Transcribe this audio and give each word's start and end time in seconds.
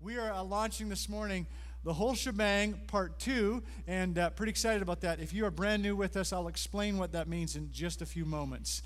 We 0.00 0.16
are 0.16 0.30
uh, 0.30 0.44
launching 0.44 0.88
this 0.88 1.08
morning 1.08 1.48
the 1.82 1.92
whole 1.92 2.14
shebang, 2.14 2.74
part 2.86 3.18
two, 3.18 3.64
and 3.88 4.16
uh, 4.16 4.30
pretty 4.30 4.50
excited 4.50 4.80
about 4.80 5.00
that. 5.00 5.18
If 5.18 5.32
you 5.32 5.44
are 5.44 5.50
brand 5.50 5.82
new 5.82 5.96
with 5.96 6.16
us, 6.16 6.32
I'll 6.32 6.46
explain 6.46 6.98
what 6.98 7.10
that 7.12 7.26
means 7.26 7.56
in 7.56 7.72
just 7.72 8.00
a 8.00 8.06
few 8.06 8.24
moments. 8.24 8.82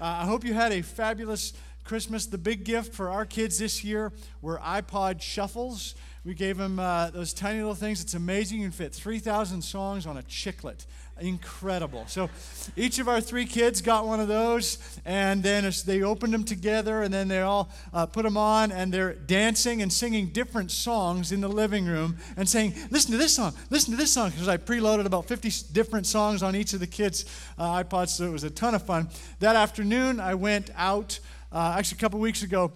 Uh, 0.00 0.04
I 0.04 0.24
hope 0.24 0.42
you 0.42 0.54
had 0.54 0.72
a 0.72 0.80
fabulous 0.80 1.52
Christmas. 1.84 2.26
The 2.26 2.38
big 2.38 2.64
gift 2.64 2.94
for 2.94 3.10
our 3.10 3.26
kids 3.26 3.58
this 3.58 3.84
year 3.84 4.12
were 4.42 4.58
iPod 4.58 5.20
shuffles. 5.20 5.94
We 6.24 6.32
gave 6.32 6.56
them 6.56 6.78
uh, 6.78 7.10
those 7.10 7.34
tiny 7.34 7.58
little 7.58 7.74
things. 7.74 8.00
It's 8.00 8.14
amazing. 8.14 8.60
You 8.60 8.64
can 8.66 8.72
fit 8.72 8.94
3,000 8.94 9.60
songs 9.62 10.06
on 10.06 10.16
a 10.16 10.22
chiclet. 10.22 10.86
Incredible. 11.20 12.04
So 12.08 12.28
each 12.76 12.98
of 12.98 13.08
our 13.08 13.20
three 13.20 13.46
kids 13.46 13.80
got 13.80 14.04
one 14.04 14.18
of 14.18 14.26
those, 14.26 14.98
and 15.04 15.44
then 15.44 15.70
they 15.86 16.02
opened 16.02 16.34
them 16.34 16.42
together, 16.42 17.02
and 17.02 17.14
then 17.14 17.28
they 17.28 17.40
all 17.40 17.70
uh, 17.92 18.06
put 18.06 18.24
them 18.24 18.36
on, 18.36 18.72
and 18.72 18.92
they're 18.92 19.14
dancing 19.14 19.80
and 19.80 19.92
singing 19.92 20.28
different 20.28 20.72
songs 20.72 21.30
in 21.30 21.40
the 21.40 21.48
living 21.48 21.86
room 21.86 22.16
and 22.36 22.48
saying, 22.48 22.74
Listen 22.90 23.12
to 23.12 23.16
this 23.16 23.36
song, 23.36 23.54
listen 23.70 23.92
to 23.92 23.96
this 23.96 24.12
song, 24.12 24.30
because 24.30 24.48
I 24.48 24.56
preloaded 24.56 25.06
about 25.06 25.26
50 25.26 25.72
different 25.72 26.06
songs 26.06 26.42
on 26.42 26.56
each 26.56 26.72
of 26.72 26.80
the 26.80 26.86
kids' 26.86 27.26
uh, 27.58 27.84
iPods, 27.84 28.08
so 28.08 28.24
it 28.24 28.32
was 28.32 28.42
a 28.42 28.50
ton 28.50 28.74
of 28.74 28.82
fun. 28.82 29.08
That 29.38 29.54
afternoon, 29.54 30.18
I 30.18 30.34
went 30.34 30.70
out, 30.74 31.20
uh, 31.54 31.76
actually, 31.78 31.98
a 31.98 32.00
couple 32.00 32.18
weeks 32.18 32.42
ago, 32.42 32.72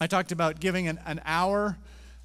I 0.00 0.06
talked 0.06 0.30
about 0.30 0.60
giving 0.60 0.86
an, 0.86 1.00
an 1.06 1.20
hour 1.24 1.76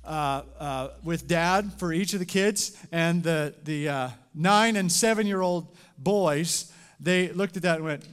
uh, 0.06 0.44
uh, 0.60 0.90
with 1.04 1.28
dad 1.28 1.74
for 1.80 1.92
each 1.92 2.14
of 2.14 2.20
the 2.20 2.26
kids, 2.26 2.78
and 2.92 3.24
the, 3.24 3.56
the 3.64 3.90
uh, 3.90 4.10
nine 4.36 4.76
and 4.76 4.92
seven 4.92 5.26
year 5.26 5.42
old 5.42 5.76
boys, 5.98 6.72
they 7.00 7.30
looked 7.30 7.58
at 7.58 7.64
that 7.64 7.78
and 7.78 7.86
went, 7.86 8.08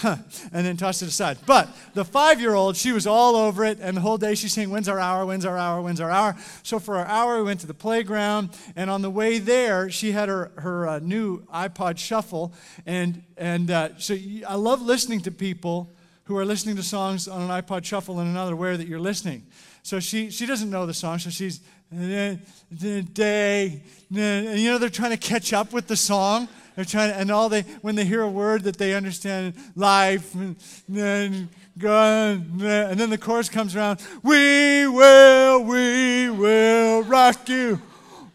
huh, 0.00 0.16
and 0.52 0.66
then 0.66 0.76
tossed 0.76 1.00
it 1.00 1.08
aside. 1.08 1.38
But 1.46 1.70
the 1.94 2.04
five 2.04 2.42
year 2.42 2.52
old, 2.52 2.76
she 2.76 2.92
was 2.92 3.06
all 3.06 3.36
over 3.36 3.64
it, 3.64 3.78
and 3.80 3.96
the 3.96 4.02
whole 4.02 4.18
day 4.18 4.34
she's 4.34 4.52
saying, 4.52 4.68
When's 4.68 4.88
our 4.88 5.00
hour? 5.00 5.24
When's 5.24 5.46
our 5.46 5.56
hour? 5.56 5.80
When's 5.80 6.02
our 6.02 6.10
hour? 6.10 6.36
So 6.62 6.78
for 6.78 6.98
our 6.98 7.06
hour, 7.06 7.38
we 7.38 7.44
went 7.44 7.60
to 7.60 7.66
the 7.66 7.72
playground, 7.72 8.50
and 8.76 8.90
on 8.90 9.00
the 9.00 9.10
way 9.10 9.38
there, 9.38 9.88
she 9.88 10.12
had 10.12 10.28
her, 10.28 10.52
her 10.56 10.86
uh, 10.86 10.98
new 10.98 11.40
iPod 11.46 11.96
Shuffle. 11.96 12.52
And, 12.84 13.22
and 13.38 13.70
uh, 13.70 13.96
so 13.96 14.14
I 14.46 14.56
love 14.56 14.82
listening 14.82 15.20
to 15.20 15.30
people 15.30 15.90
who 16.24 16.36
are 16.36 16.44
listening 16.44 16.76
to 16.76 16.82
songs 16.82 17.28
on 17.28 17.42
an 17.42 17.48
iPod 17.62 17.84
Shuffle 17.84 18.20
and 18.20 18.32
not 18.32 18.52
aware 18.52 18.76
that 18.76 18.88
you're 18.88 19.00
listening. 19.00 19.46
So 19.82 20.00
she, 20.00 20.30
she 20.30 20.46
doesn't 20.46 20.70
know 20.70 20.86
the 20.86 20.94
song, 20.94 21.18
so 21.18 21.30
she's, 21.30 21.60
day, 21.92 23.82
and 24.16 24.58
you 24.58 24.70
know, 24.70 24.78
they're 24.78 24.88
trying 24.88 25.10
to 25.10 25.16
catch 25.16 25.52
up 25.52 25.72
with 25.72 25.86
the 25.86 25.96
song. 25.96 26.48
They're 26.74 26.84
trying 26.84 27.10
to, 27.10 27.16
and 27.18 27.30
all 27.30 27.48
they, 27.48 27.62
when 27.82 27.94
they 27.94 28.04
hear 28.04 28.22
a 28.22 28.28
word 28.28 28.62
that 28.64 28.78
they 28.78 28.94
understand, 28.94 29.54
life, 29.76 30.34
and 30.34 30.56
then 30.88 31.48
God, 31.78 32.60
and 32.60 32.98
then 32.98 33.10
the 33.10 33.18
chorus 33.18 33.48
comes 33.48 33.76
around, 33.76 34.00
we 34.22 34.86
will, 34.88 35.62
we 35.62 36.30
will 36.30 37.02
rock 37.02 37.48
you, 37.48 37.80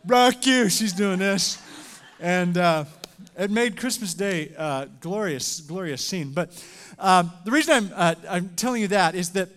rock 0.06 0.46
you. 0.46 0.70
She's 0.70 0.94
doing 0.94 1.20
this. 1.20 1.62
And 2.20 2.58
uh, 2.58 2.86
it 3.38 3.50
made 3.50 3.78
Christmas 3.78 4.14
Day 4.14 4.54
uh, 4.58 4.86
glorious, 5.00 5.62
glorious 5.62 6.06
scene. 6.06 6.32
But 6.32 6.52
um, 7.00 7.32
the 7.46 7.52
reason 7.52 7.74
I'm, 7.74 7.92
uh, 7.96 8.16
I'm 8.30 8.50
telling 8.50 8.82
you 8.82 8.90
that 8.90 9.16
is 9.16 9.32
that 9.32 9.50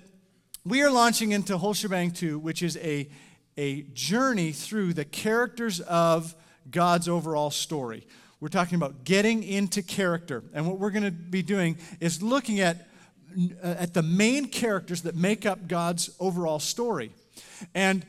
we 0.65 0.83
are 0.83 0.91
launching 0.91 1.33
into 1.33 1.59
Whole 1.59 1.75
Shebang 1.75 2.12
2, 2.12 2.39
which 2.39 2.62
is 2.62 2.77
a, 2.77 3.09
a 3.57 3.83
journey 3.95 4.53
through 4.53 4.95
the 4.95 5.05
characters 5.05 5.81
of 5.81 6.37
God's 6.71 7.09
overall 7.09 7.51
story. 7.51 8.07
We're 8.41 8.49
talking 8.49 8.77
about 8.77 9.05
getting 9.05 9.43
into 9.43 9.83
character. 9.83 10.45
And 10.55 10.69
what 10.69 10.79
we're 10.79 10.91
going 10.91 11.05
to 11.05 11.11
be 11.11 11.43
doing 11.43 11.77
is 12.01 12.23
looking 12.23 12.61
at, 12.61 12.89
uh, 13.62 13.67
at 13.67 13.95
the 13.95 14.03
main 14.03 14.47
characters 14.47 15.03
that 15.03 15.17
make 15.17 15.45
up 15.45 15.67
God's 15.67 16.11
overall 16.21 16.61
story. 16.61 17.11
And 17.75 18.06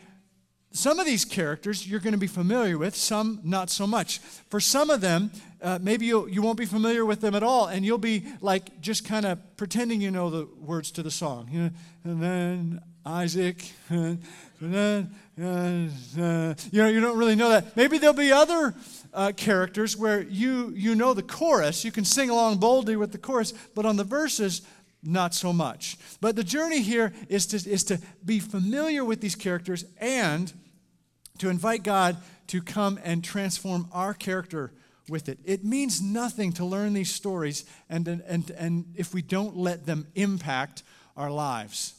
some 0.72 1.00
of 1.00 1.06
these 1.06 1.26
characters 1.26 1.88
you're 1.88 2.00
going 2.00 2.14
to 2.14 2.20
be 2.20 2.28
familiar 2.28 2.78
with, 2.78 2.96
some 2.96 3.40
not 3.44 3.70
so 3.70 3.88
much. 3.88 4.20
For 4.50 4.60
some 4.60 4.90
of 4.90 5.02
them, 5.02 5.32
uh, 5.64 5.80
maybe 5.82 6.06
you'll, 6.06 6.28
you 6.28 6.42
won't 6.42 6.58
be 6.58 6.66
familiar 6.66 7.06
with 7.06 7.22
them 7.22 7.34
at 7.34 7.42
all, 7.42 7.68
and 7.68 7.86
you'll 7.86 7.98
be 7.98 8.26
like 8.42 8.82
just 8.82 9.06
kind 9.06 9.26
of 9.26 9.40
pretending 9.56 10.02
you 10.02 10.12
know 10.12 10.30
the 10.30 10.48
words 10.60 10.92
to 10.92 11.02
the 11.02 11.12
song. 11.12 11.48
You 11.50 11.60
know, 11.60 11.70
and 12.04 12.22
then 12.22 12.82
Isaac, 13.06 13.72
and 13.90 14.20
then, 14.62 15.12
uh, 15.42 16.54
you 16.72 16.82
know, 16.82 16.88
you 16.88 17.00
don't 17.00 17.18
really 17.18 17.36
know 17.36 17.50
that. 17.50 17.76
Maybe 17.76 17.98
there'll 17.98 18.14
be 18.14 18.32
other 18.32 18.74
uh, 19.14 19.32
characters 19.36 19.98
where 19.98 20.22
you, 20.22 20.72
you 20.76 20.96
know 20.96 21.14
the 21.14 21.24
chorus, 21.24 21.84
you 21.84 21.92
can 21.92 22.06
sing 22.06 22.30
along 22.30 22.58
boldly 22.58 22.96
with 22.96 23.12
the 23.12 23.18
chorus, 23.18 23.54
but 23.76 23.86
on 23.86 23.98
the 23.98 24.04
verses, 24.04 24.62
not 25.02 25.34
so 25.34 25.52
much. 25.52 25.98
But 26.22 26.36
the 26.36 26.44
journey 26.44 26.82
here 26.82 27.14
is 27.28 27.46
to, 27.48 27.70
is 27.70 27.84
to 27.86 28.00
be 28.24 28.40
familiar 28.40 29.04
with 29.04 29.22
these 29.22 29.36
characters 29.36 29.86
and 30.00 30.52
to 31.40 31.50
invite 31.50 31.84
God 31.84 32.18
to 32.48 32.62
come 32.62 33.00
and 33.04 33.24
transform 33.24 33.88
our 33.92 34.14
character 34.14 34.72
with 35.10 35.30
it. 35.30 35.40
It 35.44 35.64
means 35.64 36.02
nothing 36.02 36.54
to 36.54 36.66
learn 36.66 36.94
these 36.94 37.14
stories 37.14 37.66
and, 37.90 38.08
and, 38.08 38.50
and 38.52 38.86
if 38.96 39.14
we 39.14 39.22
don't 39.22 39.58
let 39.58 39.86
them 39.86 40.08
impact 40.16 40.84
our 41.18 41.30
lives. 41.30 41.94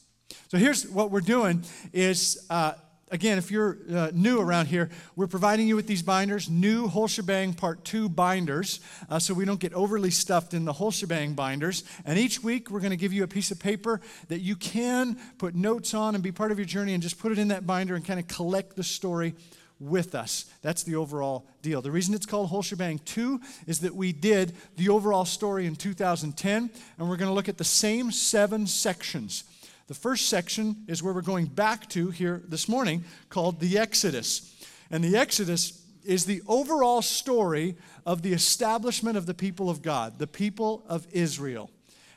So 0.48 0.58
here's 0.58 0.88
what 0.88 1.10
we're 1.10 1.20
doing 1.20 1.64
is 1.92 2.46
uh, 2.50 2.74
again, 3.14 3.38
if 3.38 3.50
you're 3.50 3.78
uh, 3.94 4.10
new 4.12 4.40
around 4.40 4.66
here, 4.66 4.90
we're 5.14 5.28
providing 5.28 5.68
you 5.68 5.76
with 5.76 5.86
these 5.86 6.02
binders, 6.02 6.50
new 6.50 6.88
whole 6.88 7.06
shebang 7.06 7.54
part 7.54 7.84
two 7.84 8.08
binders, 8.08 8.80
uh, 9.08 9.18
so 9.18 9.32
we 9.32 9.44
don't 9.44 9.60
get 9.60 9.72
overly 9.72 10.10
stuffed 10.10 10.52
in 10.52 10.64
the 10.64 10.72
whole 10.72 10.90
shebang 10.90 11.34
binders. 11.34 11.84
And 12.04 12.18
each 12.18 12.42
week, 12.42 12.70
we're 12.70 12.80
going 12.80 12.90
to 12.90 12.96
give 12.96 13.12
you 13.12 13.22
a 13.22 13.28
piece 13.28 13.50
of 13.50 13.60
paper 13.60 14.00
that 14.28 14.40
you 14.40 14.56
can 14.56 15.16
put 15.38 15.54
notes 15.54 15.94
on 15.94 16.14
and 16.14 16.24
be 16.24 16.32
part 16.32 16.50
of 16.50 16.58
your 16.58 16.66
journey 16.66 16.94
and 16.94 17.02
just 17.02 17.18
put 17.18 17.30
it 17.30 17.38
in 17.38 17.48
that 17.48 17.66
binder 17.66 17.94
and 17.94 18.04
kind 18.04 18.18
of 18.18 18.26
collect 18.26 18.74
the 18.74 18.84
story 18.84 19.34
with 19.80 20.14
us. 20.14 20.46
That's 20.62 20.82
the 20.82 20.96
overall 20.96 21.46
deal. 21.62 21.82
The 21.82 21.90
reason 21.90 22.14
it's 22.14 22.26
called 22.26 22.48
Whole 22.48 22.62
Shebang 22.62 23.00
2 23.04 23.40
is 23.66 23.80
that 23.80 23.94
we 23.94 24.12
did 24.12 24.54
the 24.76 24.88
overall 24.88 25.24
story 25.24 25.66
in 25.66 25.76
2010, 25.76 26.70
and 26.98 27.08
we're 27.08 27.16
going 27.16 27.28
to 27.30 27.34
look 27.34 27.48
at 27.48 27.58
the 27.58 27.64
same 27.64 28.10
seven 28.10 28.66
sections 28.66 29.44
the 29.86 29.94
first 29.94 30.30
section 30.30 30.84
is 30.88 31.02
where 31.02 31.12
we're 31.12 31.20
going 31.20 31.44
back 31.44 31.90
to 31.90 32.08
here 32.08 32.42
this 32.48 32.68
morning 32.70 33.04
called 33.28 33.60
the 33.60 33.76
Exodus. 33.76 34.50
And 34.90 35.04
the 35.04 35.16
Exodus 35.16 35.82
is 36.04 36.24
the 36.24 36.40
overall 36.46 37.02
story 37.02 37.76
of 38.06 38.22
the 38.22 38.32
establishment 38.32 39.18
of 39.18 39.26
the 39.26 39.34
people 39.34 39.68
of 39.68 39.82
God, 39.82 40.18
the 40.18 40.26
people 40.26 40.84
of 40.88 41.06
Israel. 41.12 41.70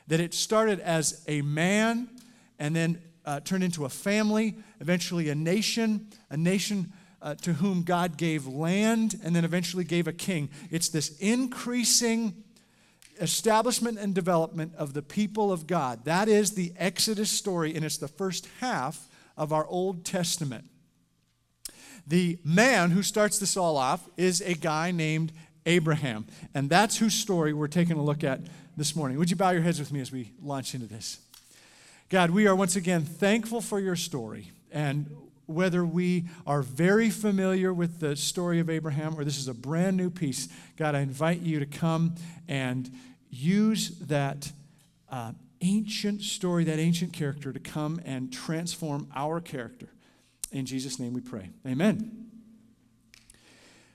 That 0.06 0.18
it 0.20 0.32
started 0.32 0.80
as 0.80 1.22
a 1.28 1.42
man 1.42 2.08
and 2.58 2.74
then 2.74 3.02
uh, 3.26 3.40
turned 3.40 3.64
into 3.64 3.84
a 3.84 3.90
family, 3.90 4.56
eventually 4.80 5.28
a 5.28 5.34
nation, 5.34 6.08
a 6.30 6.38
nation 6.38 6.90
uh, 7.20 7.34
to 7.36 7.54
whom 7.54 7.82
God 7.82 8.16
gave 8.16 8.46
land 8.46 9.18
and 9.24 9.34
then 9.34 9.44
eventually 9.44 9.84
gave 9.84 10.06
a 10.06 10.12
king. 10.12 10.50
It's 10.70 10.88
this 10.88 11.16
increasing 11.18 12.44
establishment 13.20 13.98
and 13.98 14.14
development 14.14 14.74
of 14.76 14.94
the 14.94 15.02
people 15.02 15.52
of 15.52 15.66
God. 15.66 16.04
That 16.04 16.28
is 16.28 16.52
the 16.52 16.72
Exodus 16.76 17.30
story, 17.30 17.74
and 17.74 17.84
it's 17.84 17.98
the 17.98 18.08
first 18.08 18.48
half 18.60 19.08
of 19.36 19.52
our 19.52 19.66
Old 19.66 20.04
Testament. 20.04 20.64
The 22.06 22.38
man 22.44 22.90
who 22.90 23.02
starts 23.02 23.38
this 23.38 23.56
all 23.56 23.76
off 23.76 24.08
is 24.16 24.40
a 24.40 24.54
guy 24.54 24.90
named 24.90 25.32
Abraham, 25.66 26.26
and 26.54 26.70
that's 26.70 26.98
whose 26.98 27.14
story 27.14 27.52
we're 27.52 27.68
taking 27.68 27.96
a 27.96 28.02
look 28.02 28.24
at 28.24 28.40
this 28.76 28.96
morning. 28.96 29.18
Would 29.18 29.30
you 29.30 29.36
bow 29.36 29.50
your 29.50 29.62
heads 29.62 29.78
with 29.78 29.92
me 29.92 30.00
as 30.00 30.10
we 30.10 30.32
launch 30.42 30.74
into 30.74 30.86
this? 30.86 31.18
God, 32.08 32.30
we 32.30 32.46
are 32.46 32.56
once 32.56 32.76
again 32.76 33.02
thankful 33.02 33.60
for 33.60 33.78
your 33.78 33.96
story. 33.96 34.50
And 34.72 35.14
whether 35.48 35.84
we 35.84 36.26
are 36.46 36.60
very 36.60 37.08
familiar 37.08 37.72
with 37.72 38.00
the 38.00 38.14
story 38.14 38.60
of 38.60 38.68
Abraham 38.68 39.18
or 39.18 39.24
this 39.24 39.38
is 39.38 39.48
a 39.48 39.54
brand 39.54 39.96
new 39.96 40.10
piece, 40.10 40.48
God, 40.76 40.94
I 40.94 41.00
invite 41.00 41.40
you 41.40 41.58
to 41.58 41.66
come 41.66 42.14
and 42.46 42.90
use 43.30 43.98
that 44.00 44.52
uh, 45.10 45.32
ancient 45.62 46.20
story, 46.20 46.64
that 46.64 46.78
ancient 46.78 47.14
character, 47.14 47.50
to 47.50 47.58
come 47.58 47.98
and 48.04 48.30
transform 48.30 49.08
our 49.16 49.40
character. 49.40 49.88
In 50.52 50.66
Jesus' 50.66 50.98
name 50.98 51.14
we 51.14 51.22
pray. 51.22 51.48
Amen. 51.66 52.26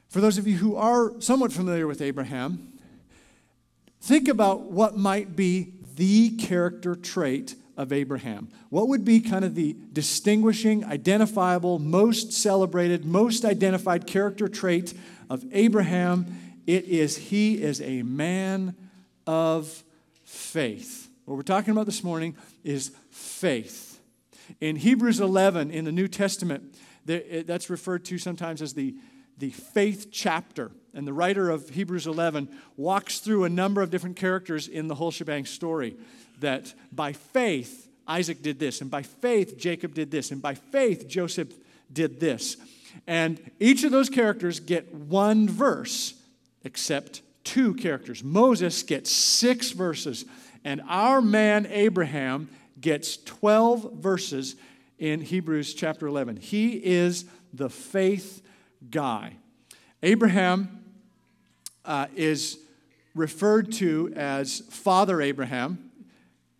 For 0.09 0.21
those 0.21 0.39
of 0.39 0.47
you 0.47 0.57
who 0.57 0.75
are 0.75 1.19
somewhat 1.21 1.53
familiar 1.53 1.85
with 1.85 2.01
Abraham, 2.01 2.73
think 4.01 4.27
about 4.27 4.71
what 4.71 4.97
might 4.97 5.35
be 5.35 5.73
the 5.95 6.31
character 6.37 6.95
trait 6.95 7.55
of 7.77 7.91
Abraham. 7.91 8.49
What 8.69 8.87
would 8.87 9.03
be 9.03 9.19
kind 9.19 9.43
of 9.43 9.55
the 9.55 9.75
distinguishing, 9.91 10.85
identifiable, 10.85 11.79
most 11.79 12.33
celebrated, 12.33 13.05
most 13.05 13.45
identified 13.45 14.07
character 14.07 14.47
trait 14.47 14.93
of 15.29 15.43
Abraham? 15.51 16.59
It 16.67 16.85
is 16.85 17.17
he 17.17 17.61
is 17.61 17.81
a 17.81 18.03
man 18.03 18.75
of 19.25 19.83
faith. 20.23 21.09
What 21.25 21.35
we're 21.35 21.43
talking 21.43 21.71
about 21.71 21.85
this 21.85 22.03
morning 22.03 22.35
is 22.63 22.91
faith. 23.09 23.99
In 24.59 24.75
Hebrews 24.75 25.19
11 25.19 25.71
in 25.71 25.85
the 25.85 25.91
New 25.91 26.07
Testament, 26.07 26.75
that's 27.05 27.69
referred 27.69 28.05
to 28.05 28.17
sometimes 28.17 28.61
as 28.61 28.73
the, 28.73 28.95
the 29.37 29.49
faith 29.49 30.07
chapter. 30.11 30.71
And 30.93 31.07
the 31.07 31.13
writer 31.13 31.49
of 31.49 31.69
Hebrews 31.69 32.07
11 32.07 32.49
walks 32.77 33.19
through 33.19 33.45
a 33.45 33.49
number 33.49 33.81
of 33.81 33.89
different 33.89 34.15
characters 34.15 34.67
in 34.67 34.87
the 34.87 34.95
whole 34.95 35.11
shebang 35.11 35.45
story. 35.45 35.97
That 36.43 36.73
by 36.91 37.13
faith, 37.13 37.87
Isaac 38.05 38.41
did 38.41 38.59
this, 38.59 38.81
and 38.81 38.91
by 38.91 39.01
faith, 39.01 39.57
Jacob 39.57 39.93
did 39.93 40.11
this, 40.11 40.31
and 40.31 40.41
by 40.41 40.55
faith, 40.55 41.07
Joseph 41.07 41.53
did 41.91 42.19
this. 42.19 42.57
And 43.07 43.39
each 43.61 43.85
of 43.85 43.91
those 43.91 44.09
characters 44.09 44.59
get 44.59 44.93
one 44.93 45.47
verse, 45.47 46.13
except 46.65 47.21
two 47.45 47.73
characters. 47.75 48.25
Moses 48.25 48.83
gets 48.83 49.09
six 49.09 49.71
verses, 49.71 50.25
and 50.65 50.81
our 50.89 51.21
man 51.21 51.65
Abraham 51.69 52.49
gets 52.81 53.15
12 53.23 53.93
verses 53.93 54.57
in 54.99 55.21
Hebrews 55.21 55.73
chapter 55.73 56.07
11. 56.07 56.35
He 56.37 56.73
is 56.73 57.23
the 57.53 57.69
faith 57.69 58.41
guy. 58.91 59.37
Abraham 60.01 60.83
uh, 61.85 62.07
is 62.17 62.59
referred 63.15 63.71
to 63.73 64.11
as 64.15 64.59
Father 64.69 65.21
Abraham. 65.21 65.91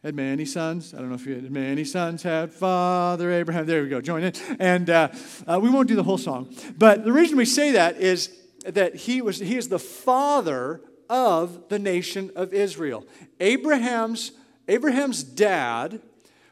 Had 0.03 0.15
many 0.15 0.43
sons. 0.43 0.93
I 0.93 0.97
don't 0.97 1.07
know 1.07 1.15
if 1.15 1.25
you 1.25 1.35
had 1.35 1.49
many 1.49 1.85
sons, 1.85 2.23
had 2.23 2.51
Father 2.51 3.31
Abraham. 3.31 3.65
There 3.65 3.83
we 3.83 3.87
go, 3.87 4.01
join 4.01 4.23
in. 4.23 4.33
And 4.59 4.89
uh, 4.89 5.07
uh, 5.47 5.61
we 5.61 5.69
won't 5.69 5.87
do 5.87 5.95
the 5.95 6.03
whole 6.03 6.17
song. 6.17 6.53
But 6.77 7.05
the 7.05 7.13
reason 7.13 7.37
we 7.37 7.45
say 7.45 7.71
that 7.71 7.95
is 7.95 8.29
that 8.65 8.95
he, 8.95 9.21
was, 9.21 9.39
he 9.39 9.55
is 9.55 9.69
the 9.69 9.79
father 9.79 10.81
of 11.09 11.69
the 11.69 11.79
nation 11.79 12.31
of 12.35 12.53
Israel. 12.53 13.05
Abraham's, 13.39 14.33
Abraham's 14.67 15.23
dad 15.23 16.01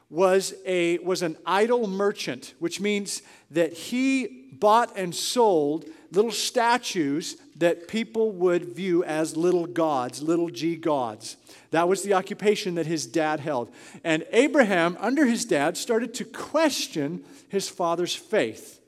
was, 0.09 0.53
a, 0.65 0.99
was 0.99 1.21
an 1.21 1.35
idol 1.45 1.87
merchant, 1.87 2.53
which 2.59 2.79
means 2.79 3.21
that 3.49 3.73
he 3.73 4.47
bought 4.53 4.97
and 4.97 5.13
sold 5.13 5.83
little 6.13 6.31
statues 6.31 7.35
that 7.61 7.87
people 7.87 8.31
would 8.31 8.65
view 8.65 9.03
as 9.03 9.37
little 9.37 9.67
gods, 9.67 10.23
little 10.23 10.49
g 10.49 10.75
gods. 10.75 11.37
That 11.69 11.87
was 11.87 12.01
the 12.01 12.15
occupation 12.15 12.73
that 12.75 12.87
his 12.87 13.05
dad 13.05 13.39
held. 13.39 13.71
And 14.03 14.25
Abraham, 14.31 14.97
under 14.99 15.27
his 15.27 15.45
dad, 15.45 15.77
started 15.77 16.15
to 16.15 16.25
question 16.25 17.23
his 17.49 17.69
father's 17.69 18.15
faith. 18.15 18.81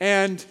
And 0.00 0.42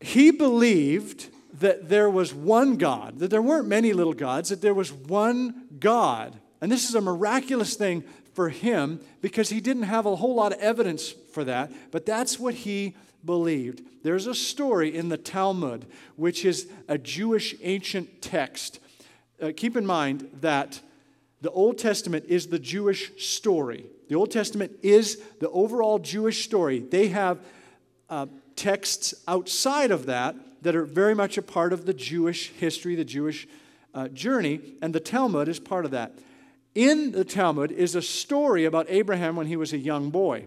he 0.00 0.30
believed 0.30 1.28
that 1.58 1.88
there 1.88 2.08
was 2.08 2.32
one 2.32 2.76
God, 2.76 3.18
that 3.18 3.30
there 3.30 3.42
weren't 3.42 3.66
many 3.66 3.92
little 3.92 4.14
gods, 4.14 4.50
that 4.50 4.62
there 4.62 4.74
was 4.74 4.92
one 4.92 5.66
God. 5.80 6.38
And 6.60 6.70
this 6.70 6.88
is 6.88 6.94
a 6.94 7.00
miraculous 7.00 7.74
thing 7.74 8.04
for 8.32 8.48
him 8.48 9.00
because 9.22 9.48
he 9.48 9.60
didn't 9.60 9.84
have 9.84 10.06
a 10.06 10.14
whole 10.14 10.36
lot 10.36 10.52
of 10.52 10.60
evidence 10.60 11.14
for 11.32 11.42
that, 11.44 11.72
but 11.90 12.06
that's 12.06 12.38
what 12.38 12.54
he 12.54 12.94
believed. 13.26 13.82
There's 14.02 14.26
a 14.26 14.34
story 14.34 14.94
in 14.94 15.08
the 15.08 15.18
Talmud, 15.18 15.86
which 16.14 16.44
is 16.44 16.68
a 16.88 16.96
Jewish 16.96 17.56
ancient 17.62 18.22
text. 18.22 18.78
Uh, 19.42 19.50
keep 19.54 19.76
in 19.76 19.84
mind 19.84 20.28
that 20.40 20.80
the 21.40 21.50
Old 21.50 21.76
Testament 21.78 22.24
is 22.28 22.46
the 22.46 22.58
Jewish 22.58 23.12
story. 23.22 23.86
The 24.08 24.14
Old 24.14 24.30
Testament 24.30 24.72
is 24.82 25.20
the 25.40 25.50
overall 25.50 25.98
Jewish 25.98 26.44
story. 26.44 26.78
They 26.78 27.08
have 27.08 27.40
uh, 28.08 28.26
texts 28.54 29.14
outside 29.28 29.90
of 29.90 30.06
that 30.06 30.36
that 30.62 30.74
are 30.74 30.84
very 30.84 31.14
much 31.14 31.36
a 31.36 31.42
part 31.42 31.72
of 31.72 31.84
the 31.84 31.94
Jewish 31.94 32.50
history, 32.52 32.94
the 32.94 33.04
Jewish 33.04 33.46
uh, 33.94 34.08
journey, 34.08 34.60
and 34.80 34.94
the 34.94 35.00
Talmud 35.00 35.48
is 35.48 35.60
part 35.60 35.84
of 35.84 35.90
that. 35.90 36.12
In 36.74 37.12
the 37.12 37.24
Talmud 37.24 37.72
is 37.72 37.94
a 37.94 38.02
story 38.02 38.64
about 38.64 38.86
Abraham 38.88 39.36
when 39.36 39.46
he 39.46 39.56
was 39.56 39.72
a 39.72 39.78
young 39.78 40.10
boy. 40.10 40.46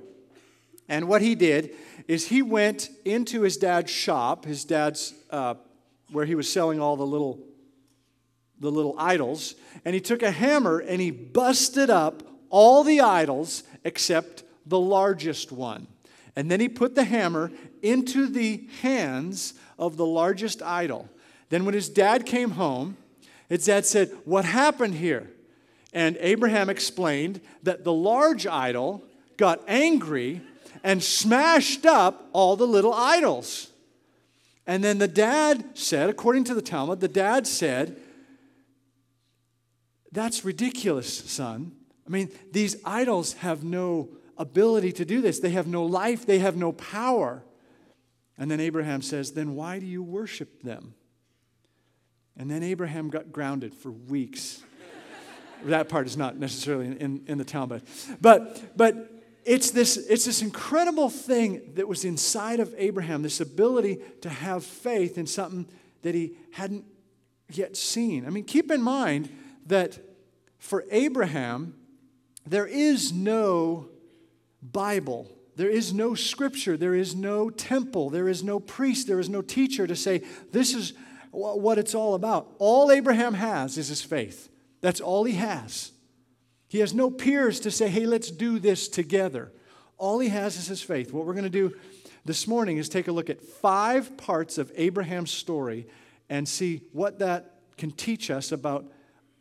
And 0.88 1.08
what 1.08 1.22
he 1.22 1.36
did 1.36 1.76
is 2.10 2.28
he 2.28 2.42
went 2.42 2.90
into 3.06 3.42
his 3.42 3.56
dad's 3.56 3.92
shop, 3.92 4.44
his 4.44 4.66
dad's, 4.66 5.14
uh, 5.30 5.54
where 6.12 6.26
he 6.26 6.34
was 6.34 6.52
selling 6.52 6.82
all 6.82 6.98
the 6.98 7.06
little, 7.06 7.40
the 8.60 8.72
little 8.72 8.96
idols, 8.98 9.54
and 9.86 9.94
he 9.94 10.02
took 10.02 10.24
a 10.24 10.32
hammer 10.32 10.80
and 10.80 11.00
he 11.00 11.12
busted 11.12 11.92
up 11.92 12.24
all 12.50 12.84
the 12.84 13.00
idols 13.00 13.62
except 13.84 14.42
the 14.66 14.80
largest 14.80 15.52
one. 15.52 15.86
And 16.36 16.50
then 16.50 16.60
he 16.60 16.68
put 16.68 16.96
the 16.96 17.04
hammer 17.04 17.52
into 17.84 18.26
the 18.26 18.68
hands 18.82 19.54
of 19.78 19.96
the 19.96 20.06
largest 20.06 20.64
idol. 20.64 21.08
Then, 21.50 21.64
when 21.64 21.76
his 21.76 21.90
dad 21.90 22.26
came 22.26 22.52
home, 22.52 22.98
his 23.50 23.66
dad 23.66 23.86
said, 23.86 24.12
What 24.26 24.46
happened 24.46 24.96
here? 24.96 25.30
And 25.94 26.18
Abraham 26.22 26.72
explained 26.72 27.40
that 27.62 27.84
the 27.84 27.94
large 27.94 28.48
idol 28.48 29.04
got 29.38 29.62
angry 29.68 30.42
and 30.84 31.04
smashed 31.04 31.86
up 31.86 32.30
all 32.34 32.56
the 32.56 32.68
little 32.68 32.94
idols. 32.94 33.70
And 34.66 34.84
then 34.84 35.00
the 35.00 35.08
dad 35.08 35.78
said, 35.78 36.10
according 36.10 36.44
to 36.46 36.54
the 36.54 36.62
Talmud, 36.62 37.00
the 37.00 37.08
dad 37.08 37.48
said, 37.48 37.98
That's 40.12 40.46
ridiculous, 40.46 41.12
son. 41.12 41.72
I 42.06 42.10
mean, 42.12 42.30
these 42.52 42.76
idols 42.86 43.34
have 43.34 43.64
no 43.64 44.10
ability 44.38 44.92
to 44.94 45.06
do 45.06 45.22
this, 45.22 45.40
they 45.40 45.50
have 45.52 45.68
no 45.68 45.86
life, 45.86 46.26
they 46.26 46.40
have 46.40 46.56
no 46.56 46.72
power. 46.72 47.44
And 48.38 48.50
then 48.50 48.60
Abraham 48.60 49.02
says, 49.02 49.32
Then 49.32 49.56
why 49.56 49.80
do 49.80 49.86
you 49.86 50.02
worship 50.02 50.62
them? 50.62 50.94
And 52.38 52.50
then 52.50 52.64
Abraham 52.64 53.10
got 53.10 53.32
grounded 53.32 53.74
for 53.74 53.92
weeks. 53.92 54.64
that 55.66 55.90
part 55.90 56.08
is 56.08 56.16
not 56.16 56.38
necessarily 56.38 56.88
in, 56.88 57.24
in, 57.28 57.38
the 57.38 57.44
Talmud. 57.44 57.84
But, 58.22 58.78
but 58.78 59.19
it's, 59.46 59.72
this, 59.72 59.98
it's 59.98 60.26
this 60.26 60.42
incredible 60.42 61.10
thing 61.10 61.72
that 61.76 61.88
was 61.88 62.06
inside 62.06 62.60
of 62.60 62.74
Abraham, 62.78 63.22
this 63.22 63.42
ability 63.42 64.00
to 64.22 64.30
have 64.30 64.64
faith 64.64 65.18
in 65.18 65.26
something 65.26 65.68
that 66.02 66.16
he 66.16 66.34
hadn't 66.52 66.86
yet 67.52 67.76
seen. 67.76 68.26
I 68.26 68.30
mean, 68.30 68.44
keep 68.44 68.72
in 68.72 68.82
mind 68.82 69.30
that 69.68 70.00
for 70.58 70.86
Abraham, 70.92 71.76
there 72.46 72.68
is 72.68 73.12
no 73.12 73.90
Bible 74.62 75.32
there 75.60 75.70
is 75.70 75.94
no 75.94 76.16
scripture, 76.16 76.78
there 76.78 76.96
is 76.96 77.14
no 77.14 77.50
temple, 77.50 78.10
there 78.10 78.30
is 78.30 78.46
no 78.46 78.62
priest, 78.62 79.08
there 79.08 79.20
is 79.20 79.28
no 79.28 79.42
teacher 79.42 79.86
to 79.86 79.94
say, 79.94 80.24
this 80.54 80.74
is 80.74 80.94
what 81.32 81.78
it's 81.78 81.94
all 81.94 82.16
about. 82.16 82.56
All 82.60 82.90
Abraham 82.90 83.34
has 83.34 83.78
is 83.78 83.90
his 83.90 84.02
faith. 84.02 84.48
That's 84.80 85.02
all 85.02 85.26
he 85.26 85.34
has. 85.34 85.92
He 86.70 86.80
has 86.80 86.94
no 86.94 87.10
peers 87.10 87.60
to 87.62 87.72
say, 87.72 87.90
hey, 87.90 88.06
let's 88.06 88.32
do 88.32 88.60
this 88.60 88.88
together. 88.88 89.52
All 89.98 90.20
he 90.20 90.30
has 90.30 90.56
is 90.56 90.68
his 90.68 90.82
faith. 90.82 91.12
What 91.12 91.26
we're 91.26 91.34
going 91.34 91.44
to 91.44 91.50
do 91.50 91.76
this 92.24 92.48
morning 92.48 92.78
is 92.78 92.88
take 92.88 93.08
a 93.08 93.12
look 93.12 93.30
at 93.30 93.42
five 93.42 94.16
parts 94.16 94.58
of 94.58 94.72
Abraham's 94.76 95.32
story 95.32 95.88
and 96.30 96.48
see 96.48 96.84
what 96.94 97.20
that 97.20 97.56
can 97.78 97.92
teach 97.92 98.30
us 98.30 98.52
about 98.52 98.86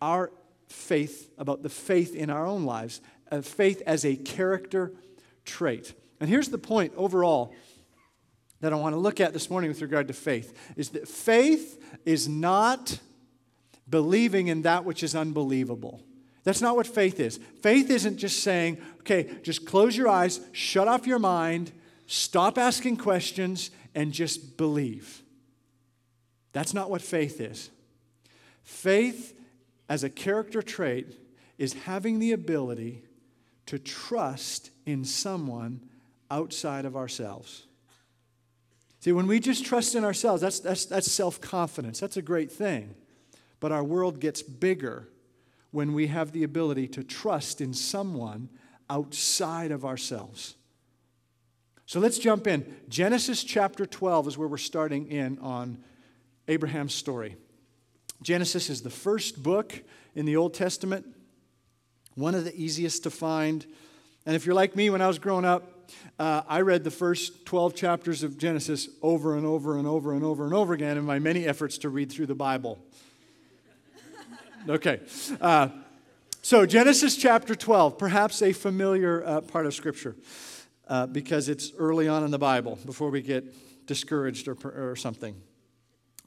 our 0.01 0.33
faith, 0.69 1.31
about 1.37 1.63
the 1.63 1.69
faith 1.69 2.15
in 2.15 2.31
our 2.31 2.47
own 2.47 2.65
lives, 2.65 3.03
faith 3.43 3.83
as 3.87 4.07
a 4.07 4.17
character 4.17 4.93
trait. 5.45 5.95
And 6.21 6.31
here's 6.31 6.49
the 6.49 6.59
point 6.59 6.95
overall 6.97 7.55
that 8.61 8.73
I 8.73 8.77
want 8.77 8.95
to 8.95 8.99
look 8.99 9.21
at 9.21 9.35
this 9.35 9.50
morning 9.50 9.69
with 9.69 9.83
regard 9.83 10.09
to 10.09 10.14
faith 10.14 10.57
is 10.76 10.91
that 10.91 11.07
faith 11.07 11.81
is 12.07 12.26
not 12.26 12.99
believing 13.88 14.49
in 14.49 14.62
that 14.62 14.85
which 14.85 15.02
is 15.02 15.14
unbelievable. 15.14 16.02
That's 16.49 16.62
not 16.62 16.76
what 16.76 16.87
faith 16.87 17.21
is. 17.21 17.38
Faith 17.61 17.90
isn't 17.90 18.17
just 18.17 18.43
saying, 18.43 18.78
okay, 19.00 19.28
just 19.43 19.67
close 19.67 19.95
your 19.95 20.09
eyes, 20.09 20.40
shut 20.52 20.88
off 20.88 21.07
your 21.07 21.19
mind, 21.19 21.73
stop 22.07 22.57
asking 22.57 22.97
questions, 22.97 23.71
and 23.95 24.14
just 24.14 24.57
believe. 24.57 25.23
That's 26.55 26.73
not 26.73 26.88
what 26.88 27.02
faith 27.02 27.43
is. 27.43 27.69
Faith, 28.62 29.38
as 29.90 30.02
a 30.02 30.09
character 30.09 30.62
trait, 30.62 31.19
is 31.59 31.75
having 31.75 32.19
the 32.19 32.33
ability 32.33 33.02
to 33.67 33.78
trust 33.78 34.71
in 34.87 35.05
someone 35.05 35.83
outside 36.31 36.87
of 36.87 36.97
ourselves. 36.97 37.67
See, 39.00 39.12
when 39.12 39.26
we 39.26 39.38
just 39.38 39.67
trust 39.67 39.95
in 39.95 40.02
ourselves, 40.02 40.40
that's, 40.40 40.61
that's, 40.61 40.87
that's 40.87 41.12
self 41.12 41.43
confidence. 41.43 42.00
That's 42.00 42.17
a 42.17 42.23
great 42.23 42.50
thing. 42.50 42.95
But 43.61 43.71
our 43.71 43.85
world 43.85 44.19
gets 44.19 44.40
bigger 44.40 45.09
when 45.71 45.93
we 45.93 46.07
have 46.07 46.33
the 46.33 46.45
ability 46.45 46.89
to 46.89 47.05
trust 47.05 47.61
in 47.61 47.75
someone 47.75 48.49
outside 48.89 49.71
of 49.71 49.85
ourselves. 49.85 50.55
So 51.87 52.01
let's 52.01 52.19
jump 52.19 52.47
in. 52.47 52.77
Genesis 52.89 53.43
chapter 53.43 53.87
12 53.87 54.29
is 54.29 54.39
where 54.39 54.49
we're 54.49 54.59
starting 54.59 55.11
in 55.11 55.39
on 55.39 55.79
Abraham's 56.47 56.95
story. 56.95 57.37
Genesis 58.23 58.69
is 58.69 58.83
the 58.83 58.91
first 58.91 59.43
book 59.43 59.73
in 60.15 60.27
the 60.27 60.37
Old 60.37 60.55
Testament, 60.55 61.07
one 62.15 62.35
of 62.35 62.45
the 62.45 62.55
easiest 62.55 63.05
to 63.05 63.11
find. 63.11 63.65
And 64.27 64.35
if 64.35 64.45
you're 64.45 64.55
like 64.55 64.75
me, 64.75 64.91
when 64.91 65.01
I 65.01 65.07
was 65.07 65.19
growing 65.19 65.45
up, 65.45 65.91
uh, 66.19 66.43
I 66.49 66.61
read 66.61 66.85
the 66.85 66.91
first 66.91 67.47
12 67.47 67.75
chapters 67.75 68.23
of 68.23 68.37
Genesis 68.37 68.89
over 69.01 69.37
and 69.37 69.47
over 69.47 69.79
and 69.79 69.87
over 69.87 70.13
and 70.13 70.25
over 70.25 70.45
and 70.45 70.53
over 70.53 70.75
again 70.75 70.99
in 70.99 71.05
my 71.05 71.19
many 71.19 71.47
efforts 71.47 71.79
to 71.79 71.89
read 71.89 72.11
through 72.11 72.27
the 72.27 72.35
Bible. 72.35 72.79
Okay. 74.69 75.01
Uh, 75.41 75.69
so, 76.43 76.67
Genesis 76.67 77.17
chapter 77.17 77.55
12, 77.55 77.97
perhaps 77.97 78.43
a 78.43 78.53
familiar 78.53 79.25
uh, 79.25 79.41
part 79.41 79.65
of 79.65 79.75
Scripture 79.75 80.15
uh, 80.89 81.07
because 81.07 81.49
it's 81.49 81.73
early 81.79 82.07
on 82.07 82.23
in 82.23 82.31
the 82.31 82.39
Bible 82.39 82.79
before 82.85 83.09
we 83.11 83.23
get 83.23 83.45
discouraged 83.87 84.47
or, 84.47 84.57
or 84.65 84.95
something. 84.95 85.35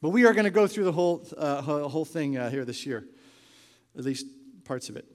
But 0.00 0.08
we 0.10 0.26
are 0.26 0.32
going 0.32 0.44
to 0.44 0.50
go 0.50 0.66
through 0.66 0.84
the 0.84 0.92
whole, 0.92 1.24
uh, 1.38 1.62
whole 1.62 2.04
thing 2.04 2.36
uh, 2.36 2.50
here 2.50 2.64
this 2.64 2.84
year, 2.84 3.04
at 3.96 4.04
least 4.04 4.26
parts 4.64 4.88
of 4.88 4.96
it 4.96 5.06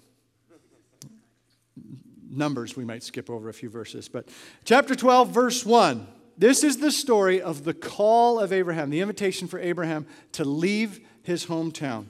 Numbers, 2.29 2.75
we 2.77 2.85
might 2.85 3.03
skip 3.03 3.29
over 3.29 3.49
a 3.49 3.53
few 3.53 3.69
verses. 3.69 4.07
But 4.07 4.29
chapter 4.63 4.95
12, 4.95 5.29
verse 5.29 5.65
1. 5.65 6.07
This 6.37 6.63
is 6.63 6.77
the 6.77 6.91
story 6.91 7.41
of 7.41 7.63
the 7.63 7.73
call 7.73 8.39
of 8.39 8.53
Abraham, 8.53 8.89
the 8.89 9.01
invitation 9.01 9.47
for 9.47 9.59
Abraham 9.59 10.05
to 10.33 10.45
leave 10.45 10.99
his 11.23 11.47
hometown. 11.47 12.05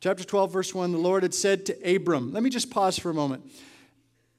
Chapter 0.00 0.24
12, 0.24 0.52
verse 0.52 0.74
1 0.74 0.92
the 0.92 0.98
Lord 0.98 1.22
had 1.22 1.34
said 1.34 1.66
to 1.66 1.96
Abram, 1.96 2.32
let 2.32 2.42
me 2.42 2.48
just 2.48 2.70
pause 2.70 2.98
for 2.98 3.10
a 3.10 3.14
moment, 3.14 3.50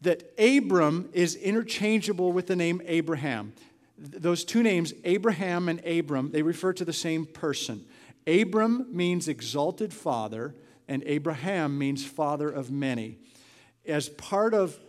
that 0.02 0.24
Abram 0.40 1.10
is 1.14 1.36
interchangeable 1.36 2.32
with 2.32 2.48
the 2.48 2.56
name 2.56 2.82
Abraham. 2.86 3.54
Those 3.96 4.44
two 4.44 4.64
names, 4.64 4.94
Abraham 5.04 5.70
and 5.70 5.86
Abram, 5.86 6.32
they 6.32 6.42
refer 6.42 6.74
to 6.74 6.84
the 6.84 6.94
same 6.94 7.28
person. 7.28 7.86
Abram 8.26 8.88
means 8.90 9.28
exalted 9.28 9.94
father, 9.94 10.56
and 10.88 11.04
Abraham 11.06 11.78
means 11.78 12.04
father 12.04 12.50
of 12.50 12.72
many. 12.72 13.20
As 13.86 14.10
part 14.10 14.56
of 14.56 14.80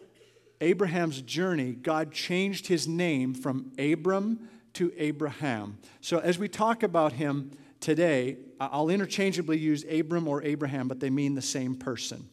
Abraham's 0.63 1.21
journey, 1.21 1.73
God 1.73 2.13
changed 2.13 2.69
his 2.69 2.89
name 2.89 3.35
from 3.35 3.73
Abram 3.79 4.49
to 4.75 4.91
Abraham. 4.97 5.77
So 6.01 6.19
as 6.19 6.39
we 6.39 6.49
talk 6.49 6.83
about 6.83 7.13
him 7.13 7.51
today, 7.83 8.39
I'll 8.59 8.89
interchangeably 8.89 9.59
use 9.59 9.85
Abram 9.85 10.27
or 10.27 10.43
Abraham, 10.43 10.89
but 10.89 11.01
they 11.01 11.11
mean 11.11 11.35
the 11.35 11.43
same 11.43 11.75
person. 11.75 12.29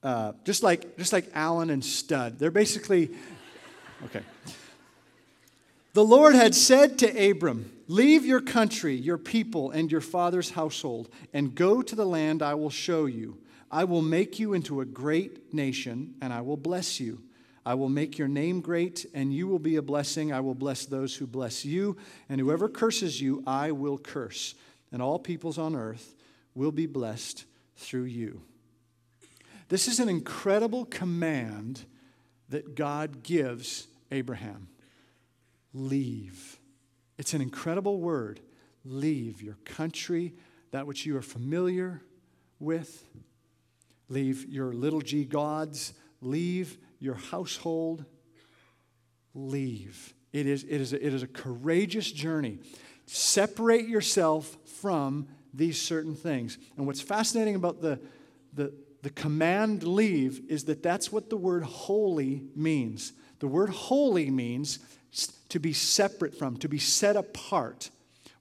Uh, 0.00 0.32
just 0.44 0.62
like 0.62 0.96
just 0.96 1.12
like 1.12 1.28
Alan 1.34 1.70
and 1.70 1.84
Stud, 1.84 2.38
they're 2.38 2.52
basically 2.52 3.10
okay. 4.04 4.22
The 5.94 6.04
Lord 6.04 6.36
had 6.36 6.54
said 6.54 6.98
to 7.00 7.30
Abram, 7.30 7.72
Leave 7.88 8.24
your 8.24 8.40
country, 8.40 8.94
your 8.94 9.18
people, 9.18 9.72
and 9.72 9.90
your 9.90 10.00
father's 10.00 10.50
household, 10.50 11.08
and 11.32 11.54
go 11.54 11.82
to 11.82 11.96
the 11.96 12.04
land 12.04 12.42
I 12.42 12.54
will 12.54 12.70
show 12.70 13.06
you. 13.06 13.38
I 13.70 13.84
will 13.84 14.02
make 14.02 14.38
you 14.38 14.54
into 14.54 14.80
a 14.80 14.84
great 14.84 15.52
nation, 15.52 16.14
and 16.22 16.32
I 16.32 16.42
will 16.42 16.56
bless 16.56 17.00
you. 17.00 17.22
I 17.68 17.74
will 17.74 17.90
make 17.90 18.16
your 18.16 18.28
name 18.28 18.62
great, 18.62 19.04
and 19.12 19.30
you 19.30 19.46
will 19.46 19.58
be 19.58 19.76
a 19.76 19.82
blessing. 19.82 20.32
I 20.32 20.40
will 20.40 20.54
bless 20.54 20.86
those 20.86 21.14
who 21.14 21.26
bless 21.26 21.66
you, 21.66 21.98
and 22.30 22.40
whoever 22.40 22.66
curses 22.66 23.20
you, 23.20 23.42
I 23.46 23.72
will 23.72 23.98
curse. 23.98 24.54
And 24.90 25.02
all 25.02 25.18
peoples 25.18 25.58
on 25.58 25.76
earth 25.76 26.14
will 26.54 26.72
be 26.72 26.86
blessed 26.86 27.44
through 27.76 28.04
you. 28.04 28.40
This 29.68 29.86
is 29.86 30.00
an 30.00 30.08
incredible 30.08 30.86
command 30.86 31.84
that 32.48 32.74
God 32.74 33.22
gives 33.22 33.86
Abraham 34.10 34.68
leave. 35.74 36.58
It's 37.18 37.34
an 37.34 37.42
incredible 37.42 38.00
word. 38.00 38.40
Leave 38.82 39.42
your 39.42 39.58
country, 39.66 40.32
that 40.70 40.86
which 40.86 41.04
you 41.04 41.18
are 41.18 41.22
familiar 41.22 42.00
with. 42.58 43.04
Leave 44.08 44.46
your 44.48 44.72
little 44.72 45.02
g 45.02 45.26
gods. 45.26 45.92
Leave 46.20 46.78
your 46.98 47.14
household. 47.14 48.04
Leave. 49.34 50.14
It 50.32 50.46
is, 50.46 50.64
it, 50.64 50.80
is 50.80 50.92
a, 50.92 51.06
it 51.06 51.14
is 51.14 51.22
a 51.22 51.28
courageous 51.28 52.10
journey. 52.10 52.58
Separate 53.06 53.88
yourself 53.88 54.56
from 54.80 55.28
these 55.54 55.80
certain 55.80 56.14
things. 56.14 56.58
And 56.76 56.86
what's 56.86 57.00
fascinating 57.00 57.54
about 57.54 57.80
the, 57.80 58.00
the, 58.52 58.72
the 59.02 59.10
command 59.10 59.82
leave 59.82 60.42
is 60.48 60.64
that 60.64 60.82
that's 60.82 61.10
what 61.10 61.30
the 61.30 61.36
word 61.36 61.62
holy 61.62 62.44
means. 62.54 63.12
The 63.38 63.48
word 63.48 63.70
holy 63.70 64.30
means 64.30 64.80
to 65.48 65.58
be 65.58 65.72
separate 65.72 66.36
from, 66.36 66.56
to 66.58 66.68
be 66.68 66.78
set 66.78 67.16
apart. 67.16 67.90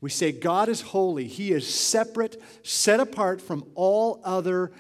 We 0.02 0.10
say 0.10 0.32
God 0.32 0.70
is 0.70 0.82
holy. 0.82 1.28
He 1.28 1.52
is 1.52 1.68
separate, 1.74 2.42
set 2.64 3.00
apart 3.00 3.42
from 3.42 3.66
all 3.74 4.22
other 4.24 4.72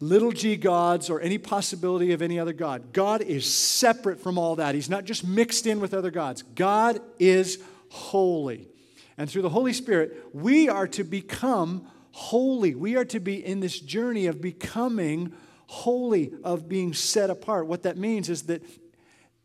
little 0.00 0.32
g 0.32 0.56
gods 0.56 1.10
or 1.10 1.20
any 1.20 1.38
possibility 1.38 2.12
of 2.12 2.22
any 2.22 2.38
other 2.38 2.52
God. 2.52 2.92
God 2.92 3.20
is 3.22 3.52
separate 3.52 4.20
from 4.20 4.38
all 4.38 4.56
that. 4.56 4.74
He's 4.74 4.90
not 4.90 5.04
just 5.04 5.26
mixed 5.26 5.66
in 5.66 5.80
with 5.80 5.94
other 5.94 6.10
gods. 6.10 6.42
God 6.42 7.00
is 7.18 7.58
holy. 7.90 8.68
And 9.16 9.28
through 9.28 9.42
the 9.42 9.48
Holy 9.48 9.72
Spirit, 9.72 10.24
we 10.32 10.68
are 10.68 10.86
to 10.88 11.02
become 11.02 11.88
holy. 12.12 12.74
We 12.74 12.96
are 12.96 13.04
to 13.06 13.18
be 13.18 13.44
in 13.44 13.60
this 13.60 13.80
journey 13.80 14.26
of 14.26 14.40
becoming 14.40 15.32
holy, 15.66 16.32
of 16.44 16.68
being 16.68 16.94
set 16.94 17.28
apart. 17.28 17.66
What 17.66 17.82
that 17.82 17.96
means 17.96 18.28
is 18.28 18.44
that 18.44 18.62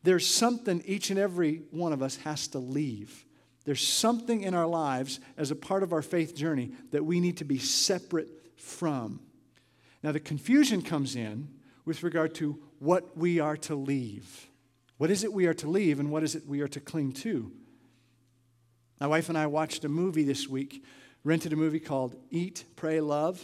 there's 0.03 0.27
something 0.27 0.83
each 0.85 1.09
and 1.09 1.19
every 1.19 1.63
one 1.71 1.93
of 1.93 2.03
us 2.03 2.17
has 2.17 2.47
to 2.49 2.59
leave. 2.59 3.25
There's 3.65 3.85
something 3.85 4.41
in 4.41 4.53
our 4.53 4.67
lives 4.67 5.19
as 5.37 5.49
a 5.49 5.55
part 5.55 5.83
of 5.83 5.93
our 5.93 6.01
faith 6.01 6.35
journey 6.35 6.71
that 6.91 7.05
we 7.05 7.19
need 7.19 7.37
to 7.37 7.45
be 7.45 7.57
separate 7.57 8.27
from. 8.57 9.21
Now, 10.03 10.11
the 10.11 10.19
confusion 10.19 10.81
comes 10.81 11.15
in 11.15 11.47
with 11.85 12.03
regard 12.03 12.35
to 12.35 12.59
what 12.79 13.17
we 13.17 13.39
are 13.39 13.57
to 13.57 13.75
leave. 13.75 14.47
What 14.97 15.09
is 15.09 15.23
it 15.23 15.33
we 15.33 15.47
are 15.47 15.53
to 15.55 15.67
leave, 15.67 15.99
and 15.99 16.11
what 16.11 16.23
is 16.23 16.35
it 16.35 16.45
we 16.45 16.61
are 16.61 16.67
to 16.67 16.79
cling 16.79 17.13
to? 17.13 17.51
My 18.99 19.07
wife 19.07 19.29
and 19.29 19.37
I 19.37 19.47
watched 19.47 19.83
a 19.85 19.89
movie 19.89 20.23
this 20.23 20.47
week, 20.47 20.83
rented 21.23 21.53
a 21.53 21.55
movie 21.55 21.79
called 21.79 22.15
Eat, 22.29 22.65
Pray, 22.75 22.99
Love. 23.01 23.43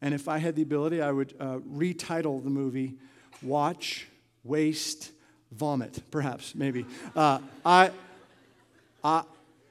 And 0.00 0.14
if 0.14 0.28
I 0.28 0.38
had 0.38 0.56
the 0.56 0.62
ability, 0.62 1.00
I 1.00 1.12
would 1.12 1.34
uh, 1.38 1.58
retitle 1.58 2.42
the 2.42 2.50
movie 2.50 2.96
Watch, 3.42 4.08
Waste, 4.44 5.12
Vomit, 5.52 6.02
perhaps, 6.10 6.54
maybe. 6.54 6.86
Uh, 7.14 7.38
I, 7.64 7.90
I, 9.04 9.24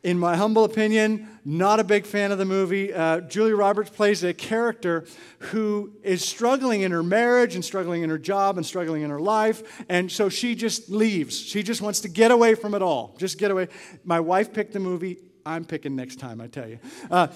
in 0.03 0.17
my 0.17 0.35
humble 0.35 0.63
opinion, 0.63 1.27
not 1.45 1.79
a 1.79 1.83
big 1.83 2.05
fan 2.05 2.31
of 2.31 2.37
the 2.37 2.45
movie. 2.45 2.93
Uh, 2.93 3.21
Julia 3.21 3.55
Roberts 3.55 3.89
plays 3.89 4.23
a 4.23 4.33
character 4.33 5.05
who 5.39 5.93
is 6.03 6.27
struggling 6.27 6.81
in 6.81 6.91
her 6.91 7.03
marriage 7.03 7.53
and 7.53 7.63
struggling 7.63 8.01
in 8.01 8.09
her 8.09 8.17
job 8.17 8.57
and 8.57 8.65
struggling 8.65 9.03
in 9.03 9.11
her 9.11 9.19
life. 9.19 9.83
And 9.89 10.11
so 10.11 10.27
she 10.27 10.55
just 10.55 10.89
leaves. 10.89 11.39
She 11.39 11.61
just 11.61 11.81
wants 11.81 12.01
to 12.01 12.09
get 12.09 12.31
away 12.31 12.55
from 12.55 12.73
it 12.73 12.81
all. 12.81 13.15
Just 13.19 13.37
get 13.37 13.51
away. 13.51 13.67
My 14.03 14.19
wife 14.19 14.53
picked 14.53 14.73
the 14.73 14.79
movie. 14.79 15.19
I'm 15.45 15.65
picking 15.65 15.95
next 15.95 16.17
time, 16.17 16.41
I 16.41 16.47
tell 16.47 16.67
you. 16.67 16.79
Uh, 17.09 17.27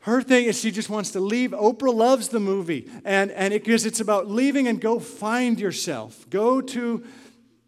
her 0.00 0.22
thing 0.22 0.44
is 0.44 0.60
she 0.60 0.70
just 0.70 0.90
wants 0.90 1.12
to 1.12 1.20
leave. 1.20 1.50
Oprah 1.50 1.94
loves 1.94 2.28
the 2.28 2.40
movie. 2.40 2.90
And, 3.04 3.30
and 3.32 3.52
because 3.52 3.86
it's 3.86 4.00
about 4.00 4.28
leaving 4.28 4.68
and 4.68 4.80
go 4.80 5.00
find 5.00 5.58
yourself. 5.58 6.28
Go 6.30 6.60
to, 6.60 7.04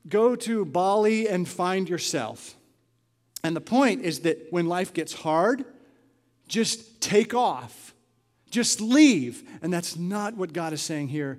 go 0.09 0.37
to 0.37 0.65
Bali 0.65 1.29
and 1.29 1.49
find 1.49 1.89
yourself. 1.89 2.56
And 3.43 3.55
the 3.55 3.61
point 3.61 4.03
is 4.03 4.21
that 4.21 4.49
when 4.51 4.67
life 4.67 4.93
gets 4.93 5.13
hard, 5.13 5.65
just 6.49 7.01
take 7.01 7.35
off, 7.35 7.95
just 8.51 8.81
leave. 8.81 9.43
And 9.63 9.73
that's 9.73 9.97
not 9.97 10.37
what 10.37 10.53
God 10.53 10.73
is 10.73 10.83
saying 10.83 11.09
here 11.09 11.39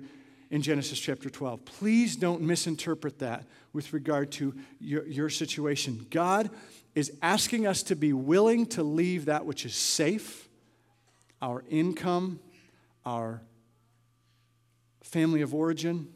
in 0.50 0.62
Genesis 0.62 0.98
chapter 0.98 1.28
12. 1.28 1.64
Please 1.64 2.16
don't 2.16 2.42
misinterpret 2.42 3.18
that 3.18 3.44
with 3.72 3.92
regard 3.92 4.30
to 4.32 4.54
your, 4.80 5.06
your 5.06 5.28
situation. 5.28 6.06
God 6.10 6.50
is 6.94 7.12
asking 7.22 7.66
us 7.66 7.82
to 7.84 7.96
be 7.96 8.12
willing 8.12 8.66
to 8.66 8.82
leave 8.82 9.26
that 9.26 9.44
which 9.44 9.64
is 9.64 9.74
safe, 9.74 10.48
our 11.40 11.62
income, 11.68 12.40
our 13.04 13.42
family 15.02 15.42
of 15.42 15.54
origin, 15.54 16.08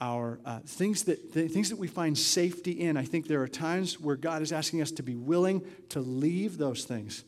our 0.00 0.38
uh, 0.44 0.58
things 0.60 1.04
that 1.04 1.32
things 1.32 1.70
that 1.70 1.78
we 1.78 1.88
find 1.88 2.16
safety 2.16 2.72
in. 2.72 2.96
I 2.96 3.04
think 3.04 3.26
there 3.26 3.42
are 3.42 3.48
times 3.48 3.98
where 3.98 4.16
God 4.16 4.42
is 4.42 4.52
asking 4.52 4.82
us 4.82 4.90
to 4.92 5.02
be 5.02 5.16
willing 5.16 5.62
to 5.90 6.00
leave 6.00 6.58
those 6.58 6.84
things. 6.84 7.24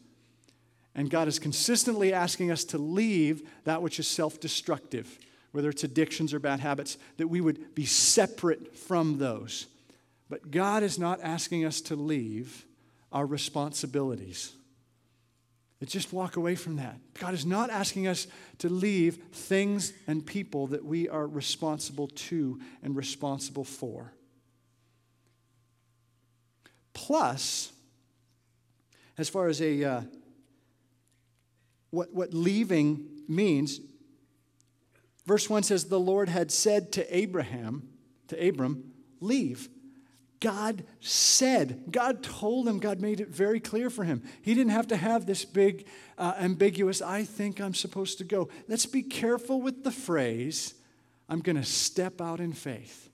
And 0.95 1.11
God 1.11 1.29
is 1.29 1.39
consistently 1.39 2.13
asking 2.13 2.51
us 2.51 2.65
to 2.65 2.79
leave 2.79 3.49
that 3.65 3.83
which 3.83 4.01
is 4.01 4.09
self-destructive, 4.09 5.19
whether 5.53 5.71
it's 5.71 5.85
addictions 5.85 6.35
or 6.35 6.41
bad 6.41 6.61
habits, 6.61 6.99
that 7.19 7.29
we 7.29 7.41
would 7.41 7.75
be 7.75 7.87
separate 7.87 8.77
from 8.77 9.19
those. 9.19 9.67
But 10.29 10.51
God 10.51 10.83
is 10.83 10.99
not 10.99 11.21
asking 11.23 11.65
us 11.65 11.81
to 11.83 11.95
leave 11.95 12.67
our 13.13 13.25
responsibilities. 13.25 14.53
Just 15.87 16.13
walk 16.13 16.37
away 16.37 16.57
from 16.57 16.77
that. 16.77 16.99
God 17.15 17.35
is 17.35 17.47
not 17.47 17.71
asking 17.71 18.09
us 18.09 18.27
to 18.59 18.69
leave 18.69 19.17
things 19.33 19.93
and 20.09 20.27
people 20.27 20.67
that 20.69 20.85
we 20.85 21.09
are 21.09 21.27
responsible 21.27 22.09
to 22.09 22.61
and 22.83 22.97
responsible 22.97 23.65
for. 23.65 24.13
Plus, 26.93 27.73
as 29.17 29.29
far 29.29 29.47
as 29.47 29.63
a 29.63 29.85
uh, 29.85 30.01
what, 31.91 32.13
what 32.13 32.35
leaving 32.35 33.07
means, 33.29 33.81
verse 35.27 35.49
1 35.49 35.63
says, 35.63 35.85
The 35.85 36.01
Lord 36.01 36.29
had 36.29 36.51
said 36.51 36.91
to 36.93 37.17
Abraham, 37.17 37.89
to 38.29 38.49
Abram, 38.49 38.93
leave 39.21 39.69
God 40.41 40.85
said. 41.01 41.85
God 41.91 42.23
told 42.23 42.69
him. 42.69 42.79
God 42.79 43.01
made 43.01 43.21
it 43.21 43.29
very 43.29 43.61
clear 43.61 43.91
for 43.91 44.05
him. 44.05 44.23
He 44.43 44.55
didn't 44.55 44.73
have 44.73 44.89
to 44.89 44.97
have 44.97 45.27
this 45.27 45.45
big, 45.45 45.87
uh, 46.17 46.35
ambiguous, 46.39 47.03
I 47.03 47.25
think 47.25 47.61
I'm 47.61 47.75
supposed 47.75 48.19
to 48.19 48.25
go. 48.25 48.49
Let's 48.69 48.87
be 48.87 49.03
careful 49.03 49.61
with 49.61 49.85
the 49.85 49.91
phrase, 49.91 50.75
I'm 51.29 51.41
going 51.41 51.57
to 51.57 51.65
step 51.65 52.21
out 52.21 52.41
in 52.41 52.53
faith. 52.53 53.11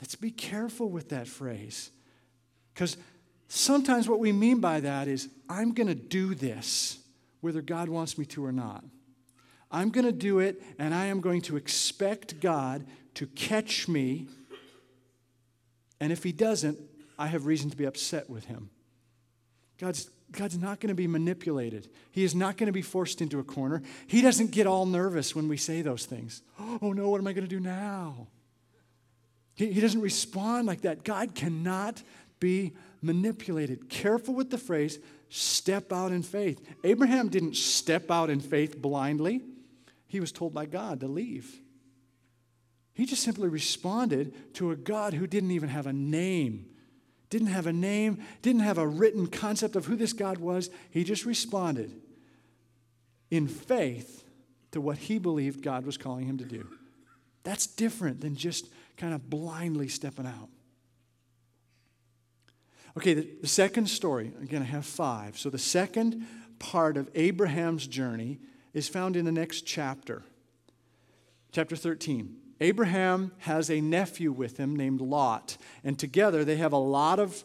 Let's 0.00 0.16
be 0.16 0.30
careful 0.30 0.88
with 0.88 1.10
that 1.10 1.28
phrase. 1.28 1.90
Because 2.74 2.96
sometimes 3.48 4.08
what 4.08 4.18
we 4.18 4.32
mean 4.32 4.60
by 4.60 4.80
that 4.80 5.08
is, 5.08 5.28
I'm 5.48 5.72
going 5.72 5.86
to 5.86 5.94
do 5.94 6.34
this, 6.34 6.98
whether 7.40 7.62
God 7.62 7.88
wants 7.88 8.18
me 8.18 8.24
to 8.26 8.44
or 8.44 8.52
not. 8.52 8.84
I'm 9.70 9.90
going 9.90 10.06
to 10.06 10.12
do 10.12 10.40
it, 10.40 10.62
and 10.78 10.94
I 10.94 11.06
am 11.06 11.20
going 11.20 11.42
to 11.42 11.56
expect 11.56 12.40
God 12.40 12.84
to 13.14 13.26
catch 13.28 13.88
me. 13.88 14.28
And 16.04 16.12
if 16.12 16.22
He 16.22 16.32
doesn't, 16.32 16.78
I 17.18 17.28
have 17.28 17.46
reason 17.46 17.70
to 17.70 17.78
be 17.78 17.86
upset 17.86 18.28
with 18.28 18.44
Him. 18.44 18.68
God's, 19.78 20.10
God's 20.30 20.58
not 20.58 20.78
going 20.78 20.88
to 20.88 20.94
be 20.94 21.06
manipulated. 21.06 21.88
He 22.10 22.24
is 22.24 22.34
not 22.34 22.58
going 22.58 22.66
to 22.66 22.74
be 22.74 22.82
forced 22.82 23.22
into 23.22 23.38
a 23.38 23.42
corner. 23.42 23.80
He 24.06 24.20
doesn't 24.20 24.50
get 24.50 24.66
all 24.66 24.84
nervous 24.84 25.34
when 25.34 25.48
we 25.48 25.56
say 25.56 25.80
those 25.80 26.04
things. 26.04 26.42
Oh 26.60 26.92
no, 26.92 27.08
what 27.08 27.22
am 27.22 27.26
I 27.26 27.32
going 27.32 27.46
to 27.46 27.48
do 27.48 27.58
now? 27.58 28.26
He, 29.54 29.72
he 29.72 29.80
doesn't 29.80 30.02
respond 30.02 30.66
like 30.66 30.82
that. 30.82 31.04
God 31.04 31.34
cannot 31.34 32.02
be 32.38 32.74
manipulated. 33.00 33.88
Careful 33.88 34.34
with 34.34 34.50
the 34.50 34.58
phrase, 34.58 34.98
step 35.30 35.90
out 35.90 36.12
in 36.12 36.22
faith. 36.22 36.60
Abraham 36.84 37.30
didn't 37.30 37.56
step 37.56 38.10
out 38.10 38.28
in 38.28 38.40
faith 38.40 38.76
blindly, 38.76 39.40
he 40.06 40.20
was 40.20 40.32
told 40.32 40.52
by 40.52 40.66
God 40.66 41.00
to 41.00 41.06
leave. 41.06 41.62
He 42.94 43.06
just 43.06 43.22
simply 43.22 43.48
responded 43.48 44.54
to 44.54 44.70
a 44.70 44.76
God 44.76 45.14
who 45.14 45.26
didn't 45.26 45.50
even 45.50 45.68
have 45.68 45.86
a 45.86 45.92
name. 45.92 46.66
Didn't 47.28 47.48
have 47.48 47.66
a 47.66 47.72
name, 47.72 48.22
didn't 48.42 48.62
have 48.62 48.78
a 48.78 48.86
written 48.86 49.26
concept 49.26 49.74
of 49.74 49.86
who 49.86 49.96
this 49.96 50.12
God 50.12 50.38
was. 50.38 50.70
He 50.90 51.02
just 51.02 51.24
responded 51.24 51.92
in 53.30 53.48
faith 53.48 54.24
to 54.70 54.80
what 54.80 54.98
he 54.98 55.18
believed 55.18 55.62
God 55.62 55.84
was 55.84 55.96
calling 55.96 56.26
him 56.26 56.38
to 56.38 56.44
do. 56.44 56.68
That's 57.42 57.66
different 57.66 58.20
than 58.20 58.36
just 58.36 58.68
kind 58.96 59.12
of 59.12 59.28
blindly 59.28 59.88
stepping 59.88 60.26
out. 60.26 60.48
Okay, 62.96 63.14
the, 63.14 63.28
the 63.40 63.48
second 63.48 63.88
story, 63.88 64.32
again, 64.40 64.62
I 64.62 64.66
have 64.66 64.86
five. 64.86 65.36
So 65.36 65.50
the 65.50 65.58
second 65.58 66.24
part 66.60 66.96
of 66.96 67.10
Abraham's 67.16 67.88
journey 67.88 68.38
is 68.72 68.88
found 68.88 69.16
in 69.16 69.24
the 69.24 69.32
next 69.32 69.62
chapter, 69.62 70.22
chapter 71.50 71.74
13. 71.74 72.36
Abraham 72.60 73.32
has 73.38 73.70
a 73.70 73.80
nephew 73.80 74.32
with 74.32 74.56
him 74.56 74.76
named 74.76 75.00
Lot, 75.00 75.56
and 75.82 75.98
together 75.98 76.44
they 76.44 76.56
have 76.56 76.72
a 76.72 76.78
lot 76.78 77.18
of 77.18 77.44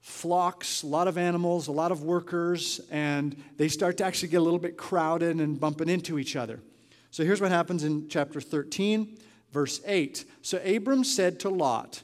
flocks, 0.00 0.82
a 0.82 0.86
lot 0.86 1.08
of 1.08 1.18
animals, 1.18 1.68
a 1.68 1.72
lot 1.72 1.92
of 1.92 2.02
workers, 2.02 2.80
and 2.90 3.36
they 3.56 3.68
start 3.68 3.96
to 3.98 4.04
actually 4.04 4.28
get 4.28 4.38
a 4.38 4.44
little 4.44 4.58
bit 4.58 4.76
crowded 4.76 5.36
and 5.36 5.58
bumping 5.58 5.88
into 5.88 6.18
each 6.18 6.36
other. 6.36 6.60
So 7.10 7.24
here's 7.24 7.40
what 7.40 7.50
happens 7.50 7.84
in 7.84 8.08
chapter 8.08 8.40
13, 8.40 9.18
verse 9.52 9.80
8. 9.84 10.24
So 10.42 10.58
Abram 10.58 11.04
said 11.04 11.40
to 11.40 11.48
Lot, 11.48 12.02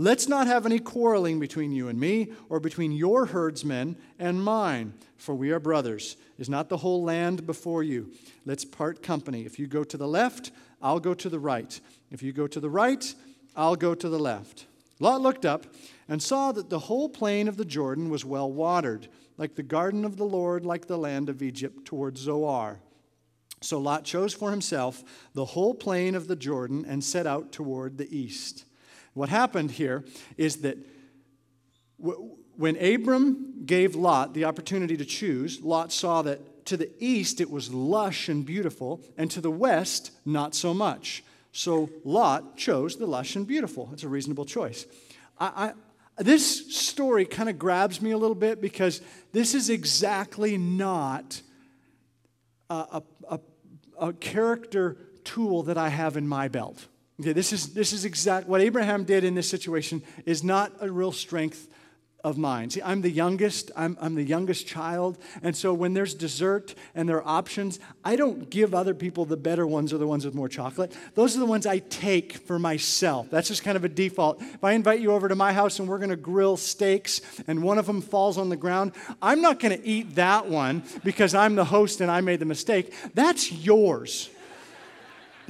Let's 0.00 0.28
not 0.28 0.46
have 0.46 0.64
any 0.64 0.78
quarreling 0.78 1.38
between 1.40 1.72
you 1.72 1.88
and 1.88 2.00
me, 2.00 2.32
or 2.48 2.58
between 2.58 2.90
your 2.90 3.26
herdsmen 3.26 3.98
and 4.18 4.42
mine, 4.42 4.94
for 5.18 5.34
we 5.34 5.50
are 5.50 5.60
brothers. 5.60 6.16
Is 6.38 6.48
not 6.48 6.70
the 6.70 6.78
whole 6.78 7.02
land 7.02 7.46
before 7.46 7.82
you? 7.82 8.10
Let's 8.46 8.64
part 8.64 9.02
company. 9.02 9.44
If 9.44 9.58
you 9.58 9.66
go 9.66 9.84
to 9.84 9.98
the 9.98 10.08
left, 10.08 10.52
I'll 10.80 11.00
go 11.00 11.12
to 11.12 11.28
the 11.28 11.38
right. 11.38 11.78
If 12.10 12.22
you 12.22 12.32
go 12.32 12.46
to 12.46 12.60
the 12.60 12.70
right, 12.70 13.14
I'll 13.54 13.76
go 13.76 13.94
to 13.94 14.08
the 14.08 14.18
left. 14.18 14.64
Lot 15.00 15.20
looked 15.20 15.44
up 15.44 15.66
and 16.08 16.22
saw 16.22 16.50
that 16.52 16.70
the 16.70 16.78
whole 16.78 17.10
plain 17.10 17.46
of 17.46 17.58
the 17.58 17.66
Jordan 17.66 18.08
was 18.08 18.24
well 18.24 18.50
watered, 18.50 19.06
like 19.36 19.54
the 19.54 19.62
garden 19.62 20.06
of 20.06 20.16
the 20.16 20.24
Lord, 20.24 20.64
like 20.64 20.86
the 20.86 20.96
land 20.96 21.28
of 21.28 21.42
Egypt 21.42 21.84
toward 21.84 22.16
Zoar. 22.16 22.80
So 23.60 23.78
Lot 23.78 24.04
chose 24.04 24.32
for 24.32 24.50
himself 24.50 25.04
the 25.34 25.44
whole 25.44 25.74
plain 25.74 26.14
of 26.14 26.26
the 26.26 26.36
Jordan 26.36 26.86
and 26.88 27.04
set 27.04 27.26
out 27.26 27.52
toward 27.52 27.98
the 27.98 28.08
east. 28.16 28.64
What 29.14 29.28
happened 29.28 29.72
here 29.72 30.04
is 30.36 30.58
that 30.58 30.78
when 31.98 32.76
Abram 32.76 33.64
gave 33.64 33.94
Lot 33.94 34.34
the 34.34 34.44
opportunity 34.44 34.96
to 34.96 35.04
choose, 35.04 35.60
Lot 35.62 35.92
saw 35.92 36.22
that 36.22 36.66
to 36.66 36.76
the 36.76 36.90
east 36.98 37.40
it 37.40 37.50
was 37.50 37.72
lush 37.72 38.28
and 38.28 38.44
beautiful, 38.44 39.00
and 39.16 39.30
to 39.30 39.40
the 39.40 39.50
west, 39.50 40.12
not 40.24 40.54
so 40.54 40.72
much. 40.72 41.24
So 41.52 41.90
Lot 42.04 42.56
chose 42.56 42.96
the 42.96 43.06
lush 43.06 43.34
and 43.34 43.46
beautiful. 43.46 43.90
It's 43.92 44.04
a 44.04 44.08
reasonable 44.08 44.44
choice. 44.44 44.86
I, 45.38 45.72
I, 46.16 46.22
this 46.22 46.76
story 46.76 47.24
kind 47.24 47.48
of 47.48 47.58
grabs 47.58 48.00
me 48.00 48.12
a 48.12 48.18
little 48.18 48.36
bit 48.36 48.60
because 48.60 49.00
this 49.32 49.54
is 49.54 49.70
exactly 49.70 50.58
not 50.58 51.40
a, 52.68 52.74
a, 52.74 53.02
a, 53.28 53.40
a 53.98 54.12
character 54.12 54.96
tool 55.24 55.62
that 55.64 55.78
I 55.78 55.88
have 55.88 56.16
in 56.16 56.28
my 56.28 56.48
belt. 56.48 56.86
Okay, 57.20 57.34
this 57.34 57.52
is, 57.52 57.74
this 57.74 57.92
is 57.92 58.06
exact 58.06 58.48
what 58.48 58.62
Abraham 58.62 59.04
did 59.04 59.24
in 59.24 59.34
this 59.34 59.46
situation 59.46 60.02
is 60.24 60.42
not 60.42 60.72
a 60.80 60.90
real 60.90 61.12
strength 61.12 61.68
of 62.24 62.38
mine. 62.38 62.70
See, 62.70 62.80
I'm 62.82 63.02
the 63.02 63.10
youngest, 63.10 63.70
I'm, 63.76 63.98
I'm 64.00 64.14
the 64.14 64.22
youngest 64.22 64.66
child, 64.66 65.18
and 65.42 65.54
so 65.54 65.74
when 65.74 65.92
there's 65.92 66.14
dessert 66.14 66.74
and 66.94 67.06
there 67.06 67.18
are 67.18 67.28
options, 67.28 67.78
I 68.02 68.16
don't 68.16 68.48
give 68.48 68.74
other 68.74 68.94
people 68.94 69.26
the 69.26 69.36
better 69.36 69.66
ones 69.66 69.92
or 69.92 69.98
the 69.98 70.06
ones 70.06 70.24
with 70.24 70.34
more 70.34 70.48
chocolate. 70.48 70.96
Those 71.14 71.36
are 71.36 71.40
the 71.40 71.46
ones 71.46 71.66
I 71.66 71.80
take 71.80 72.32
for 72.32 72.58
myself. 72.58 73.28
That's 73.28 73.48
just 73.48 73.64
kind 73.64 73.76
of 73.76 73.84
a 73.84 73.88
default. 73.90 74.40
If 74.40 74.64
I 74.64 74.72
invite 74.72 75.00
you 75.00 75.12
over 75.12 75.28
to 75.28 75.34
my 75.34 75.52
house 75.52 75.78
and 75.78 75.88
we're 75.88 75.98
going 75.98 76.08
to 76.08 76.16
grill 76.16 76.56
steaks 76.56 77.20
and 77.46 77.62
one 77.62 77.76
of 77.76 77.84
them 77.84 78.00
falls 78.00 78.38
on 78.38 78.48
the 78.48 78.56
ground, 78.56 78.92
I'm 79.20 79.42
not 79.42 79.60
going 79.60 79.78
to 79.78 79.86
eat 79.86 80.14
that 80.14 80.48
one 80.48 80.84
because 81.04 81.34
I'm 81.34 81.54
the 81.54 81.66
host 81.66 82.00
and 82.00 82.10
I 82.10 82.22
made 82.22 82.40
the 82.40 82.46
mistake. 82.46 82.94
That's 83.14 83.52
yours. 83.52 84.30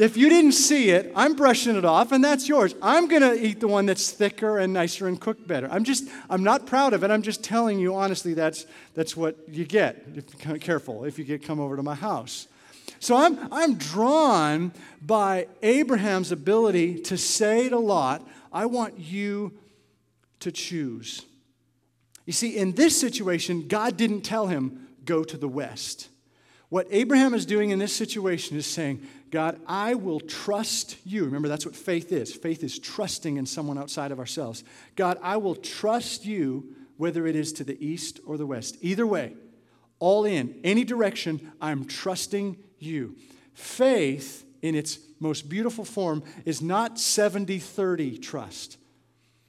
If 0.01 0.17
you 0.17 0.31
didn't 0.31 0.53
see 0.53 0.89
it, 0.89 1.13
I'm 1.15 1.35
brushing 1.35 1.77
it 1.77 1.85
off, 1.85 2.11
and 2.11 2.25
that's 2.25 2.49
yours. 2.49 2.75
I'm 2.81 3.07
going 3.07 3.21
to 3.21 3.35
eat 3.35 3.61
the 3.61 3.69
one 3.69 3.85
that's 3.85 4.11
thicker 4.11 4.57
and 4.57 4.73
nicer 4.73 5.07
and 5.07 5.21
cooked 5.21 5.47
better. 5.47 5.69
I'm 5.71 5.85
just, 5.85 6.09
I'm 6.31 6.43
not 6.43 6.65
proud 6.65 6.95
of 6.95 7.05
it. 7.05 7.11
I'm 7.11 7.21
just 7.21 7.45
telling 7.45 7.79
you 7.79 7.95
honestly, 7.95 8.33
that's, 8.33 8.65
that's 8.95 9.15
what 9.15 9.37
you 9.47 9.67
get. 9.67 10.07
If, 10.15 10.63
careful 10.63 11.05
if 11.05 11.19
you 11.19 11.25
get 11.27 11.43
come 11.43 11.61
over 11.61 11.77
to 11.77 11.83
my 11.83 11.95
house. 11.95 12.49
So 12.99 13.15
I'm, 13.15 13.53
I'm 13.53 13.75
drawn 13.75 14.73
by 15.03 15.49
Abraham's 15.63 16.33
ability 16.33 17.01
to 17.03 17.19
say 17.19 17.69
to 17.69 17.79
Lot, 17.79 18.27
I 18.51 18.65
want 18.65 18.99
you 18.99 19.53
to 20.39 20.51
choose. 20.51 21.27
You 22.25 22.33
see, 22.33 22.57
in 22.57 22.73
this 22.73 22.99
situation, 22.99 23.69
God 23.69 23.99
didn't 23.99 24.23
tell 24.23 24.47
him, 24.47 24.89
go 25.05 25.25
to 25.25 25.37
the 25.37 25.49
west. 25.49 26.09
What 26.71 26.87
Abraham 26.91 27.35
is 27.35 27.45
doing 27.45 27.71
in 27.71 27.81
this 27.81 27.95
situation 27.95 28.57
is 28.57 28.65
saying, 28.65 29.07
God, 29.31 29.61
I 29.67 29.95
will 29.95 30.21
trust 30.21 30.97
you. 31.05 31.25
Remember, 31.25 31.49
that's 31.49 31.67
what 31.67 31.77
faith 31.77 32.13
is. 32.13 32.33
Faith 32.33 32.65
is 32.65 32.79
trusting 32.79 33.37
in 33.37 33.45
someone 33.45 33.77
outside 33.77 34.13
of 34.13 34.19
ourselves. 34.19 34.65
God, 34.95 35.19
I 35.21 35.37
will 35.37 35.57
trust 35.57 36.25
you 36.25 36.75
whether 36.97 37.27
it 37.27 37.35
is 37.35 37.53
to 37.55 37.65
the 37.65 37.85
east 37.85 38.21
or 38.25 38.37
the 38.37 38.47
west. 38.47 38.77
Either 38.81 39.07
way, 39.07 39.35
all 39.99 40.25
in, 40.25 40.61
any 40.63 40.85
direction, 40.85 41.53
I'm 41.61 41.85
trusting 41.85 42.57
you. 42.79 43.17
Faith, 43.53 44.45
in 44.63 44.75
its 44.75 44.99
most 45.19 45.49
beautiful 45.49 45.85
form, 45.85 46.23
is 46.45 46.63
not 46.63 47.01
70 47.01 47.59
30 47.59 48.19
trust. 48.19 48.79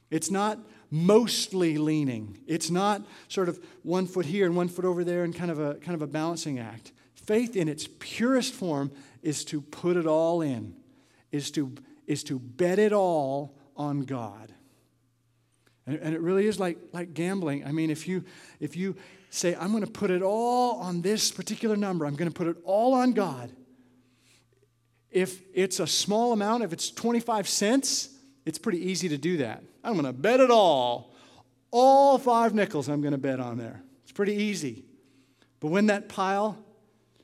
It's 0.10 0.32
not 0.32 0.60
mostly 0.90 1.78
leaning. 1.78 2.40
It's 2.48 2.70
not 2.70 3.04
sort 3.30 3.48
of 3.48 3.64
one 3.84 4.08
foot 4.08 4.26
here 4.26 4.46
and 4.46 4.56
one 4.56 4.68
foot 4.68 4.86
over 4.86 5.04
there 5.04 5.24
and 5.24 5.36
kind 5.36 5.52
of 5.52 5.60
a, 5.60 5.76
kind 5.76 5.96
of 5.96 6.02
a 6.02 6.08
balancing 6.08 6.60
act. 6.60 6.92
Faith, 7.26 7.56
in 7.56 7.68
its 7.68 7.88
purest 8.00 8.54
form, 8.54 8.92
is 9.22 9.46
to 9.46 9.62
put 9.62 9.98
it 9.98 10.08
all 10.08 10.42
in, 10.42 10.76
is 11.32 11.52
to, 11.52 11.74
is 12.08 12.24
to 12.24 12.40
bet 12.40 12.80
it 12.80 12.94
all 12.94 13.56
on 13.76 14.02
God. 14.02 14.52
And, 15.86 16.00
and 16.00 16.16
it 16.16 16.22
really 16.22 16.48
is 16.48 16.60
like, 16.60 16.78
like 16.94 17.14
gambling. 17.14 17.66
I 17.66 17.72
mean, 17.72 17.90
if 17.90 18.08
you, 18.08 18.24
if 18.60 18.76
you 18.76 18.96
say, 19.30 19.56
I'm 19.56 19.72
going 19.72 19.86
to 19.86 19.92
put 19.92 20.12
it 20.12 20.22
all 20.22 20.80
on 20.80 21.02
this 21.02 21.32
particular 21.32 21.76
number, 21.76 22.06
I'm 22.06 22.16
going 22.16 22.30
to 22.30 22.36
put 22.36 22.48
it 22.48 22.58
all 22.64 22.94
on 22.94 23.14
God. 23.14 23.52
If 25.10 25.42
it's 25.54 25.80
a 25.80 25.88
small 25.88 26.34
amount, 26.34 26.64
if 26.64 26.74
it's 26.74 26.90
25 26.90 27.48
cents, 27.48 28.10
it's 28.46 28.58
pretty 28.58 28.90
easy 28.90 29.10
to 29.10 29.18
do 29.18 29.38
that. 29.38 29.64
I'm 29.84 29.94
going 29.94 30.06
to 30.06 30.14
bet 30.14 30.40
it 30.40 30.52
all. 30.52 31.14
All 31.70 32.18
five 32.18 32.54
nickels 32.54 32.90
I'm 32.90 33.02
going 33.02 33.14
to 33.14 33.18
bet 33.18 33.40
on 33.40 33.58
there. 33.58 33.82
It's 34.04 34.12
pretty 34.12 34.36
easy. 34.36 34.86
But 35.60 35.68
when 35.68 35.88
that 35.88 36.10
pile 36.10 36.58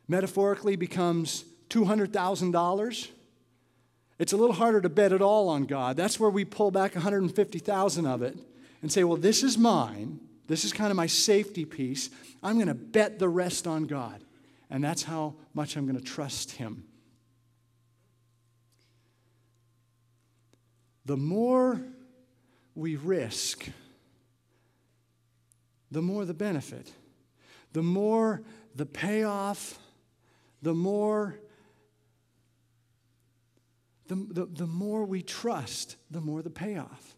metaphorically 0.08 0.76
becomes 0.76 1.44
$200,000, 1.70 3.10
it's 4.20 4.34
a 4.34 4.38
little 4.38 4.56
harder 4.56 4.82
to 4.82 4.90
bet 4.90 5.12
it 5.12 5.22
all 5.22 5.50
on 5.50 5.66
God. 5.66 5.96
That's 5.98 6.20
where 6.20 6.30
we 6.30 6.46
pull 6.46 6.72
back 6.72 6.96
150,000 6.96 8.06
of 8.06 8.22
it 8.22 8.38
and 8.82 8.92
say, 8.92 9.04
"Well, 9.04 9.18
this 9.18 9.44
is 9.44 9.58
mine. 9.58 10.20
This 10.48 10.66
is 10.66 10.74
kind 10.74 10.90
of 10.90 10.98
my 10.98 11.08
safety 11.08 11.66
piece. 11.66 12.10
I'm 12.42 12.56
going 12.56 12.68
to 12.68 12.74
bet 12.74 13.20
the 13.20 13.30
rest 13.30 13.68
on 13.68 13.86
God." 13.86 14.24
And 14.70 14.84
that's 14.84 15.04
how 15.04 15.36
much 15.54 15.78
I'm 15.78 15.86
going 15.86 16.00
to 16.00 16.04
trust 16.04 16.52
him. 16.52 16.86
The 21.06 21.18
more 21.18 21.82
we 22.76 22.96
risk, 22.96 23.70
the 25.92 26.02
more 26.02 26.26
the 26.26 26.34
benefit. 26.34 26.92
The 27.74 27.84
more 27.84 28.42
the 28.76 28.86
payoff, 28.86 29.80
the 30.62 30.74
more 30.74 31.40
the, 34.08 34.16
the, 34.16 34.46
the 34.46 34.68
more 34.68 35.06
we 35.06 35.22
trust, 35.22 35.98
the 36.10 36.22
more 36.22 36.42
the 36.42 36.50
payoff. 36.50 37.16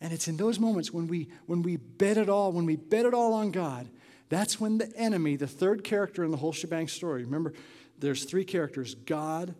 And 0.00 0.12
it's 0.12 0.28
in 0.28 0.36
those 0.36 0.58
moments 0.58 0.92
when 0.92 1.06
we, 1.06 1.28
when 1.46 1.62
we 1.62 1.76
bet 1.76 2.16
it 2.16 2.28
all, 2.28 2.52
when 2.52 2.64
we 2.64 2.76
bet 2.76 3.04
it 3.04 3.14
all 3.14 3.34
on 3.34 3.50
God, 3.50 3.88
that's 4.28 4.58
when 4.58 4.78
the 4.78 4.90
enemy, 4.96 5.36
the 5.36 5.46
third 5.46 5.84
character 5.84 6.24
in 6.24 6.30
the 6.30 6.36
whole 6.36 6.52
shebang 6.52 6.88
story, 6.88 7.24
remember, 7.24 7.52
there's 7.98 8.24
three 8.24 8.44
characters 8.44 8.94
God, 8.94 9.54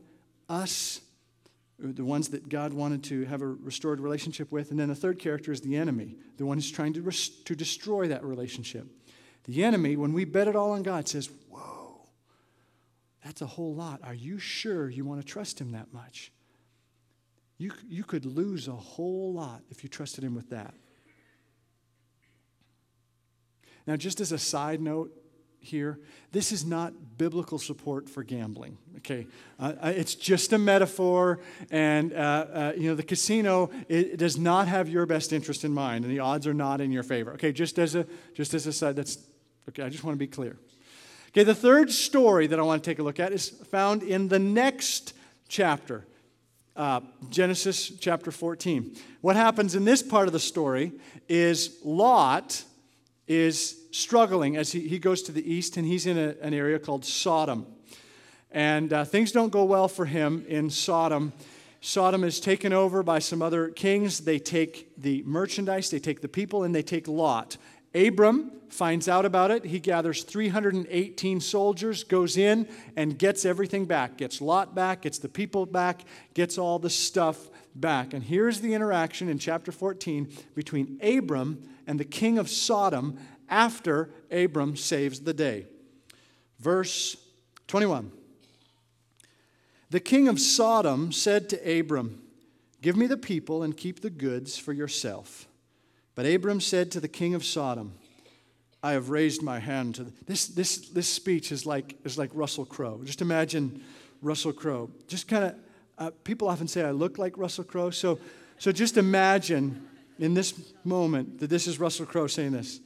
us, 0.48 1.00
the 1.78 2.04
ones 2.04 2.28
that 2.28 2.48
God 2.48 2.72
wanted 2.72 3.04
to 3.04 3.24
have 3.24 3.42
a 3.42 3.46
restored 3.46 4.00
relationship 4.00 4.50
with, 4.52 4.70
and 4.70 4.78
then 4.78 4.88
the 4.88 4.94
third 4.94 5.18
character 5.18 5.52
is 5.52 5.60
the 5.60 5.76
enemy, 5.76 6.16
the 6.36 6.46
one 6.46 6.56
who's 6.56 6.70
trying 6.70 6.92
to, 6.94 7.10
to 7.10 7.56
destroy 7.56 8.08
that 8.08 8.24
relationship. 8.24 8.86
The 9.44 9.64
enemy, 9.64 9.96
when 9.96 10.12
we 10.12 10.24
bet 10.24 10.48
it 10.48 10.56
all 10.56 10.72
on 10.72 10.82
God, 10.82 11.08
says, 11.08 11.30
Whoa, 11.48 11.79
that's 13.24 13.42
a 13.42 13.46
whole 13.46 13.74
lot. 13.74 14.00
Are 14.02 14.14
you 14.14 14.38
sure 14.38 14.88
you 14.88 15.04
want 15.04 15.20
to 15.20 15.26
trust 15.26 15.60
Him 15.60 15.72
that 15.72 15.92
much? 15.92 16.32
You, 17.58 17.72
you 17.88 18.04
could 18.04 18.24
lose 18.24 18.68
a 18.68 18.72
whole 18.72 19.32
lot 19.32 19.62
if 19.70 19.82
you 19.82 19.88
trusted 19.88 20.24
Him 20.24 20.34
with 20.34 20.50
that. 20.50 20.74
Now, 23.86 23.96
just 23.96 24.20
as 24.20 24.32
a 24.32 24.38
side 24.38 24.80
note, 24.80 25.12
here. 25.60 26.00
This 26.32 26.52
is 26.52 26.64
not 26.64 26.92
biblical 27.18 27.58
support 27.58 28.08
for 28.08 28.24
gambling. 28.24 28.78
Okay, 28.98 29.26
uh, 29.58 29.74
uh, 29.80 29.92
it's 29.94 30.14
just 30.14 30.52
a 30.52 30.58
metaphor, 30.58 31.40
and 31.70 32.12
uh, 32.12 32.16
uh, 32.16 32.72
you 32.76 32.88
know 32.88 32.94
the 32.94 33.02
casino 33.02 33.70
it, 33.88 34.12
it, 34.12 34.16
does 34.16 34.38
not 34.38 34.68
have 34.68 34.88
your 34.88 35.06
best 35.06 35.32
interest 35.32 35.64
in 35.64 35.72
mind, 35.72 36.04
and 36.04 36.12
the 36.12 36.18
odds 36.18 36.46
are 36.46 36.54
not 36.54 36.80
in 36.80 36.90
your 36.90 37.02
favor. 37.02 37.32
Okay, 37.34 37.52
just 37.52 37.78
as 37.78 37.94
a 37.94 38.06
just 38.34 38.54
as 38.54 38.66
a 38.66 38.72
side. 38.72 38.96
That's 38.96 39.18
okay. 39.68 39.82
I 39.82 39.88
just 39.90 40.02
want 40.02 40.14
to 40.14 40.18
be 40.18 40.26
clear. 40.26 40.56
Okay, 41.32 41.44
the 41.44 41.54
third 41.54 41.92
story 41.92 42.48
that 42.48 42.58
I 42.58 42.62
want 42.62 42.82
to 42.82 42.90
take 42.90 42.98
a 42.98 43.04
look 43.04 43.20
at 43.20 43.32
is 43.32 43.50
found 43.50 44.02
in 44.02 44.26
the 44.26 44.40
next 44.40 45.14
chapter. 45.46 46.04
Uh, 46.74 47.02
Genesis 47.28 47.92
chapter 48.00 48.32
14. 48.32 48.96
What 49.20 49.36
happens 49.36 49.76
in 49.76 49.84
this 49.84 50.02
part 50.02 50.26
of 50.26 50.32
the 50.32 50.40
story 50.40 50.90
is 51.28 51.78
Lot 51.84 52.64
is 53.28 53.78
struggling 53.92 54.56
as 54.56 54.72
he, 54.72 54.88
he 54.88 54.98
goes 54.98 55.22
to 55.22 55.30
the 55.30 55.48
east, 55.48 55.76
and 55.76 55.86
he's 55.86 56.04
in 56.04 56.18
a, 56.18 56.34
an 56.42 56.52
area 56.52 56.80
called 56.80 57.04
Sodom. 57.04 57.64
And 58.50 58.92
uh, 58.92 59.04
things 59.04 59.30
don't 59.30 59.52
go 59.52 59.62
well 59.62 59.86
for 59.86 60.06
him 60.06 60.44
in 60.48 60.68
Sodom. 60.68 61.32
Sodom 61.80 62.24
is 62.24 62.40
taken 62.40 62.72
over 62.72 63.04
by 63.04 63.20
some 63.20 63.40
other 63.40 63.68
kings. 63.68 64.20
They 64.20 64.40
take 64.40 65.00
the 65.00 65.22
merchandise, 65.24 65.90
they 65.90 66.00
take 66.00 66.22
the 66.22 66.28
people, 66.28 66.64
and 66.64 66.74
they 66.74 66.82
take 66.82 67.06
Lot. 67.06 67.56
Abram 67.94 68.52
finds 68.68 69.08
out 69.08 69.24
about 69.24 69.50
it. 69.50 69.64
He 69.64 69.80
gathers 69.80 70.22
318 70.22 71.40
soldiers, 71.40 72.04
goes 72.04 72.36
in, 72.36 72.68
and 72.96 73.18
gets 73.18 73.44
everything 73.44 73.84
back. 73.84 74.16
Gets 74.16 74.40
Lot 74.40 74.74
back, 74.74 75.02
gets 75.02 75.18
the 75.18 75.28
people 75.28 75.66
back, 75.66 76.02
gets 76.34 76.56
all 76.56 76.78
the 76.78 76.90
stuff 76.90 77.50
back. 77.74 78.14
And 78.14 78.22
here's 78.22 78.60
the 78.60 78.74
interaction 78.74 79.28
in 79.28 79.38
chapter 79.38 79.72
14 79.72 80.32
between 80.54 80.98
Abram 81.02 81.62
and 81.86 81.98
the 81.98 82.04
king 82.04 82.38
of 82.38 82.48
Sodom 82.48 83.18
after 83.48 84.10
Abram 84.30 84.76
saves 84.76 85.20
the 85.20 85.34
day. 85.34 85.66
Verse 86.60 87.16
21 87.66 88.12
The 89.90 90.00
king 90.00 90.28
of 90.28 90.40
Sodom 90.40 91.10
said 91.10 91.48
to 91.48 91.80
Abram, 91.80 92.22
Give 92.82 92.96
me 92.96 93.06
the 93.06 93.16
people 93.16 93.62
and 93.62 93.76
keep 93.76 94.00
the 94.00 94.10
goods 94.10 94.56
for 94.56 94.72
yourself. 94.72 95.48
But 96.20 96.30
Abram 96.30 96.60
said 96.60 96.90
to 96.90 97.00
the 97.00 97.08
king 97.08 97.32
of 97.34 97.46
Sodom, 97.46 97.94
I 98.82 98.92
have 98.92 99.08
raised 99.08 99.42
my 99.42 99.58
hand 99.58 99.94
to 99.94 100.04
this. 100.26 100.48
This 100.48 100.76
this 100.90 101.08
speech 101.08 101.50
is 101.50 101.64
like 101.64 101.96
is 102.04 102.18
like 102.18 102.28
Russell 102.34 102.66
Crowe. 102.66 103.00
Just 103.04 103.22
imagine 103.22 103.82
Russell 104.20 104.52
Crowe. 104.52 104.90
Just 105.08 105.28
kind 105.28 105.44
of 105.44 105.54
uh, 105.96 106.10
people 106.22 106.46
often 106.46 106.68
say 106.68 106.84
I 106.84 106.90
look 106.90 107.16
like 107.16 107.38
Russell 107.38 107.64
Crowe. 107.64 107.88
So 107.88 108.18
so 108.58 108.70
just 108.70 108.98
imagine 108.98 109.88
in 110.18 110.34
this 110.34 110.52
moment 110.84 111.40
that 111.40 111.48
this 111.48 111.66
is 111.66 111.80
Russell 111.80 112.04
Crowe 112.04 112.26
saying 112.26 112.52
this. 112.52 112.80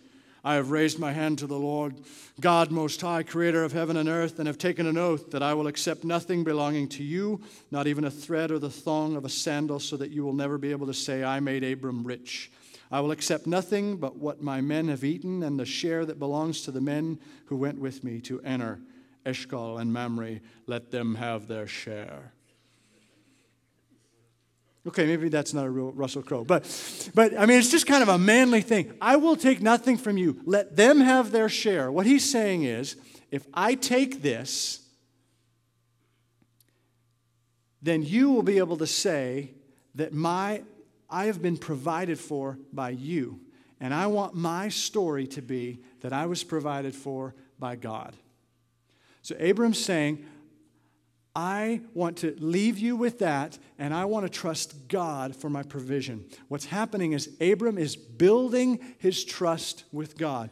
I 0.44 0.54
have 0.54 0.70
raised 0.70 1.00
my 1.00 1.10
hand 1.10 1.40
to 1.40 1.48
the 1.48 1.58
Lord, 1.58 1.96
God 2.40 2.70
Most 2.70 3.00
High, 3.00 3.24
Creator 3.24 3.64
of 3.64 3.72
heaven 3.72 3.96
and 3.96 4.08
earth, 4.08 4.38
and 4.38 4.46
have 4.46 4.58
taken 4.58 4.86
an 4.86 4.96
oath 4.96 5.32
that 5.32 5.42
I 5.42 5.54
will 5.54 5.66
accept 5.66 6.04
nothing 6.04 6.44
belonging 6.44 6.88
to 6.90 7.02
you, 7.02 7.40
not 7.72 7.88
even 7.88 8.04
a 8.04 8.12
thread 8.12 8.52
or 8.52 8.60
the 8.60 8.70
thong 8.70 9.16
of 9.16 9.24
a 9.24 9.28
sandal, 9.28 9.80
so 9.80 9.96
that 9.96 10.12
you 10.12 10.22
will 10.22 10.34
never 10.34 10.56
be 10.56 10.70
able 10.70 10.86
to 10.86 10.94
say, 10.94 11.24
I 11.24 11.40
made 11.40 11.64
Abram 11.64 12.06
rich. 12.06 12.52
I 12.94 13.00
will 13.00 13.10
accept 13.10 13.48
nothing 13.48 13.96
but 13.96 14.18
what 14.18 14.40
my 14.40 14.60
men 14.60 14.86
have 14.86 15.02
eaten 15.02 15.42
and 15.42 15.58
the 15.58 15.66
share 15.66 16.06
that 16.06 16.20
belongs 16.20 16.60
to 16.62 16.70
the 16.70 16.80
men 16.80 17.18
who 17.46 17.56
went 17.56 17.80
with 17.80 18.04
me 18.04 18.20
to 18.20 18.40
Aner 18.44 18.78
Eshcol 19.26 19.78
and 19.78 19.92
Mamre. 19.92 20.38
Let 20.68 20.92
them 20.92 21.16
have 21.16 21.48
their 21.48 21.66
share. 21.66 22.32
Okay, 24.86 25.06
maybe 25.06 25.28
that's 25.28 25.52
not 25.52 25.66
a 25.66 25.70
real 25.70 25.90
Russell 25.90 26.22
Crowe, 26.22 26.44
but, 26.44 26.62
but 27.16 27.36
I 27.36 27.46
mean, 27.46 27.58
it's 27.58 27.72
just 27.72 27.88
kind 27.88 28.00
of 28.00 28.08
a 28.08 28.16
manly 28.16 28.60
thing. 28.60 28.94
I 29.00 29.16
will 29.16 29.34
take 29.34 29.60
nothing 29.60 29.96
from 29.96 30.16
you. 30.16 30.40
Let 30.44 30.76
them 30.76 31.00
have 31.00 31.32
their 31.32 31.48
share. 31.48 31.90
What 31.90 32.06
he's 32.06 32.30
saying 32.30 32.62
is, 32.62 32.94
if 33.32 33.44
I 33.52 33.74
take 33.74 34.22
this, 34.22 34.86
then 37.82 38.04
you 38.04 38.30
will 38.30 38.44
be 38.44 38.58
able 38.58 38.76
to 38.76 38.86
say 38.86 39.50
that 39.96 40.12
my 40.12 40.62
I 41.14 41.26
have 41.26 41.40
been 41.40 41.56
provided 41.56 42.18
for 42.18 42.58
by 42.72 42.90
you. 42.90 43.38
And 43.78 43.94
I 43.94 44.08
want 44.08 44.34
my 44.34 44.68
story 44.68 45.28
to 45.28 45.42
be 45.42 45.78
that 46.00 46.12
I 46.12 46.26
was 46.26 46.42
provided 46.42 46.92
for 46.92 47.36
by 47.56 47.76
God. 47.76 48.16
So 49.22 49.36
Abram's 49.38 49.78
saying, 49.78 50.26
I 51.36 51.82
want 51.94 52.16
to 52.18 52.34
leave 52.40 52.78
you 52.78 52.96
with 52.96 53.20
that, 53.20 53.58
and 53.78 53.94
I 53.94 54.06
want 54.06 54.26
to 54.26 54.28
trust 54.28 54.88
God 54.88 55.36
for 55.36 55.48
my 55.48 55.62
provision. 55.62 56.24
What's 56.48 56.64
happening 56.64 57.12
is 57.12 57.30
Abram 57.40 57.78
is 57.78 57.94
building 57.94 58.80
his 58.98 59.24
trust 59.24 59.84
with 59.92 60.18
God. 60.18 60.50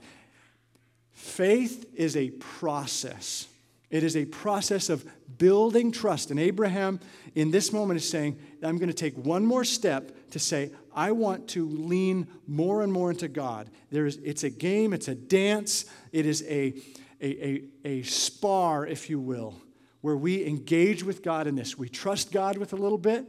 Faith 1.11 1.87
is 1.95 2.17
a 2.17 2.31
process. 2.31 3.49
It 3.93 4.03
is 4.03 4.17
a 4.17 4.25
process 4.25 4.89
of 4.89 5.07
building 5.39 5.93
trust. 5.93 6.33
And 6.33 6.41
Abraham, 6.41 6.99
in 7.37 7.53
this 7.53 7.73
moment, 7.73 7.99
is 7.99 8.09
saying, 8.09 8.37
I'm 8.61 8.79
going 8.79 8.89
to 8.89 8.95
take 8.95 9.17
one 9.17 9.47
more 9.47 9.63
step 9.63 10.31
to 10.31 10.41
say, 10.41 10.73
I 10.93 11.13
want 11.13 11.47
to 11.51 11.69
lean 11.69 12.27
more 12.49 12.83
and 12.83 12.93
more 12.93 13.13
into 13.13 13.29
God. 13.29 13.71
There 13.91 14.07
is, 14.07 14.17
it's 14.25 14.43
a 14.43 14.51
game, 14.51 14.93
it's 14.93 15.07
a 15.07 15.15
dance, 15.15 15.85
it 16.11 16.27
is 16.27 16.43
a, 16.49 16.75
a, 17.21 17.47
a, 17.47 17.63
a 17.85 18.03
spar, 18.03 18.85
if 18.85 19.09
you 19.09 19.21
will 19.21 19.63
where 20.03 20.17
we 20.17 20.45
engage 20.45 21.03
with 21.03 21.23
God 21.23 21.47
in 21.47 21.55
this. 21.55 21.79
We 21.79 21.89
trust 21.89 22.31
God 22.31 22.59
with 22.59 22.73
a 22.73 22.77
little 22.77 22.99
bit, 22.99 23.25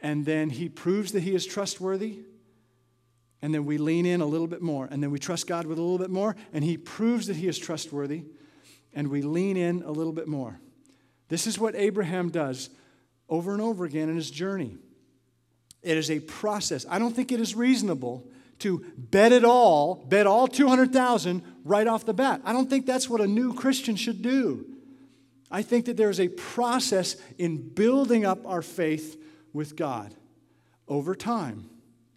and 0.00 0.24
then 0.24 0.50
He 0.50 0.68
proves 0.68 1.12
that 1.12 1.22
He 1.22 1.34
is 1.34 1.46
trustworthy. 1.46 2.20
And 3.42 3.54
then 3.54 3.66
we 3.66 3.78
lean 3.78 4.06
in 4.06 4.22
a 4.22 4.26
little 4.26 4.46
bit 4.46 4.62
more. 4.62 4.88
And 4.90 5.02
then 5.02 5.10
we 5.10 5.18
trust 5.18 5.46
God 5.46 5.66
with 5.66 5.78
a 5.78 5.82
little 5.82 5.98
bit 5.98 6.10
more, 6.10 6.34
and 6.52 6.64
He 6.64 6.76
proves 6.76 7.26
that 7.28 7.36
He 7.36 7.46
is 7.46 7.58
trustworthy. 7.58 8.24
And 8.96 9.08
we 9.08 9.22
lean 9.22 9.56
in 9.56 9.82
a 9.82 9.92
little 9.92 10.12
bit 10.12 10.26
more. 10.26 10.58
This 11.28 11.46
is 11.46 11.58
what 11.58 11.76
Abraham 11.76 12.30
does 12.30 12.70
over 13.28 13.52
and 13.52 13.62
over 13.62 13.84
again 13.84 14.08
in 14.08 14.16
his 14.16 14.30
journey. 14.30 14.76
It 15.82 15.96
is 15.96 16.10
a 16.10 16.18
process. 16.18 16.84
I 16.88 16.98
don't 16.98 17.14
think 17.14 17.30
it 17.30 17.40
is 17.40 17.54
reasonable 17.54 18.26
to 18.60 18.84
bet 18.96 19.32
it 19.32 19.44
all, 19.44 19.96
bet 20.08 20.26
all 20.26 20.48
200,000 20.48 21.42
right 21.64 21.86
off 21.86 22.06
the 22.06 22.14
bat. 22.14 22.40
I 22.44 22.52
don't 22.52 22.70
think 22.70 22.86
that's 22.86 23.08
what 23.08 23.20
a 23.20 23.26
new 23.26 23.54
Christian 23.54 23.96
should 23.96 24.22
do. 24.22 24.66
I 25.50 25.62
think 25.62 25.84
that 25.84 25.96
there 25.96 26.10
is 26.10 26.18
a 26.18 26.28
process 26.28 27.16
in 27.38 27.68
building 27.68 28.24
up 28.24 28.46
our 28.46 28.62
faith 28.62 29.22
with 29.52 29.76
God 29.76 30.14
over 30.88 31.14
time. 31.14 31.68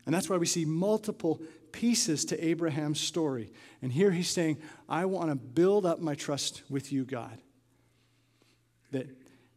And 0.06 0.16
that's 0.16 0.30
why 0.30 0.38
we 0.38 0.46
see 0.46 0.66
multiple 0.66 1.42
pieces 1.72 2.26
to 2.26 2.44
Abraham's 2.44 3.00
story. 3.00 3.52
And 3.82 3.92
here 3.92 4.12
he's 4.12 4.30
saying, 4.30 4.58
I 4.88 5.06
want 5.06 5.30
to 5.30 5.36
build 5.36 5.86
up 5.86 6.00
my 6.00 6.16
trust 6.16 6.64
with 6.70 6.92
you, 6.92 7.06
God. 7.06 7.38
That, 8.92 9.08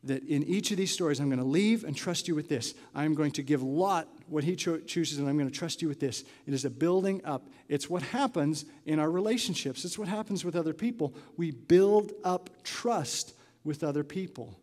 that 0.04 0.22
in 0.24 0.44
each 0.44 0.70
of 0.70 0.76
these 0.76 0.92
stories, 0.92 1.18
I'm 1.18 1.28
going 1.28 1.38
to 1.38 1.44
leave 1.44 1.84
and 1.84 1.96
trust 1.96 2.28
you 2.28 2.34
with 2.34 2.48
this. 2.48 2.74
I'm 2.94 3.14
going 3.14 3.32
to 3.32 3.42
give 3.42 3.62
Lot 3.62 4.08
what 4.28 4.44
he 4.44 4.54
cho- 4.54 4.78
chooses, 4.78 5.18
and 5.18 5.28
I'm 5.28 5.36
going 5.36 5.50
to 5.50 5.56
trust 5.56 5.82
you 5.82 5.88
with 5.88 5.98
this. 5.98 6.24
It 6.46 6.54
is 6.54 6.64
a 6.64 6.70
building 6.70 7.20
up. 7.24 7.48
It's 7.68 7.90
what 7.90 8.02
happens 8.02 8.64
in 8.86 8.98
our 8.98 9.10
relationships, 9.10 9.84
it's 9.84 9.98
what 9.98 10.08
happens 10.08 10.44
with 10.44 10.54
other 10.54 10.74
people. 10.74 11.14
We 11.36 11.50
build 11.50 12.12
up 12.22 12.50
trust 12.62 13.34
with 13.64 13.82
other 13.82 14.04
people. 14.04 14.58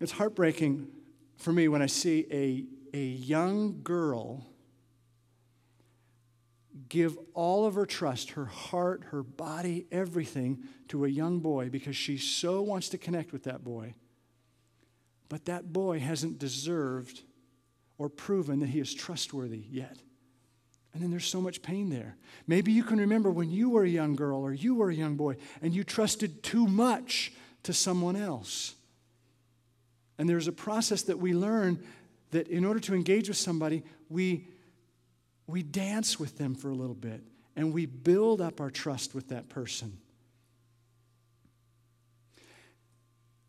It's 0.00 0.12
heartbreaking 0.12 0.88
for 1.36 1.52
me 1.52 1.68
when 1.68 1.82
I 1.82 1.86
see 1.86 2.26
a, 2.30 2.64
a 2.96 3.02
young 3.02 3.80
girl 3.82 4.46
give 6.88 7.16
all 7.34 7.66
of 7.66 7.74
her 7.74 7.86
trust, 7.86 8.30
her 8.30 8.44
heart, 8.46 9.04
her 9.10 9.22
body, 9.22 9.86
everything 9.90 10.62
to 10.88 11.04
a 11.04 11.08
young 11.08 11.40
boy 11.40 11.68
because 11.68 11.96
she 11.96 12.18
so 12.18 12.62
wants 12.62 12.88
to 12.90 12.98
connect 12.98 13.32
with 13.32 13.44
that 13.44 13.64
boy. 13.64 13.94
But 15.28 15.46
that 15.46 15.72
boy 15.72 15.98
hasn't 15.98 16.38
deserved 16.38 17.22
or 17.98 18.08
proven 18.08 18.60
that 18.60 18.68
he 18.68 18.80
is 18.80 18.94
trustworthy 18.94 19.64
yet. 19.70 19.98
And 20.94 21.02
then 21.02 21.10
there's 21.10 21.26
so 21.26 21.40
much 21.40 21.60
pain 21.60 21.90
there. 21.90 22.16
Maybe 22.46 22.72
you 22.72 22.82
can 22.82 22.98
remember 22.98 23.30
when 23.30 23.50
you 23.50 23.68
were 23.68 23.84
a 23.84 23.88
young 23.88 24.16
girl 24.16 24.40
or 24.40 24.52
you 24.52 24.74
were 24.74 24.88
a 24.88 24.94
young 24.94 25.16
boy 25.16 25.36
and 25.60 25.74
you 25.74 25.84
trusted 25.84 26.42
too 26.42 26.66
much 26.66 27.32
to 27.64 27.72
someone 27.72 28.16
else. 28.16 28.74
And 30.18 30.28
there's 30.28 30.48
a 30.48 30.52
process 30.52 31.02
that 31.02 31.18
we 31.18 31.34
learn 31.34 31.82
that 32.30 32.48
in 32.48 32.64
order 32.64 32.80
to 32.80 32.94
engage 32.94 33.28
with 33.28 33.36
somebody, 33.36 33.82
we, 34.08 34.48
we 35.46 35.62
dance 35.62 36.18
with 36.18 36.38
them 36.38 36.54
for 36.54 36.70
a 36.70 36.74
little 36.74 36.94
bit 36.94 37.22
and 37.54 37.72
we 37.72 37.86
build 37.86 38.40
up 38.40 38.60
our 38.60 38.70
trust 38.70 39.14
with 39.14 39.28
that 39.28 39.48
person. 39.48 39.98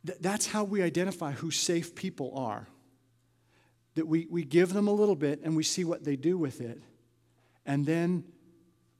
th- 0.08 0.20
that's 0.22 0.48
how 0.48 0.64
we 0.64 0.82
identify 0.82 1.32
who 1.32 1.52
safe 1.52 1.94
people 1.94 2.32
are. 2.36 2.68
That 3.96 4.08
we, 4.08 4.28
we 4.30 4.44
give 4.44 4.74
them 4.74 4.88
a 4.88 4.92
little 4.92 5.16
bit 5.16 5.42
and 5.44 5.56
we 5.56 5.64
see 5.64 5.84
what 5.84 6.04
they 6.04 6.16
do 6.16 6.38
with 6.38 6.62
it. 6.62 6.82
And 7.66 7.86
then 7.86 8.24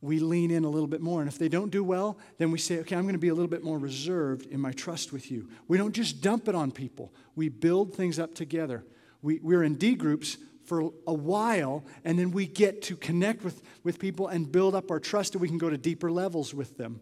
we 0.02 0.20
lean 0.20 0.52
in 0.52 0.64
a 0.64 0.70
little 0.70 0.88
bit 0.88 1.02
more. 1.02 1.22
And 1.22 1.30
if 1.30 1.40
they 1.40 1.50
don't 1.50 1.72
do 1.72 1.84
well, 1.84 2.18
then 2.38 2.52
we 2.52 2.60
say, 2.60 2.80
okay, 2.80 2.96
I'm 2.96 3.04
going 3.04 3.14
to 3.14 3.20
be 3.20 3.30
a 3.30 3.34
little 3.34 3.50
bit 3.50 3.64
more 3.64 3.80
reserved 3.80 4.46
in 4.48 4.60
my 4.60 4.72
trust 4.72 5.12
with 5.12 5.32
you. 5.32 5.50
We 5.68 5.78
don't 5.78 5.94
just 5.94 6.22
dump 6.22 6.48
it 6.48 6.56
on 6.56 6.72
people, 6.72 7.14
we 7.36 7.50
build 7.50 7.96
things 7.96 8.20
up 8.20 8.36
together. 8.36 8.84
We, 9.24 9.40
we're 9.42 9.64
in 9.64 9.76
D 9.76 9.96
groups 9.96 10.38
for 10.68 10.92
a 11.08 11.14
while, 11.14 11.86
and 12.04 12.20
then 12.20 12.32
we 12.32 12.46
get 12.46 12.82
to 12.84 12.98
connect 12.98 13.44
with, 13.44 13.62
with 13.84 14.00
people 14.00 14.28
and 14.28 14.52
build 14.52 14.76
up 14.76 14.92
our 14.92 15.00
trust, 15.00 15.34
and 15.34 15.42
we 15.42 15.48
can 15.48 15.58
go 15.58 15.70
to 15.70 15.78
deeper 15.78 16.12
levels 16.12 16.54
with 16.54 16.78
them. 16.78 17.00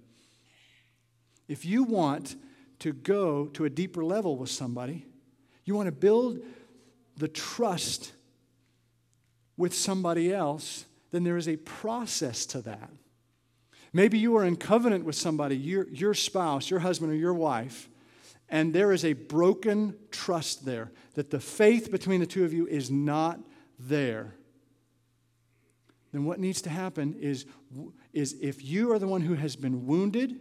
If 1.47 1.65
you 1.65 1.83
want 1.83 2.35
to 2.79 2.93
go 2.93 3.47
to 3.47 3.65
a 3.65 3.69
deeper 3.69 4.05
level 4.05 4.37
with 4.37 4.51
somebody, 4.51 5.07
you 5.65 5.75
want 5.75 5.87
to 5.87 5.91
build 5.91 6.39
the 7.17 7.27
trust 7.27 8.13
with 9.57 9.73
somebody 9.73 10.31
else, 10.31 10.85
then 11.11 11.23
there 11.23 11.37
is 11.37 11.47
a 11.47 11.57
process 11.57 12.45
to 12.45 12.61
that. 12.61 12.91
Maybe 13.93 14.19
you 14.19 14.37
are 14.37 14.45
in 14.45 14.57
covenant 14.57 15.05
with 15.05 15.15
somebody, 15.15 15.57
your, 15.57 15.87
your 15.87 16.13
spouse, 16.13 16.69
your 16.69 16.81
husband, 16.81 17.11
or 17.11 17.15
your 17.15 17.33
wife, 17.33 17.89
and 18.47 18.73
there 18.73 18.91
is 18.91 19.03
a 19.03 19.13
broken 19.13 19.95
trust 20.11 20.65
there, 20.65 20.91
that 21.15 21.31
the 21.31 21.39
faith 21.39 21.89
between 21.89 22.19
the 22.19 22.27
two 22.27 22.45
of 22.45 22.53
you 22.53 22.67
is 22.67 22.91
not 22.91 23.39
there. 23.87 24.35
Then 26.11 26.25
what 26.25 26.39
needs 26.39 26.61
to 26.61 26.69
happen 26.69 27.15
is, 27.19 27.45
is 28.13 28.35
if 28.41 28.63
you 28.63 28.91
are 28.93 28.99
the 28.99 29.07
one 29.07 29.21
who 29.21 29.33
has 29.33 29.55
been 29.55 29.85
wounded, 29.85 30.39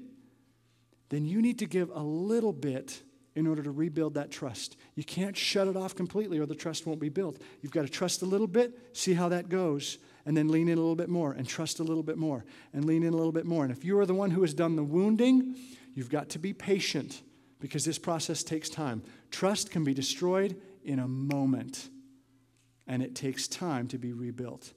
then 1.09 1.25
you 1.25 1.43
need 1.43 1.59
to 1.59 1.67
give 1.67 1.91
a 1.91 2.03
little 2.03 2.53
bit 2.53 3.03
in 3.35 3.47
order 3.47 3.63
to 3.63 3.71
rebuild 3.71 4.15
that 4.15 4.31
trust. 4.31 4.77
You 4.95 5.03
can't 5.03 5.37
shut 5.37 5.67
it 5.67 5.77
off 5.77 5.95
completely 5.95 6.39
or 6.39 6.47
the 6.47 6.55
trust 6.55 6.87
won't 6.87 7.01
be 7.01 7.09
built. 7.09 7.41
You've 7.61 7.73
got 7.73 7.83
to 7.83 7.89
trust 7.89 8.23
a 8.23 8.27
little 8.27 8.47
bit, 8.47 8.79
see 8.97 9.15
how 9.15 9.29
that 9.31 9.49
goes, 9.49 9.99
and 10.25 10.37
then 10.37 10.49
lean 10.49 10.69
in 10.69 10.79
a 10.79 10.81
little 10.81 10.95
bit 10.95 11.09
more 11.09 11.33
and 11.33 11.47
trust 11.47 11.81
a 11.81 11.83
little 11.83 12.03
bit 12.03 12.17
more 12.17 12.45
and 12.73 12.85
lean 12.85 13.03
in 13.03 13.13
a 13.13 13.17
little 13.17 13.33
bit 13.33 13.45
more. 13.45 13.65
And 13.65 13.73
if 13.73 13.85
you 13.85 13.99
are 13.99 14.07
the 14.07 14.15
one 14.15 14.31
who 14.31 14.43
has 14.43 14.55
done 14.55 14.77
the 14.77 14.85
wounding, 14.85 15.57
you've 15.95 16.11
got 16.11 16.29
to 16.31 16.39
be 16.39 16.53
patient 16.53 17.23
because 17.61 17.85
this 17.85 17.99
process 17.99 18.43
takes 18.43 18.69
time. 18.69 19.03
Trust 19.31 19.71
can 19.71 19.85
be 19.85 19.95
destroyed 19.95 20.61
in 20.85 20.99
a 21.01 21.09
moment, 21.09 21.91
and 22.87 23.03
it 23.03 23.15
takes 23.15 23.49
time 23.49 23.89
to 23.89 23.99
be 23.99 24.13
rebuilt. 24.13 24.73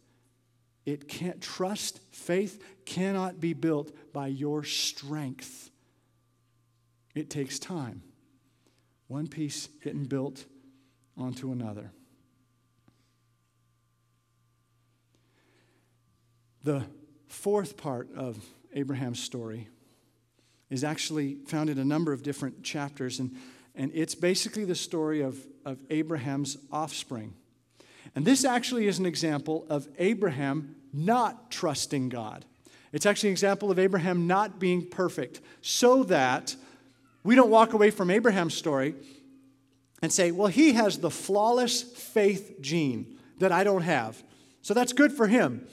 It 0.86 1.08
can't 1.10 1.42
trust, 1.42 2.00
faith 2.12 2.64
cannot 2.86 3.42
be 3.42 3.54
built 3.54 3.92
by 4.14 4.28
your 4.28 4.64
strength. 4.64 5.70
It 7.14 7.30
takes 7.30 7.60
time. 7.60 8.04
One 9.08 9.28
piece 9.28 9.68
getting 9.84 10.06
built 10.06 10.46
onto 11.18 11.52
another. 11.52 11.92
The 16.64 16.84
fourth 17.28 17.78
part 17.78 18.10
of 18.16 18.38
Abraham's 18.74 19.22
story 19.22 19.68
is 20.70 20.84
actually 20.84 21.36
found 21.48 21.70
in 21.70 21.80
a 21.80 21.86
number 21.86 22.12
of 22.14 22.24
different 22.24 22.64
chapters, 22.64 23.20
and, 23.20 23.36
and 23.76 23.92
it's 23.94 24.16
basically 24.16 24.66
the 24.66 24.76
story 24.76 25.22
of, 25.22 25.38
of 25.66 25.80
Abraham's 25.90 26.58
offspring. 26.72 27.34
And 28.16 28.26
this 28.26 28.44
actually 28.46 28.88
is 28.88 29.00
an 29.00 29.06
example 29.06 29.66
of 29.70 29.88
Abraham 29.98 30.76
not 30.94 31.52
trusting 31.52 32.10
God. 32.10 32.46
It's 32.92 33.06
actually 33.06 33.30
an 33.30 33.34
example 33.34 33.70
of 33.70 33.80
Abraham 33.80 34.28
not 34.28 34.60
being 34.60 34.88
perfect, 34.88 35.42
so 35.62 36.04
that 36.04 36.56
we 37.24 37.36
don't 37.36 37.50
walk 37.50 37.74
away 37.74 37.92
from 37.92 38.10
Abraham's 38.10 38.56
story 38.56 38.96
and 40.02 40.12
say, 40.12 40.32
well, 40.32 40.48
he 40.48 40.74
has 40.74 41.00
the 41.00 41.10
flawless 41.10 41.82
faith 41.82 42.58
gene 42.62 43.18
that 43.40 43.52
I 43.52 43.64
don't 43.64 43.82
have. 43.82 44.24
So 44.62 44.74
that's 44.74 44.94
good 44.94 45.12
for 45.12 45.28
him. 45.28 45.68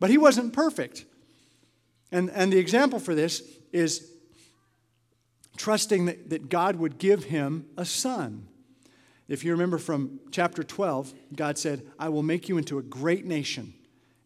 But 0.00 0.10
he 0.10 0.18
wasn't 0.18 0.52
perfect. 0.52 1.04
And, 2.10 2.30
and 2.30 2.52
the 2.52 2.58
example 2.58 2.98
for 2.98 3.14
this 3.14 3.42
is 3.72 4.10
trusting 5.56 6.06
that, 6.06 6.30
that 6.30 6.48
God 6.48 6.76
would 6.76 6.98
give 6.98 7.24
him 7.24 7.66
a 7.76 7.84
son. 7.84 8.48
If 9.28 9.44
you 9.44 9.52
remember 9.52 9.78
from 9.78 10.20
chapter 10.30 10.62
12, 10.62 11.14
God 11.34 11.56
said, 11.56 11.86
I 11.98 12.08
will 12.10 12.22
make 12.22 12.48
you 12.48 12.58
into 12.58 12.78
a 12.78 12.82
great 12.82 13.24
nation. 13.24 13.72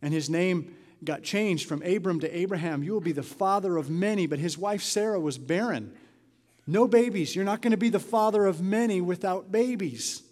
And 0.02 0.12
his 0.12 0.28
name 0.28 0.74
got 1.04 1.22
changed 1.22 1.68
from 1.68 1.82
Abram 1.82 2.20
to 2.20 2.36
Abraham. 2.36 2.82
You 2.82 2.92
will 2.92 3.00
be 3.00 3.12
the 3.12 3.22
father 3.22 3.76
of 3.76 3.88
many, 3.88 4.26
but 4.26 4.38
his 4.38 4.58
wife 4.58 4.82
Sarah 4.82 5.20
was 5.20 5.38
barren. 5.38 5.92
No 6.66 6.88
babies. 6.88 7.34
You're 7.34 7.44
not 7.44 7.62
going 7.62 7.70
to 7.70 7.76
be 7.76 7.88
the 7.88 8.00
father 8.00 8.46
of 8.46 8.60
many 8.60 9.00
without 9.00 9.52
babies. 9.52 10.22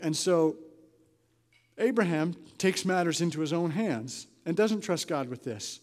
And 0.00 0.16
so 0.16 0.56
Abraham 1.78 2.34
takes 2.58 2.84
matters 2.84 3.20
into 3.20 3.40
his 3.40 3.52
own 3.52 3.70
hands 3.70 4.26
and 4.44 4.56
doesn't 4.56 4.82
trust 4.82 5.08
God 5.08 5.28
with 5.28 5.44
this. 5.44 5.80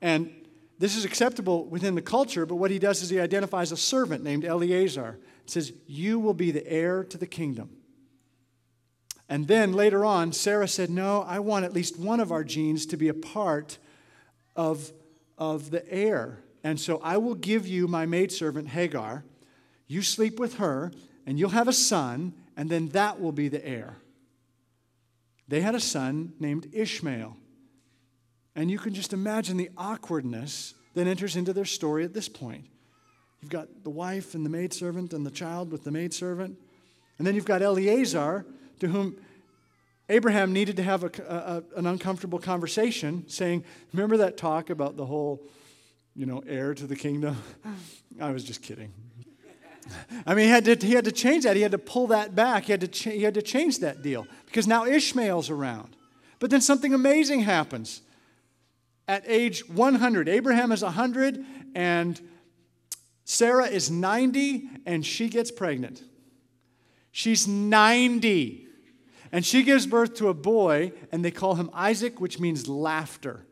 And 0.00 0.30
this 0.78 0.96
is 0.96 1.04
acceptable 1.04 1.64
within 1.66 1.94
the 1.94 2.02
culture, 2.02 2.46
but 2.46 2.56
what 2.56 2.70
he 2.70 2.78
does 2.78 3.02
is 3.02 3.10
he 3.10 3.20
identifies 3.20 3.72
a 3.72 3.76
servant 3.76 4.22
named 4.22 4.44
Eleazar. 4.44 5.18
It 5.44 5.50
says, 5.50 5.72
You 5.86 6.18
will 6.18 6.34
be 6.34 6.50
the 6.50 6.66
heir 6.66 7.04
to 7.04 7.18
the 7.18 7.26
kingdom. 7.26 7.70
And 9.28 9.48
then 9.48 9.72
later 9.72 10.04
on, 10.04 10.32
Sarah 10.32 10.68
said, 10.68 10.90
No, 10.90 11.22
I 11.22 11.38
want 11.38 11.64
at 11.64 11.72
least 11.72 11.98
one 11.98 12.20
of 12.20 12.30
our 12.30 12.44
genes 12.44 12.86
to 12.86 12.96
be 12.96 13.08
a 13.08 13.14
part 13.14 13.78
of, 14.54 14.92
of 15.38 15.70
the 15.70 15.90
heir. 15.92 16.40
And 16.64 16.78
so 16.78 17.00
I 17.02 17.16
will 17.16 17.34
give 17.34 17.66
you 17.66 17.88
my 17.88 18.06
maidservant 18.06 18.68
Hagar. 18.68 19.24
You 19.86 20.02
sleep 20.02 20.38
with 20.38 20.56
her, 20.56 20.92
and 21.26 21.38
you'll 21.38 21.50
have 21.50 21.68
a 21.68 21.72
son, 21.72 22.34
and 22.56 22.70
then 22.70 22.88
that 22.90 23.20
will 23.20 23.32
be 23.32 23.48
the 23.48 23.66
heir. 23.66 23.96
They 25.48 25.60
had 25.60 25.74
a 25.74 25.80
son 25.80 26.34
named 26.38 26.68
Ishmael. 26.72 27.36
And 28.54 28.70
you 28.70 28.78
can 28.78 28.94
just 28.94 29.12
imagine 29.12 29.56
the 29.56 29.70
awkwardness 29.76 30.74
that 30.94 31.06
enters 31.06 31.36
into 31.36 31.52
their 31.52 31.64
story 31.64 32.04
at 32.04 32.14
this 32.14 32.28
point. 32.28 32.66
You've 33.42 33.50
got 33.50 33.82
the 33.82 33.90
wife 33.90 34.34
and 34.34 34.46
the 34.46 34.50
maidservant 34.50 35.12
and 35.12 35.26
the 35.26 35.30
child 35.30 35.72
with 35.72 35.82
the 35.82 35.90
maidservant. 35.90 36.56
And 37.18 37.26
then 37.26 37.34
you've 37.34 37.44
got 37.44 37.60
Eleazar, 37.60 38.46
to 38.78 38.88
whom 38.88 39.16
Abraham 40.08 40.52
needed 40.52 40.76
to 40.76 40.82
have 40.84 41.02
a, 41.02 41.10
a, 41.74 41.78
an 41.78 41.86
uncomfortable 41.86 42.38
conversation, 42.38 43.24
saying, 43.28 43.64
Remember 43.92 44.16
that 44.18 44.36
talk 44.36 44.70
about 44.70 44.96
the 44.96 45.06
whole, 45.06 45.42
you 46.14 46.24
know, 46.24 46.42
heir 46.46 46.72
to 46.74 46.86
the 46.86 46.94
kingdom? 46.94 47.36
I 48.20 48.30
was 48.30 48.44
just 48.44 48.62
kidding. 48.62 48.92
I 50.26 50.34
mean, 50.34 50.44
he 50.44 50.50
had, 50.50 50.64
to, 50.66 50.86
he 50.86 50.92
had 50.92 51.04
to 51.06 51.12
change 51.12 51.42
that. 51.42 51.56
He 51.56 51.62
had 51.62 51.72
to 51.72 51.78
pull 51.78 52.06
that 52.08 52.36
back. 52.36 52.64
He 52.64 52.72
had 52.72 52.92
to, 52.92 53.10
he 53.10 53.24
had 53.24 53.34
to 53.34 53.42
change 53.42 53.80
that 53.80 54.02
deal 54.02 54.26
because 54.46 54.68
now 54.68 54.84
Ishmael's 54.84 55.50
around. 55.50 55.96
But 56.38 56.50
then 56.50 56.60
something 56.60 56.94
amazing 56.94 57.40
happens. 57.40 58.02
At 59.08 59.24
age 59.26 59.68
100, 59.68 60.28
Abraham 60.28 60.70
is 60.70 60.82
100 60.82 61.44
and 61.74 62.20
Sarah 63.32 63.64
is 63.64 63.90
90 63.90 64.68
and 64.84 65.06
she 65.06 65.30
gets 65.30 65.50
pregnant. 65.50 66.04
She's 67.12 67.48
90 67.48 68.66
and 69.32 69.42
she 69.42 69.62
gives 69.62 69.86
birth 69.86 70.12
to 70.16 70.28
a 70.28 70.34
boy 70.34 70.92
and 71.10 71.24
they 71.24 71.30
call 71.30 71.54
him 71.54 71.70
Isaac, 71.72 72.20
which 72.20 72.38
means 72.38 72.68
laughter 72.68 73.46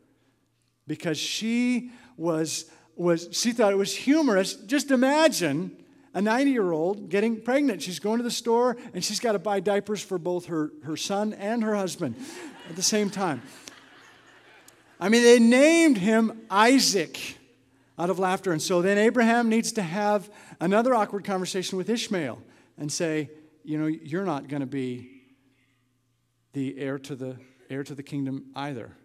because 0.87 1.17
she 1.17 1.93
was, 2.19 2.67
was 2.95 3.31
she 3.33 3.53
thought 3.53 3.73
it 3.73 3.77
was 3.77 3.97
humorous. 3.97 4.53
Just 4.53 4.91
imagine 4.91 5.75
a 6.13 6.21
90 6.21 6.51
year 6.51 6.73
old 6.73 7.09
getting 7.09 7.41
pregnant. 7.41 7.81
She's 7.81 8.01
going 8.01 8.19
to 8.19 8.25
the 8.25 8.31
store 8.31 8.77
and 8.93 9.03
she's 9.03 9.19
got 9.19 9.33
to 9.33 9.39
buy 9.39 9.61
diapers 9.61 10.03
for 10.03 10.19
both 10.19 10.45
her, 10.47 10.73
her 10.85 10.99
son 10.99 11.33
and 11.33 11.65
her 11.65 11.75
husband 11.75 12.17
at 12.69 12.77
the 12.77 12.83
same 12.83 13.09
time. 13.09 13.41
I 15.01 15.09
mean, 15.09 15.23
they 15.23 15.39
named 15.39 15.97
him 15.97 16.43
Isaac 16.51 17.39
out 18.01 18.09
of 18.09 18.19
laughter. 18.19 18.51
And 18.51 18.63
so 18.63 18.81
then 18.81 18.97
Abraham 18.97 19.51
needs 19.51 19.73
to 19.73 19.83
have 19.83 20.31
another 20.59 20.95
awkward 20.95 21.23
conversation 21.23 21.77
with 21.77 21.91
Ishmael 21.91 22.41
and 22.79 22.91
say, 22.91 23.29
you 23.63 23.79
know, 23.79 23.87
you're 23.87 24.25
not 24.25 24.49
going 24.49 24.61
to 24.61 24.67
be 24.67 25.23
the 26.55 26.79
heir 26.79 26.99
to 27.01 27.15
the 27.15 27.37
heir 27.69 27.85
to 27.85 27.95
the 27.95 28.03
kingdom 28.03 28.47
either. 28.57 28.97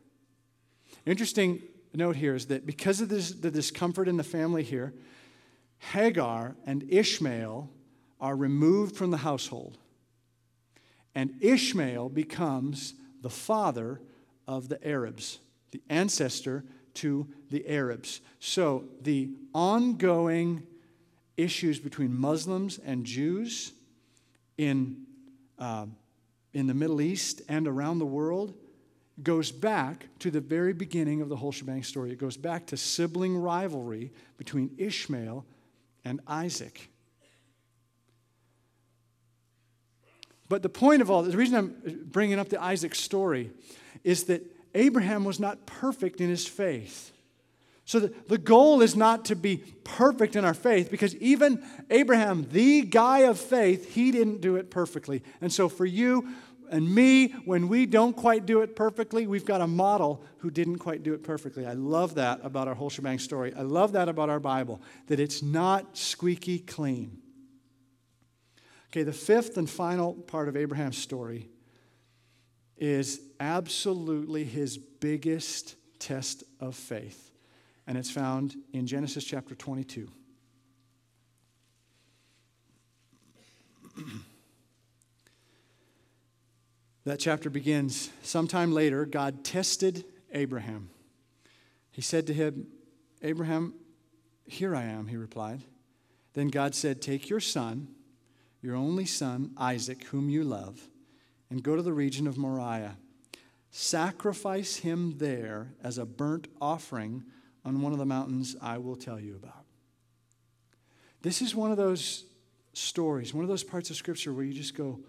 Interesting 1.05 1.61
note 1.93 2.15
here 2.15 2.35
is 2.35 2.47
that 2.47 2.65
because 2.65 3.01
of 3.01 3.09
this, 3.09 3.31
the 3.31 3.51
discomfort 3.51 4.07
in 4.07 4.15
the 4.15 4.23
family 4.23 4.63
here, 4.63 4.93
Hagar 5.91 6.55
and 6.65 6.85
Ishmael 6.89 7.69
are 8.21 8.35
removed 8.35 8.95
from 8.95 9.11
the 9.11 9.17
household. 9.17 9.77
And 11.13 11.33
Ishmael 11.41 12.09
becomes 12.09 12.93
the 13.21 13.29
father 13.29 13.99
of 14.47 14.69
the 14.69 14.87
Arabs, 14.87 15.39
the 15.71 15.81
ancestor 15.89 16.63
to 16.95 17.27
the 17.55 17.67
Arabs. 17.69 18.19
So 18.41 18.83
the 19.01 19.29
ongoing 19.53 20.67
issues 21.37 21.79
between 21.79 22.13
Muslims 22.13 22.79
and 22.85 23.05
Jews 23.05 23.71
in, 24.57 25.05
uh, 25.57 25.85
in 26.53 26.67
the 26.67 26.73
Middle 26.73 26.99
East 26.99 27.41
and 27.47 27.65
around 27.65 27.99
the 27.99 28.05
world 28.05 28.53
goes 29.23 29.53
back 29.53 30.07
to 30.19 30.29
the 30.29 30.41
very 30.41 30.73
beginning 30.73 31.21
of 31.21 31.29
the 31.29 31.37
whole 31.37 31.53
shebang 31.53 31.81
story. 31.83 32.11
It 32.11 32.17
goes 32.17 32.35
back 32.35 32.65
to 32.67 32.77
sibling 32.77 33.37
rivalry 33.37 34.11
between 34.37 34.71
Ishmael 34.77 35.45
and 36.03 36.19
Isaac. 36.27 36.89
But 40.49 40.61
the 40.61 40.67
point 40.67 41.01
of 41.01 41.09
all 41.09 41.23
this, 41.23 41.31
the 41.31 41.37
reason 41.37 41.55
I'm 41.55 42.03
bringing 42.11 42.37
up 42.37 42.49
the 42.49 42.61
Isaac 42.61 42.95
story 42.95 43.51
is 44.03 44.25
that 44.25 44.43
Abraham 44.73 45.23
was 45.23 45.39
not 45.39 45.65
perfect 45.65 46.19
in 46.19 46.27
his 46.27 46.45
faith. 46.45 47.13
So 47.85 47.99
the, 47.99 48.13
the 48.27 48.39
goal 48.39 48.81
is 48.81 48.95
not 48.95 49.25
to 49.25 49.35
be 49.35 49.57
perfect 49.83 50.35
in 50.35 50.43
our 50.43 50.55
faith 50.55 50.89
because 50.89 51.15
even 51.17 51.63
Abraham, 51.91 52.47
the 52.51 52.81
guy 52.81 53.19
of 53.19 53.39
faith, 53.39 53.93
he 53.93 54.11
didn't 54.11 54.41
do 54.41 54.55
it 54.55 54.71
perfectly. 54.71 55.21
And 55.39 55.53
so 55.53 55.69
for 55.69 55.85
you 55.85 56.27
and 56.71 56.93
me, 56.93 57.27
when 57.45 57.67
we 57.67 57.85
don't 57.85 58.15
quite 58.15 58.47
do 58.47 58.61
it 58.61 58.75
perfectly, 58.75 59.27
we've 59.27 59.45
got 59.45 59.61
a 59.61 59.67
model 59.67 60.23
who 60.39 60.49
didn't 60.49 60.79
quite 60.79 61.03
do 61.03 61.13
it 61.13 61.23
perfectly. 61.23 61.67
I 61.67 61.73
love 61.73 62.15
that 62.15 62.39
about 62.43 62.67
our 62.67 62.73
whole 62.73 62.89
shebang 62.89 63.19
story. 63.19 63.53
I 63.55 63.61
love 63.61 63.91
that 63.91 64.09
about 64.09 64.31
our 64.31 64.39
Bible, 64.39 64.81
that 65.05 65.19
it's 65.19 65.43
not 65.43 65.95
squeaky 65.95 66.57
clean. 66.57 67.19
Okay, 68.89 69.03
the 69.03 69.13
fifth 69.13 69.57
and 69.57 69.69
final 69.69 70.13
part 70.13 70.49
of 70.49 70.57
Abraham's 70.57 70.97
story 70.97 71.49
is 72.77 73.21
absolutely 73.39 74.43
his 74.43 74.75
biggest 74.75 75.75
test 75.99 76.43
of 76.59 76.75
faith 76.75 77.34
and 77.87 77.97
it's 77.97 78.11
found 78.11 78.55
in 78.73 78.87
Genesis 78.87 79.23
chapter 79.23 79.55
22. 79.55 80.09
that 87.05 87.19
chapter 87.19 87.49
begins 87.49 88.09
sometime 88.23 88.73
later, 88.73 89.05
God 89.05 89.43
tested 89.43 90.03
Abraham. 90.33 90.89
He 91.91 92.01
said 92.01 92.27
to 92.27 92.33
him, 92.33 92.67
Abraham, 93.21 93.73
here 94.45 94.75
I 94.75 94.83
am, 94.83 95.07
he 95.07 95.15
replied. 95.15 95.61
Then 96.33 96.49
God 96.49 96.75
said, 96.75 97.01
Take 97.01 97.29
your 97.29 97.39
son, 97.39 97.87
your 98.61 98.75
only 98.75 99.05
son, 99.05 99.51
Isaac, 99.57 100.03
whom 100.05 100.29
you 100.29 100.43
love, 100.43 100.81
and 101.49 101.63
go 101.63 101.75
to 101.75 101.81
the 101.81 101.93
region 101.93 102.27
of 102.27 102.37
Moriah. 102.37 102.97
Sacrifice 103.71 104.77
him 104.77 105.17
there 105.17 105.73
as 105.83 105.97
a 105.97 106.05
burnt 106.05 106.47
offering 106.59 107.23
on 107.65 107.81
one 107.81 107.91
of 107.91 107.97
the 107.97 108.05
mountains 108.05 108.55
I 108.61 108.77
will 108.77 108.95
tell 108.95 109.19
you 109.19 109.35
about. 109.35 109.65
This 111.21 111.41
is 111.41 111.55
one 111.55 111.71
of 111.71 111.77
those 111.77 112.25
stories, 112.73 113.33
one 113.33 113.43
of 113.43 113.49
those 113.49 113.63
parts 113.63 113.89
of 113.89 113.95
Scripture 113.95 114.31
where 114.31 114.45
you 114.45 114.53
just 114.53 114.75
go, 114.75 114.99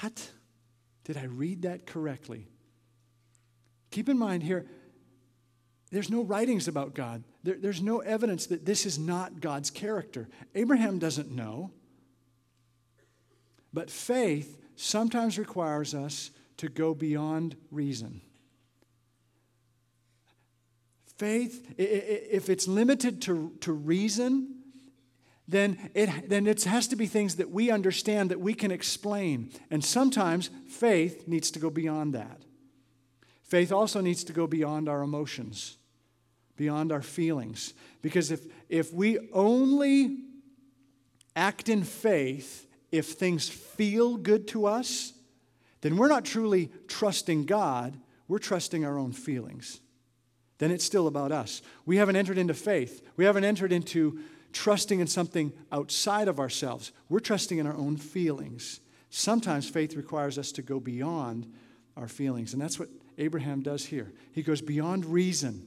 What? 0.00 0.30
Did 1.04 1.18
I 1.18 1.24
read 1.24 1.62
that 1.62 1.86
correctly? 1.86 2.48
Keep 3.90 4.08
in 4.08 4.18
mind 4.18 4.42
here, 4.42 4.66
there's 5.90 6.10
no 6.10 6.22
writings 6.22 6.66
about 6.66 6.94
God. 6.94 7.22
There, 7.42 7.56
there's 7.56 7.82
no 7.82 8.00
evidence 8.00 8.46
that 8.46 8.64
this 8.64 8.86
is 8.86 8.98
not 8.98 9.40
God's 9.40 9.70
character. 9.70 10.28
Abraham 10.54 10.98
doesn't 10.98 11.30
know. 11.30 11.70
But 13.72 13.90
faith 13.90 14.58
sometimes 14.76 15.38
requires 15.38 15.94
us 15.94 16.30
to 16.56 16.68
go 16.68 16.94
beyond 16.94 17.56
reason. 17.70 18.22
Faith, 21.16 21.74
if 21.78 22.50
it's 22.50 22.66
limited 22.66 23.22
to, 23.22 23.52
to 23.60 23.72
reason, 23.72 24.62
then 25.46 25.90
it, 25.94 26.28
then 26.28 26.46
it 26.46 26.64
has 26.64 26.88
to 26.88 26.96
be 26.96 27.06
things 27.06 27.36
that 27.36 27.50
we 27.50 27.70
understand 27.70 28.30
that 28.30 28.40
we 28.40 28.52
can 28.52 28.72
explain. 28.72 29.50
And 29.70 29.84
sometimes 29.84 30.50
faith 30.66 31.28
needs 31.28 31.50
to 31.52 31.60
go 31.60 31.70
beyond 31.70 32.14
that. 32.14 32.42
Faith 33.42 33.70
also 33.70 34.00
needs 34.00 34.24
to 34.24 34.32
go 34.32 34.46
beyond 34.48 34.88
our 34.88 35.02
emotions, 35.02 35.76
beyond 36.56 36.90
our 36.90 37.02
feelings. 37.02 37.74
Because 38.02 38.32
if, 38.32 38.40
if 38.68 38.92
we 38.92 39.18
only 39.32 40.18
act 41.36 41.68
in 41.68 41.84
faith 41.84 42.66
if 42.90 43.12
things 43.12 43.48
feel 43.48 44.16
good 44.16 44.48
to 44.48 44.66
us, 44.66 45.12
then 45.82 45.96
we're 45.96 46.08
not 46.08 46.24
truly 46.24 46.72
trusting 46.88 47.44
God, 47.44 47.96
we're 48.26 48.38
trusting 48.38 48.84
our 48.84 48.98
own 48.98 49.12
feelings 49.12 49.80
then 50.58 50.70
it's 50.70 50.84
still 50.84 51.06
about 51.06 51.32
us. 51.32 51.62
We 51.84 51.96
haven't 51.96 52.16
entered 52.16 52.38
into 52.38 52.54
faith. 52.54 53.02
We 53.16 53.24
haven't 53.24 53.44
entered 53.44 53.72
into 53.72 54.20
trusting 54.52 55.00
in 55.00 55.06
something 55.06 55.52
outside 55.72 56.28
of 56.28 56.38
ourselves. 56.38 56.92
We're 57.08 57.20
trusting 57.20 57.58
in 57.58 57.66
our 57.66 57.76
own 57.76 57.96
feelings. 57.96 58.80
Sometimes 59.10 59.68
faith 59.68 59.96
requires 59.96 60.38
us 60.38 60.52
to 60.52 60.62
go 60.62 60.80
beyond 60.80 61.52
our 61.96 62.08
feelings. 62.08 62.52
And 62.52 62.62
that's 62.62 62.78
what 62.78 62.88
Abraham 63.18 63.62
does 63.62 63.84
here. 63.86 64.12
He 64.32 64.42
goes 64.42 64.60
beyond 64.60 65.04
reason. 65.06 65.66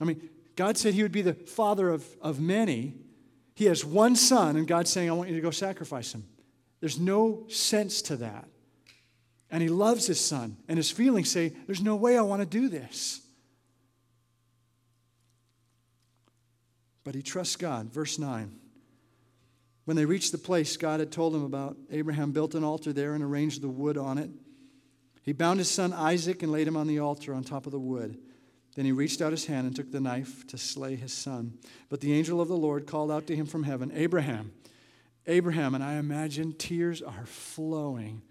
I 0.00 0.04
mean, 0.04 0.28
God 0.56 0.76
said 0.78 0.94
he 0.94 1.02
would 1.02 1.12
be 1.12 1.22
the 1.22 1.34
father 1.34 1.90
of, 1.90 2.06
of 2.20 2.40
many. 2.40 2.94
He 3.54 3.66
has 3.66 3.84
one 3.84 4.16
son, 4.16 4.56
and 4.56 4.66
God's 4.66 4.90
saying, 4.90 5.08
I 5.08 5.12
want 5.12 5.30
you 5.30 5.36
to 5.36 5.42
go 5.42 5.50
sacrifice 5.50 6.14
him. 6.14 6.24
There's 6.80 6.98
no 6.98 7.44
sense 7.48 8.02
to 8.02 8.16
that. 8.16 8.48
And 9.50 9.62
he 9.62 9.68
loves 9.68 10.06
his 10.06 10.20
son, 10.20 10.56
and 10.68 10.76
his 10.76 10.90
feelings 10.90 11.30
say, 11.30 11.52
There's 11.66 11.80
no 11.80 11.96
way 11.96 12.18
I 12.18 12.22
want 12.22 12.42
to 12.42 12.46
do 12.46 12.68
this. 12.68 13.20
But 17.06 17.14
he 17.14 17.22
trusts 17.22 17.54
God. 17.54 17.92
Verse 17.92 18.18
9. 18.18 18.50
When 19.84 19.96
they 19.96 20.04
reached 20.04 20.32
the 20.32 20.38
place 20.38 20.76
God 20.76 20.98
had 20.98 21.12
told 21.12 21.36
him 21.36 21.44
about, 21.44 21.76
Abraham 21.92 22.32
built 22.32 22.56
an 22.56 22.64
altar 22.64 22.92
there 22.92 23.14
and 23.14 23.22
arranged 23.22 23.62
the 23.62 23.68
wood 23.68 23.96
on 23.96 24.18
it. 24.18 24.28
He 25.22 25.32
bound 25.32 25.60
his 25.60 25.70
son 25.70 25.92
Isaac 25.92 26.42
and 26.42 26.50
laid 26.50 26.66
him 26.66 26.76
on 26.76 26.88
the 26.88 26.98
altar 26.98 27.32
on 27.32 27.44
top 27.44 27.64
of 27.64 27.70
the 27.70 27.78
wood. 27.78 28.18
Then 28.74 28.86
he 28.86 28.90
reached 28.90 29.22
out 29.22 29.30
his 29.30 29.46
hand 29.46 29.68
and 29.68 29.76
took 29.76 29.92
the 29.92 30.00
knife 30.00 30.48
to 30.48 30.58
slay 30.58 30.96
his 30.96 31.12
son. 31.12 31.58
But 31.88 32.00
the 32.00 32.12
angel 32.12 32.40
of 32.40 32.48
the 32.48 32.56
Lord 32.56 32.88
called 32.88 33.12
out 33.12 33.28
to 33.28 33.36
him 33.36 33.46
from 33.46 33.62
heaven, 33.62 33.92
Abraham, 33.94 34.52
Abraham. 35.28 35.76
And 35.76 35.84
I 35.84 35.94
imagine 35.98 36.54
tears 36.54 37.02
are 37.02 37.26
flowing 37.26 38.22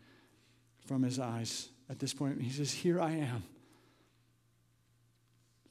from 0.86 1.02
his 1.02 1.18
eyes 1.18 1.70
at 1.90 2.00
this 2.00 2.14
point. 2.14 2.42
He 2.42 2.52
says, 2.52 2.74
Here 2.74 3.00
I 3.00 3.12
am. 3.12 3.44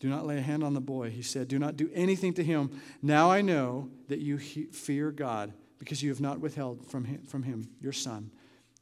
Do 0.04 0.10
not 0.10 0.26
lay 0.26 0.36
a 0.36 0.42
hand 0.42 0.62
on 0.62 0.74
the 0.74 0.82
boy, 0.82 1.08
he 1.08 1.22
said. 1.22 1.48
Do 1.48 1.58
not 1.58 1.78
do 1.78 1.88
anything 1.94 2.34
to 2.34 2.44
him. 2.44 2.78
Now 3.00 3.30
I 3.30 3.40
know 3.40 3.88
that 4.08 4.18
you 4.18 4.36
he- 4.36 4.66
fear 4.66 5.10
God 5.10 5.54
because 5.78 6.02
you 6.02 6.10
have 6.10 6.20
not 6.20 6.40
withheld 6.40 6.86
from 6.90 7.04
him, 7.04 7.22
from 7.22 7.42
him 7.42 7.70
your 7.80 7.94
son, 7.94 8.30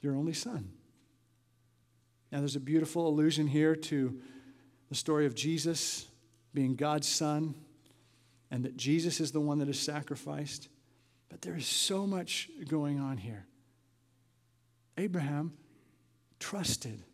your 0.01 0.17
only 0.17 0.33
son. 0.33 0.73
Now 2.33 2.41
there's 2.41 2.57
a 2.57 2.61
beautiful 2.61 3.07
allusion 3.07 3.47
here 3.47 3.77
to 3.77 4.21
the 4.89 4.97
story 4.97 5.25
of 5.25 5.37
Jesus 5.37 6.09
being 6.55 6.75
God's 6.75 7.07
son 7.07 7.55
and 8.51 8.65
that 8.65 8.77
Jesus 8.77 9.21
is 9.21 9.31
the 9.31 9.41
one 9.41 9.61
that 9.61 9.69
is 9.69 9.79
sacrificed. 9.79 10.71
But 11.29 11.41
there 11.41 11.55
is 11.55 11.69
so 11.69 12.05
much 12.05 12.51
going 12.67 12.99
on 12.99 13.17
here. 13.17 13.47
Abraham 14.99 15.53
trusted 16.41 17.05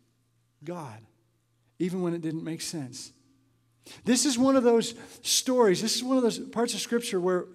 God, 0.63 0.99
even 1.77 2.01
when 2.01 2.15
it 2.15 2.21
didn't 2.21 2.43
make 2.43 2.61
sense. 2.61 3.13
This 4.03 4.25
is 4.25 4.37
one 4.37 4.55
of 4.55 4.63
those 4.63 4.95
stories, 5.21 5.81
this 5.81 5.95
is 5.95 6.03
one 6.03 6.17
of 6.17 6.23
those 6.23 6.39
parts 6.39 6.73
of 6.73 6.79
Scripture 6.79 7.19
where, 7.19 7.45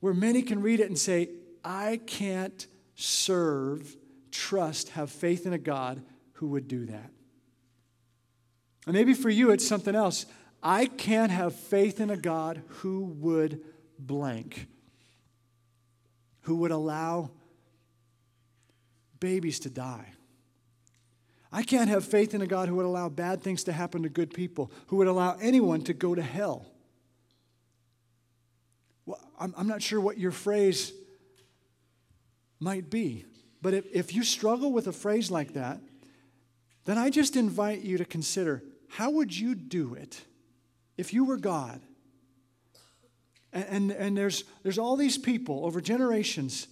where 0.00 0.14
many 0.14 0.42
can 0.42 0.62
read 0.62 0.80
it 0.80 0.88
and 0.88 0.98
say, 0.98 1.30
I 1.64 2.00
can't 2.06 2.66
serve, 2.94 3.96
trust, 4.30 4.90
have 4.90 5.10
faith 5.10 5.46
in 5.46 5.52
a 5.52 5.58
God 5.58 6.02
who 6.34 6.48
would 6.48 6.68
do 6.68 6.86
that. 6.86 7.10
And 8.86 8.94
maybe 8.94 9.14
for 9.14 9.30
you 9.30 9.50
it's 9.50 9.66
something 9.66 9.94
else. 9.94 10.26
I 10.62 10.86
can't 10.86 11.32
have 11.32 11.54
faith 11.54 12.00
in 12.00 12.10
a 12.10 12.16
God 12.16 12.62
who 12.66 13.04
would 13.18 13.60
blank, 13.98 14.66
who 16.42 16.56
would 16.56 16.70
allow 16.70 17.30
babies 19.20 19.60
to 19.60 19.70
die 19.70 20.12
I 21.52 21.62
can't 21.62 21.90
have 21.90 22.04
faith 22.04 22.34
in 22.34 22.40
a 22.40 22.46
God 22.46 22.68
who 22.68 22.76
would 22.76 22.86
allow 22.86 23.10
bad 23.10 23.42
things 23.42 23.64
to 23.64 23.72
happen 23.72 24.04
to 24.04 24.08
good 24.08 24.32
people, 24.32 24.72
who 24.86 24.96
would 24.96 25.06
allow 25.06 25.36
anyone 25.40 25.82
to 25.82 25.92
go 25.92 26.14
to 26.14 26.22
hell. 26.22 26.66
Well, 29.04 29.20
I'm, 29.38 29.52
I'm 29.58 29.68
not 29.68 29.82
sure 29.82 30.00
what 30.00 30.16
your 30.16 30.30
phrase 30.30 30.92
might 32.58 32.88
be, 32.88 33.26
but 33.60 33.74
if, 33.74 33.84
if 33.92 34.14
you 34.14 34.24
struggle 34.24 34.72
with 34.72 34.86
a 34.86 34.92
phrase 34.92 35.30
like 35.30 35.52
that, 35.54 35.80
then 36.84 36.96
I 36.96 37.10
just 37.10 37.36
invite 37.36 37.82
you 37.82 37.98
to 37.98 38.04
consider 38.04 38.62
how 38.88 39.10
would 39.10 39.36
you 39.36 39.54
do 39.54 39.94
it 39.94 40.22
if 40.96 41.12
you 41.12 41.24
were 41.24 41.36
God? 41.36 41.80
And, 43.52 43.64
and, 43.68 43.90
and 43.90 44.16
there's, 44.16 44.44
there's 44.62 44.78
all 44.78 44.96
these 44.96 45.18
people 45.18 45.66
over 45.66 45.80
generations. 45.80 46.66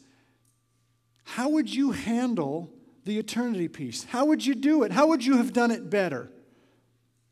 How 1.24 1.50
would 1.50 1.72
you 1.72 1.92
handle 1.92 2.72
the 3.04 3.18
eternity 3.18 3.68
piece? 3.68 4.04
How 4.04 4.24
would 4.26 4.44
you 4.44 4.54
do 4.54 4.82
it? 4.82 4.92
How 4.92 5.06
would 5.08 5.24
you 5.24 5.36
have 5.36 5.52
done 5.52 5.70
it 5.70 5.90
better? 5.90 6.30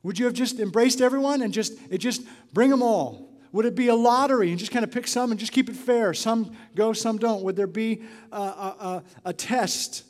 Would 0.03 0.19
you 0.19 0.25
have 0.27 0.35
just 0.35 0.59
embraced 0.61 1.01
everyone 1.01 1.43
and 1.43 1.53
just 1.53 1.75
it 1.91 1.99
just 1.99 2.23
bring 2.53 2.71
them 2.71 2.83
all? 2.83 3.29
Would 3.53 3.65
it 3.65 3.75
be 3.75 3.89
a 3.89 3.95
lottery 3.95 4.51
and 4.51 4.59
just 4.59 4.73
kind 4.73 4.85
of 4.85 4.91
pick 4.91 5.07
some 5.07 5.31
and 5.31 5.41
just 5.41 5.53
keep 5.53 5.69
it 5.69 5.77
fair? 5.77 6.13
Some 6.13 6.57
go, 6.75 6.93
some 6.93 7.19
don't. 7.19 7.43
Would 7.43 7.57
there 7.57 7.67
be 7.67 8.03
a, 8.31 8.37
a, 8.37 9.05
a 9.25 9.33
test 9.33 10.05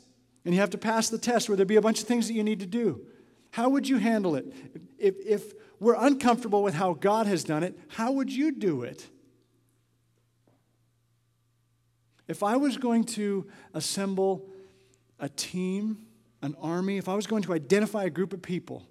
and 0.45 0.53
you 0.53 0.59
have 0.59 0.71
to 0.71 0.77
pass 0.77 1.09
the 1.09 1.17
test? 1.17 1.49
Would 1.49 1.57
there 1.57 1.65
be 1.65 1.77
a 1.77 1.81
bunch 1.81 2.01
of 2.01 2.07
things 2.07 2.27
that 2.27 2.33
you 2.33 2.43
need 2.43 2.59
to 2.59 2.65
do? 2.65 3.05
How 3.51 3.69
would 3.69 3.87
you 3.87 3.97
handle 3.97 4.35
it? 4.35 4.53
If, 4.97 5.15
if 5.25 5.53
we're 5.79 5.95
uncomfortable 5.95 6.63
with 6.63 6.73
how 6.73 6.93
God 6.93 7.27
has 7.27 7.43
done 7.43 7.63
it, 7.63 7.79
how 7.87 8.11
would 8.11 8.31
you 8.31 8.51
do 8.51 8.83
it? 8.83 9.07
If 12.27 12.43
I 12.43 12.57
was 12.57 12.77
going 12.77 13.05
to 13.05 13.47
assemble 13.73 14.49
a 15.19 15.29
team, 15.29 16.05
an 16.41 16.55
army, 16.61 16.97
if 16.97 17.09
I 17.09 17.15
was 17.15 17.27
going 17.27 17.43
to 17.43 17.53
identify 17.53 18.05
a 18.05 18.09
group 18.09 18.33
of 18.33 18.41
people 18.41 18.85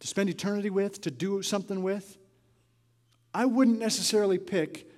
to 0.00 0.06
spend 0.06 0.30
eternity 0.30 0.70
with, 0.70 1.00
to 1.02 1.10
do 1.10 1.42
something 1.42 1.82
with, 1.82 2.16
I 3.32 3.46
wouldn't 3.46 3.78
necessarily 3.78 4.38
pick 4.38 4.88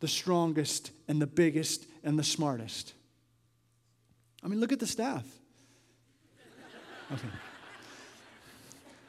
the 0.00 0.08
strongest 0.08 0.90
and 1.08 1.20
the 1.20 1.26
biggest 1.26 1.86
and 2.02 2.18
the 2.18 2.24
smartest. 2.24 2.94
I 4.42 4.48
mean, 4.48 4.60
look 4.60 4.72
at 4.72 4.80
the 4.80 4.86
staff. 4.86 5.24
Okay. 7.12 7.28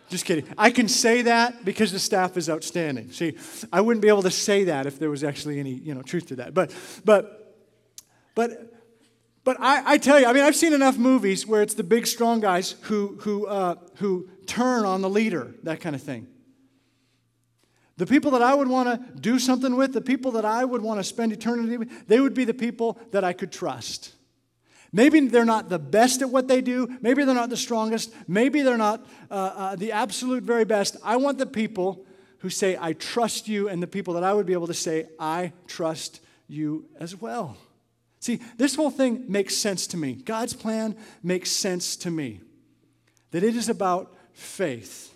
Just 0.10 0.26
kidding. 0.26 0.46
I 0.58 0.70
can 0.70 0.88
say 0.88 1.24
that 1.24 1.66
because 1.66 1.92
the 1.92 2.00
staff 2.00 2.38
is 2.38 2.50
outstanding. 2.50 3.12
See, 3.12 3.36
I 3.74 3.82
wouldn't 3.82 4.02
be 4.02 4.08
able 4.08 4.24
to 4.24 4.32
say 4.32 4.66
that 4.66 4.86
if 4.86 5.00
there 5.00 5.10
was 5.10 5.24
actually 5.24 5.60
any, 5.60 5.72
you 5.72 5.96
know, 5.96 6.04
truth 6.04 6.28
to 6.28 6.36
that. 6.38 6.54
But, 6.54 6.74
but, 7.04 7.58
but, 8.36 8.75
but 9.46 9.58
I, 9.62 9.94
I 9.94 9.98
tell 10.00 10.20
you, 10.20 10.26
I 10.26 10.34
mean, 10.34 10.44
I've 10.44 10.56
seen 10.56 10.74
enough 10.74 10.98
movies 10.98 11.46
where 11.46 11.62
it's 11.62 11.76
the 11.76 11.84
big, 11.84 12.08
strong 12.08 12.40
guys 12.40 12.72
who, 12.82 13.18
who, 13.22 13.46
uh, 13.46 13.76
who 13.98 14.28
turn 14.48 14.86
on 14.86 15.02
the 15.02 15.10
leader, 15.10 15.54
that 15.64 15.80
kind 15.80 15.96
of 15.96 16.02
thing. 16.02 16.28
The 17.98 18.08
people 18.08 18.32
that 18.32 18.42
I 18.42 18.56
would 18.56 18.68
want 18.68 18.90
to 18.90 19.20
do 19.20 19.38
something 19.38 19.76
with, 19.76 19.94
the 19.94 20.02
people 20.02 20.32
that 20.32 20.46
I 20.46 20.66
would 20.66 20.82
want 20.82 21.00
to 21.00 21.04
spend 21.04 21.32
eternity 21.32 21.78
with, 21.78 22.08
they 22.08 22.20
would 22.20 22.34
be 22.34 22.44
the 22.44 22.56
people 22.56 23.00
that 23.12 23.24
I 23.24 23.34
could 23.34 23.52
trust. 23.52 24.14
Maybe 24.92 25.20
they're 25.28 25.46
not 25.46 25.70
the 25.70 25.80
best 25.80 26.24
at 26.24 26.30
what 26.30 26.48
they 26.48 26.62
do. 26.62 26.98
Maybe 27.02 27.24
they're 27.24 27.36
not 27.36 27.50
the 27.50 27.58
strongest. 27.58 28.14
Maybe 28.28 28.64
they're 28.64 28.78
not 28.78 29.06
uh, 29.30 29.34
uh, 29.34 29.76
the 29.76 29.92
absolute 29.92 30.44
very 30.44 30.66
best. 30.66 30.98
I 31.04 31.18
want 31.18 31.38
the 31.38 31.46
people 31.46 32.04
who 32.40 32.50
say, 32.50 32.78
I 32.80 32.94
trust 32.94 33.48
you, 33.48 33.70
and 33.70 33.82
the 33.82 33.88
people 33.88 34.16
that 34.16 34.24
I 34.24 34.34
would 34.34 34.46
be 34.46 34.54
able 34.54 34.68
to 34.68 34.74
say, 34.74 35.08
I 35.20 35.54
trust 35.68 36.22
you 36.48 36.86
as 37.00 37.16
well. 37.16 37.58
See, 38.26 38.40
this 38.58 38.74
whole 38.74 38.90
thing 38.90 39.26
makes 39.28 39.56
sense 39.56 39.86
to 39.86 39.98
me. 39.98 40.14
God's 40.14 40.56
plan 40.56 40.96
makes 41.22 41.52
sense 41.52 41.96
to 41.98 42.10
me. 42.10 42.42
That 43.30 43.44
it 43.44 43.56
is 43.56 43.70
about 43.70 44.16
faith. 44.34 45.16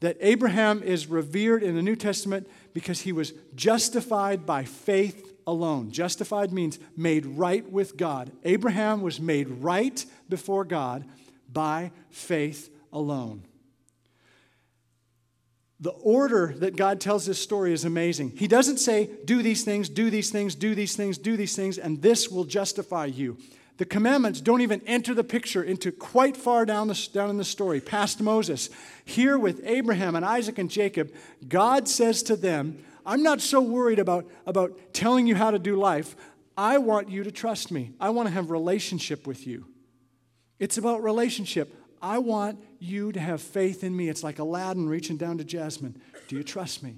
That 0.00 0.16
Abraham 0.22 0.82
is 0.82 1.06
revered 1.06 1.62
in 1.62 1.74
the 1.74 1.82
New 1.82 1.94
Testament 1.94 2.48
because 2.72 3.02
he 3.02 3.12
was 3.12 3.34
justified 3.54 4.46
by 4.46 4.64
faith 4.64 5.34
alone. 5.46 5.90
Justified 5.90 6.50
means 6.50 6.78
made 6.96 7.26
right 7.26 7.70
with 7.70 7.98
God. 7.98 8.32
Abraham 8.42 9.02
was 9.02 9.20
made 9.20 9.48
right 9.48 10.02
before 10.30 10.64
God 10.64 11.04
by 11.52 11.92
faith 12.08 12.70
alone. 12.90 13.42
The 15.82 15.90
order 15.90 16.54
that 16.58 16.76
God 16.76 17.00
tells 17.00 17.26
this 17.26 17.42
story 17.42 17.72
is 17.72 17.84
amazing. 17.84 18.34
He 18.36 18.46
doesn't 18.46 18.78
say, 18.78 19.10
do 19.24 19.42
these 19.42 19.64
things, 19.64 19.88
do 19.88 20.10
these 20.10 20.30
things, 20.30 20.54
do 20.54 20.76
these 20.76 20.94
things, 20.94 21.18
do 21.18 21.36
these 21.36 21.56
things, 21.56 21.76
and 21.76 22.00
this 22.00 22.28
will 22.28 22.44
justify 22.44 23.06
you. 23.06 23.36
The 23.78 23.84
commandments 23.84 24.40
don't 24.40 24.60
even 24.60 24.80
enter 24.86 25.12
the 25.12 25.24
picture 25.24 25.60
into 25.60 25.90
quite 25.90 26.36
far 26.36 26.64
down, 26.64 26.86
the, 26.86 27.08
down 27.12 27.30
in 27.30 27.36
the 27.36 27.44
story, 27.44 27.80
past 27.80 28.20
Moses. 28.20 28.70
Here 29.04 29.36
with 29.36 29.60
Abraham 29.64 30.14
and 30.14 30.24
Isaac 30.24 30.56
and 30.58 30.70
Jacob, 30.70 31.12
God 31.48 31.88
says 31.88 32.22
to 32.24 32.36
them, 32.36 32.78
I'm 33.04 33.24
not 33.24 33.40
so 33.40 33.60
worried 33.60 33.98
about, 33.98 34.30
about 34.46 34.78
telling 34.92 35.26
you 35.26 35.34
how 35.34 35.50
to 35.50 35.58
do 35.58 35.74
life. 35.74 36.14
I 36.56 36.78
want 36.78 37.10
you 37.10 37.24
to 37.24 37.32
trust 37.32 37.72
me. 37.72 37.90
I 37.98 38.10
want 38.10 38.28
to 38.28 38.34
have 38.34 38.52
relationship 38.52 39.26
with 39.26 39.48
you. 39.48 39.66
It's 40.60 40.78
about 40.78 41.02
relationship. 41.02 41.74
I 42.02 42.18
want 42.18 42.58
you 42.80 43.12
to 43.12 43.20
have 43.20 43.40
faith 43.40 43.84
in 43.84 43.96
me. 43.96 44.08
It's 44.08 44.24
like 44.24 44.40
Aladdin 44.40 44.88
reaching 44.88 45.16
down 45.16 45.38
to 45.38 45.44
Jasmine. 45.44 46.02
Do 46.26 46.36
you 46.36 46.42
trust 46.42 46.82
me? 46.82 46.96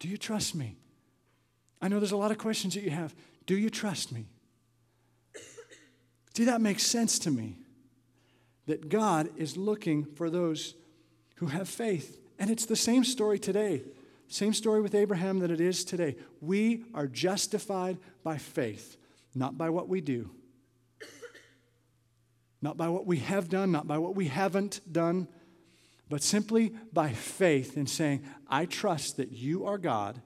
Do 0.00 0.08
you 0.08 0.16
trust 0.16 0.56
me? 0.56 0.76
I 1.80 1.86
know 1.86 2.00
there's 2.00 2.12
a 2.12 2.16
lot 2.16 2.32
of 2.32 2.38
questions 2.38 2.74
that 2.74 2.82
you 2.82 2.90
have. 2.90 3.14
Do 3.46 3.56
you 3.56 3.70
trust 3.70 4.10
me? 4.10 4.26
See, 6.34 6.44
that 6.44 6.60
makes 6.60 6.84
sense 6.84 7.18
to 7.20 7.30
me. 7.30 7.58
That 8.66 8.88
God 8.88 9.30
is 9.36 9.56
looking 9.56 10.04
for 10.04 10.28
those 10.28 10.74
who 11.36 11.46
have 11.46 11.68
faith. 11.68 12.20
And 12.38 12.50
it's 12.50 12.66
the 12.66 12.76
same 12.76 13.04
story 13.04 13.38
today. 13.38 13.82
Same 14.28 14.52
story 14.52 14.80
with 14.80 14.94
Abraham 14.94 15.38
that 15.38 15.50
it 15.50 15.60
is 15.60 15.84
today. 15.84 16.16
We 16.40 16.84
are 16.94 17.06
justified 17.06 17.98
by 18.22 18.38
faith, 18.38 18.96
not 19.34 19.56
by 19.56 19.70
what 19.70 19.88
we 19.88 20.00
do, 20.00 20.30
not 22.60 22.76
by 22.76 22.88
what 22.88 23.06
we 23.06 23.18
have 23.18 23.48
done, 23.48 23.70
not 23.70 23.86
by 23.86 23.98
what 23.98 24.16
we 24.16 24.26
haven't 24.26 24.80
done, 24.90 25.28
but 26.08 26.22
simply 26.22 26.72
by 26.92 27.10
faith 27.10 27.76
in 27.76 27.86
saying, 27.86 28.24
I 28.48 28.64
trust 28.64 29.16
that 29.18 29.32
you 29.32 29.66
are 29.66 29.78
God, 29.78 30.20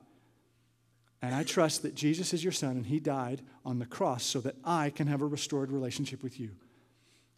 and 1.20 1.34
I 1.34 1.42
trust 1.42 1.82
that 1.82 1.94
Jesus 1.94 2.32
is 2.32 2.42
your 2.42 2.52
son, 2.52 2.72
and 2.72 2.86
he 2.86 3.00
died 3.00 3.42
on 3.64 3.78
the 3.78 3.86
cross 3.86 4.24
so 4.24 4.40
that 4.40 4.56
I 4.64 4.90
can 4.90 5.06
have 5.06 5.22
a 5.22 5.26
restored 5.26 5.70
relationship 5.70 6.22
with 6.22 6.40
you. 6.40 6.50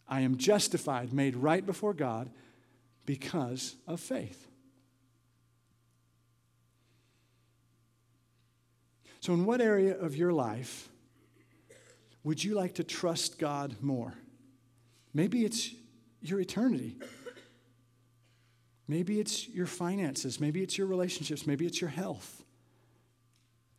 I 0.07 0.21
am 0.21 0.37
justified, 0.37 1.13
made 1.13 1.35
right 1.35 1.65
before 1.65 1.93
God 1.93 2.29
because 3.05 3.75
of 3.87 3.99
faith. 3.99 4.47
So, 9.19 9.33
in 9.33 9.45
what 9.45 9.59
area 9.59 9.97
of 9.97 10.15
your 10.15 10.31
life 10.31 10.89
would 12.23 12.43
you 12.43 12.53
like 12.53 12.75
to 12.75 12.83
trust 12.83 13.39
God 13.39 13.75
more? 13.81 14.13
Maybe 15.15 15.45
it's 15.45 15.73
your 16.21 16.41
eternity. 16.41 16.97
Maybe 18.85 19.19
it's 19.21 19.47
your 19.47 19.65
finances. 19.65 20.41
Maybe 20.41 20.61
it's 20.61 20.77
your 20.77 20.87
relationships. 20.87 21.47
Maybe 21.47 21.65
it's 21.65 21.79
your 21.79 21.89
health. 21.89 22.43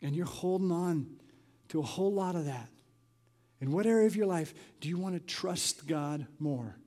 And 0.00 0.16
you're 0.16 0.24
holding 0.24 0.72
on 0.72 1.06
to 1.68 1.78
a 1.78 1.82
whole 1.82 2.12
lot 2.12 2.36
of 2.36 2.46
that. 2.46 2.70
In 3.60 3.70
what 3.70 3.84
area 3.84 4.06
of 4.06 4.16
your 4.16 4.26
life 4.26 4.54
do 4.80 4.88
you 4.88 4.96
want 4.96 5.14
to 5.14 5.20
trust 5.20 5.86
God 5.86 6.26
more? 6.38 6.78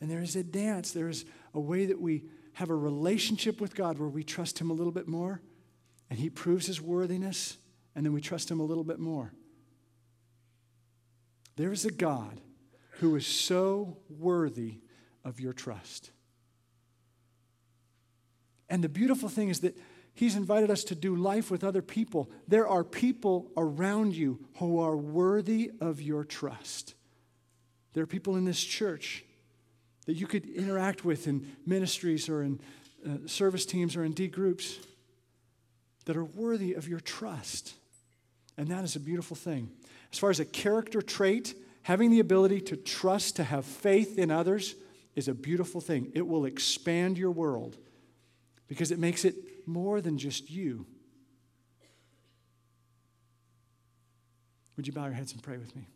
And 0.00 0.08
there 0.08 0.22
is 0.22 0.36
a 0.36 0.44
dance, 0.44 0.92
there 0.92 1.08
is 1.08 1.24
a 1.52 1.60
way 1.60 1.86
that 1.86 2.00
we 2.00 2.24
have 2.54 2.70
a 2.70 2.74
relationship 2.74 3.60
with 3.60 3.74
God 3.74 3.98
where 3.98 4.08
we 4.08 4.22
trust 4.22 4.60
Him 4.60 4.70
a 4.70 4.74
little 4.74 4.92
bit 4.92 5.08
more 5.08 5.40
and 6.08 6.18
He 6.18 6.30
proves 6.30 6.66
His 6.66 6.80
worthiness 6.80 7.56
and 7.96 8.06
then 8.06 8.12
we 8.12 8.20
trust 8.20 8.48
Him 8.48 8.60
a 8.60 8.64
little 8.64 8.84
bit 8.84 9.00
more. 9.00 9.32
There 11.56 11.72
is 11.72 11.84
a 11.84 11.90
God 11.90 12.40
who 13.02 13.16
is 13.16 13.26
so 13.26 13.96
worthy 14.08 14.78
of 15.24 15.40
your 15.40 15.52
trust. 15.52 16.12
And 18.68 18.82
the 18.82 18.88
beautiful 18.88 19.28
thing 19.28 19.48
is 19.48 19.60
that 19.60 19.76
He's 20.14 20.36
invited 20.36 20.70
us 20.70 20.84
to 20.84 20.94
do 20.94 21.16
life 21.16 21.50
with 21.50 21.64
other 21.64 21.82
people. 21.82 22.30
There 22.46 22.68
are 22.68 22.84
people 22.84 23.50
around 23.56 24.14
you 24.14 24.38
who 24.58 24.78
are 24.78 24.96
worthy 24.96 25.72
of 25.80 26.00
your 26.00 26.22
trust. 26.22 26.94
There 27.92 28.04
are 28.04 28.06
people 28.06 28.36
in 28.36 28.44
this 28.44 28.62
church 28.62 29.24
that 30.06 30.14
you 30.14 30.28
could 30.28 30.48
interact 30.48 31.04
with 31.04 31.26
in 31.26 31.56
ministries 31.66 32.28
or 32.28 32.42
in 32.42 32.60
uh, 33.04 33.26
service 33.26 33.66
teams 33.66 33.96
or 33.96 34.04
in 34.04 34.12
D 34.12 34.28
groups 34.28 34.78
that 36.04 36.16
are 36.16 36.24
worthy 36.24 36.74
of 36.74 36.86
your 36.86 37.00
trust. 37.00 37.74
And 38.56 38.68
that 38.68 38.84
is 38.84 38.94
a 38.94 39.00
beautiful 39.00 39.36
thing. 39.36 39.70
As 40.12 40.20
far 40.20 40.30
as 40.30 40.38
a 40.38 40.44
character 40.44 41.02
trait, 41.02 41.54
having 41.82 42.10
the 42.10 42.20
ability 42.20 42.60
to 42.60 42.76
trust, 42.76 43.36
to 43.36 43.44
have 43.44 43.64
faith 43.64 44.18
in 44.18 44.30
others, 44.30 44.74
is 45.14 45.28
a 45.28 45.34
beautiful 45.34 45.80
thing. 45.80 46.10
It 46.14 46.26
will 46.26 46.44
expand 46.44 47.18
your 47.18 47.30
world 47.30 47.76
because 48.68 48.90
it 48.90 48.98
makes 48.98 49.24
it 49.24 49.34
more 49.66 50.00
than 50.00 50.18
just 50.18 50.50
you. 50.50 50.86
Would 54.76 54.86
you 54.86 54.92
bow 54.92 55.04
your 55.04 55.12
heads 55.12 55.32
and 55.32 55.42
pray 55.42 55.58
with 55.58 55.74
me? 55.76 55.86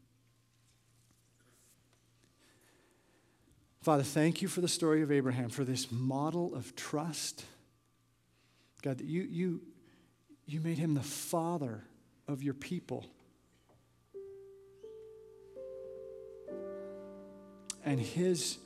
Father, 3.81 4.03
thank 4.03 4.43
you 4.43 4.49
for 4.49 4.61
the 4.61 4.69
story 4.69 5.03
of 5.03 5.13
Abraham, 5.13 5.49
for 5.49 5.65
this 5.65 5.93
model 5.93 6.55
of 6.55 6.75
trust. 6.75 7.45
God, 8.83 8.99
that 8.99 9.07
you, 9.07 9.23
you, 9.23 9.61
you 10.45 10.61
made 10.61 10.77
him 10.77 10.95
the 10.95 11.03
father 11.03 11.85
of 12.27 12.43
your 12.43 12.55
people. 12.55 13.07
And 17.87 18.01
his, 18.01 18.59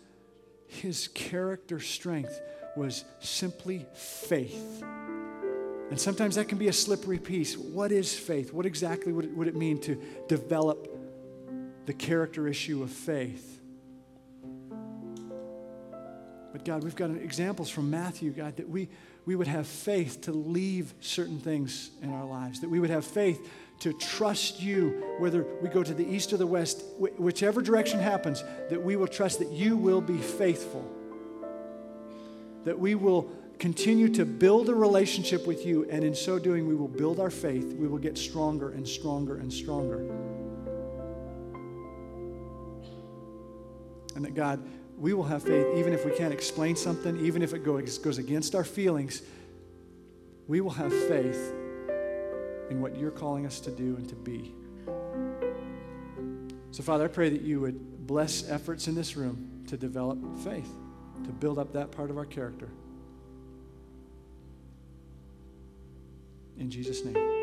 his 0.66 1.09
character 1.09 1.79
strength 1.79 2.41
was 2.75 3.05
simply 3.21 3.87
faith. 3.95 4.83
And 5.91 6.01
sometimes 6.01 6.37
that 6.37 6.49
can 6.49 6.57
be 6.57 6.68
a 6.68 6.73
slippery 6.73 7.18
piece. 7.18 7.57
What 7.57 7.93
is 7.93 8.16
faith? 8.16 8.53
What 8.53 8.64
exactly 8.64 9.12
would 9.12 9.27
it, 9.27 9.37
would 9.37 9.49
it 9.49 9.57
mean 9.57 9.79
to 9.83 10.01
develop 10.29 10.89
the 11.87 11.93
character 11.93 12.49
issue 12.49 12.83
of 12.83 12.91
faith? 12.91 13.61
But 16.53 16.64
God, 16.64 16.83
we've 16.83 16.97
got 16.97 17.11
examples 17.11 17.71
from 17.71 17.91
Matthew, 17.91 18.31
God, 18.31 18.57
that 18.57 18.68
we, 18.68 18.89
we 19.27 19.37
would 19.37 19.47
have 19.47 19.66
faith 19.66 20.23
to 20.23 20.33
leave 20.33 20.95
certain 21.01 21.39
things 21.39 21.91
in 22.03 22.12
our 22.12 22.25
lives, 22.25 22.61
that 22.61 22.71
we 22.71 22.81
would 22.81 22.91
have 22.91 23.05
faith 23.05 23.47
to 23.81 23.95
trust 23.95 24.61
you, 24.61 25.03
whether 25.18 25.47
we 25.62 25.68
go 25.68 25.83
to 25.83 25.95
the 25.95 26.07
east 26.07 26.33
or 26.33 26.37
the 26.37 26.47
west, 26.47 26.85
whichever 26.99 27.62
direction 27.62 27.99
happens, 27.99 28.45
that 28.68 28.81
we 28.81 28.95
will 28.95 29.07
trust 29.07 29.39
that 29.39 29.51
you 29.51 29.76
will 29.76 30.03
be 30.03 30.18
faithful, 30.18 30.87
that 32.64 32.78
we 32.78 32.95
will 32.95 33.33
continue 33.59 34.09
to 34.09 34.24
build 34.24 34.68
a 34.68 34.74
relationship 34.74 35.47
with 35.47 35.64
you, 35.64 35.87
and 35.91 36.05
in 36.05 36.14
so 36.14 36.39
doing, 36.39 36.66
we 36.66 36.74
will 36.74 36.89
build 36.89 37.18
our 37.20 37.31
faith. 37.31 37.74
We 37.74 37.89
will 37.89 37.99
get 37.99 38.16
stronger 38.16 38.70
and 38.70 38.87
stronger 38.87 39.37
and 39.37 39.53
stronger. 39.53 40.01
And 44.14 44.24
that 44.24 44.35
God, 44.35 44.62
we 44.99 45.14
will 45.14 45.24
have 45.24 45.43
faith 45.43 45.66
even 45.76 45.95
if 45.95 46.05
we 46.05 46.12
can't 46.12 46.35
explain 46.35 46.76
something, 46.76 47.24
even 47.24 47.41
if 47.41 47.55
it 47.55 47.64
goes, 47.64 47.97
goes 47.99 48.18
against 48.18 48.55
our 48.55 48.64
feelings. 48.64 49.22
We 50.49 50.61
will 50.61 50.70
have 50.70 50.93
faith 50.93 51.55
in 52.71 52.81
what 52.81 52.97
you're 52.97 53.11
calling 53.11 53.45
us 53.45 53.61
to 53.61 53.71
do 53.71 53.97
and 53.97 54.09
to 54.09 54.14
be. 54.14 54.55
So, 56.71 56.83
Father, 56.83 57.05
I 57.05 57.09
pray 57.09 57.29
that 57.29 57.43
you 57.43 57.61
would 57.61 58.07
bless 58.07 58.49
efforts 58.49 58.89
in 58.89 58.95
this 58.95 59.16
room 59.16 59.64
to 59.66 59.77
develop 59.77 60.18
faith, 60.39 60.71
to 61.25 61.31
build 61.31 61.59
up 61.59 61.73
that 61.75 61.91
part 61.91 62.11
of 62.11 62.16
our 62.16 62.25
character. 62.25 62.68
In 66.59 66.71
Jesus' 66.71 67.05
name. 67.05 67.39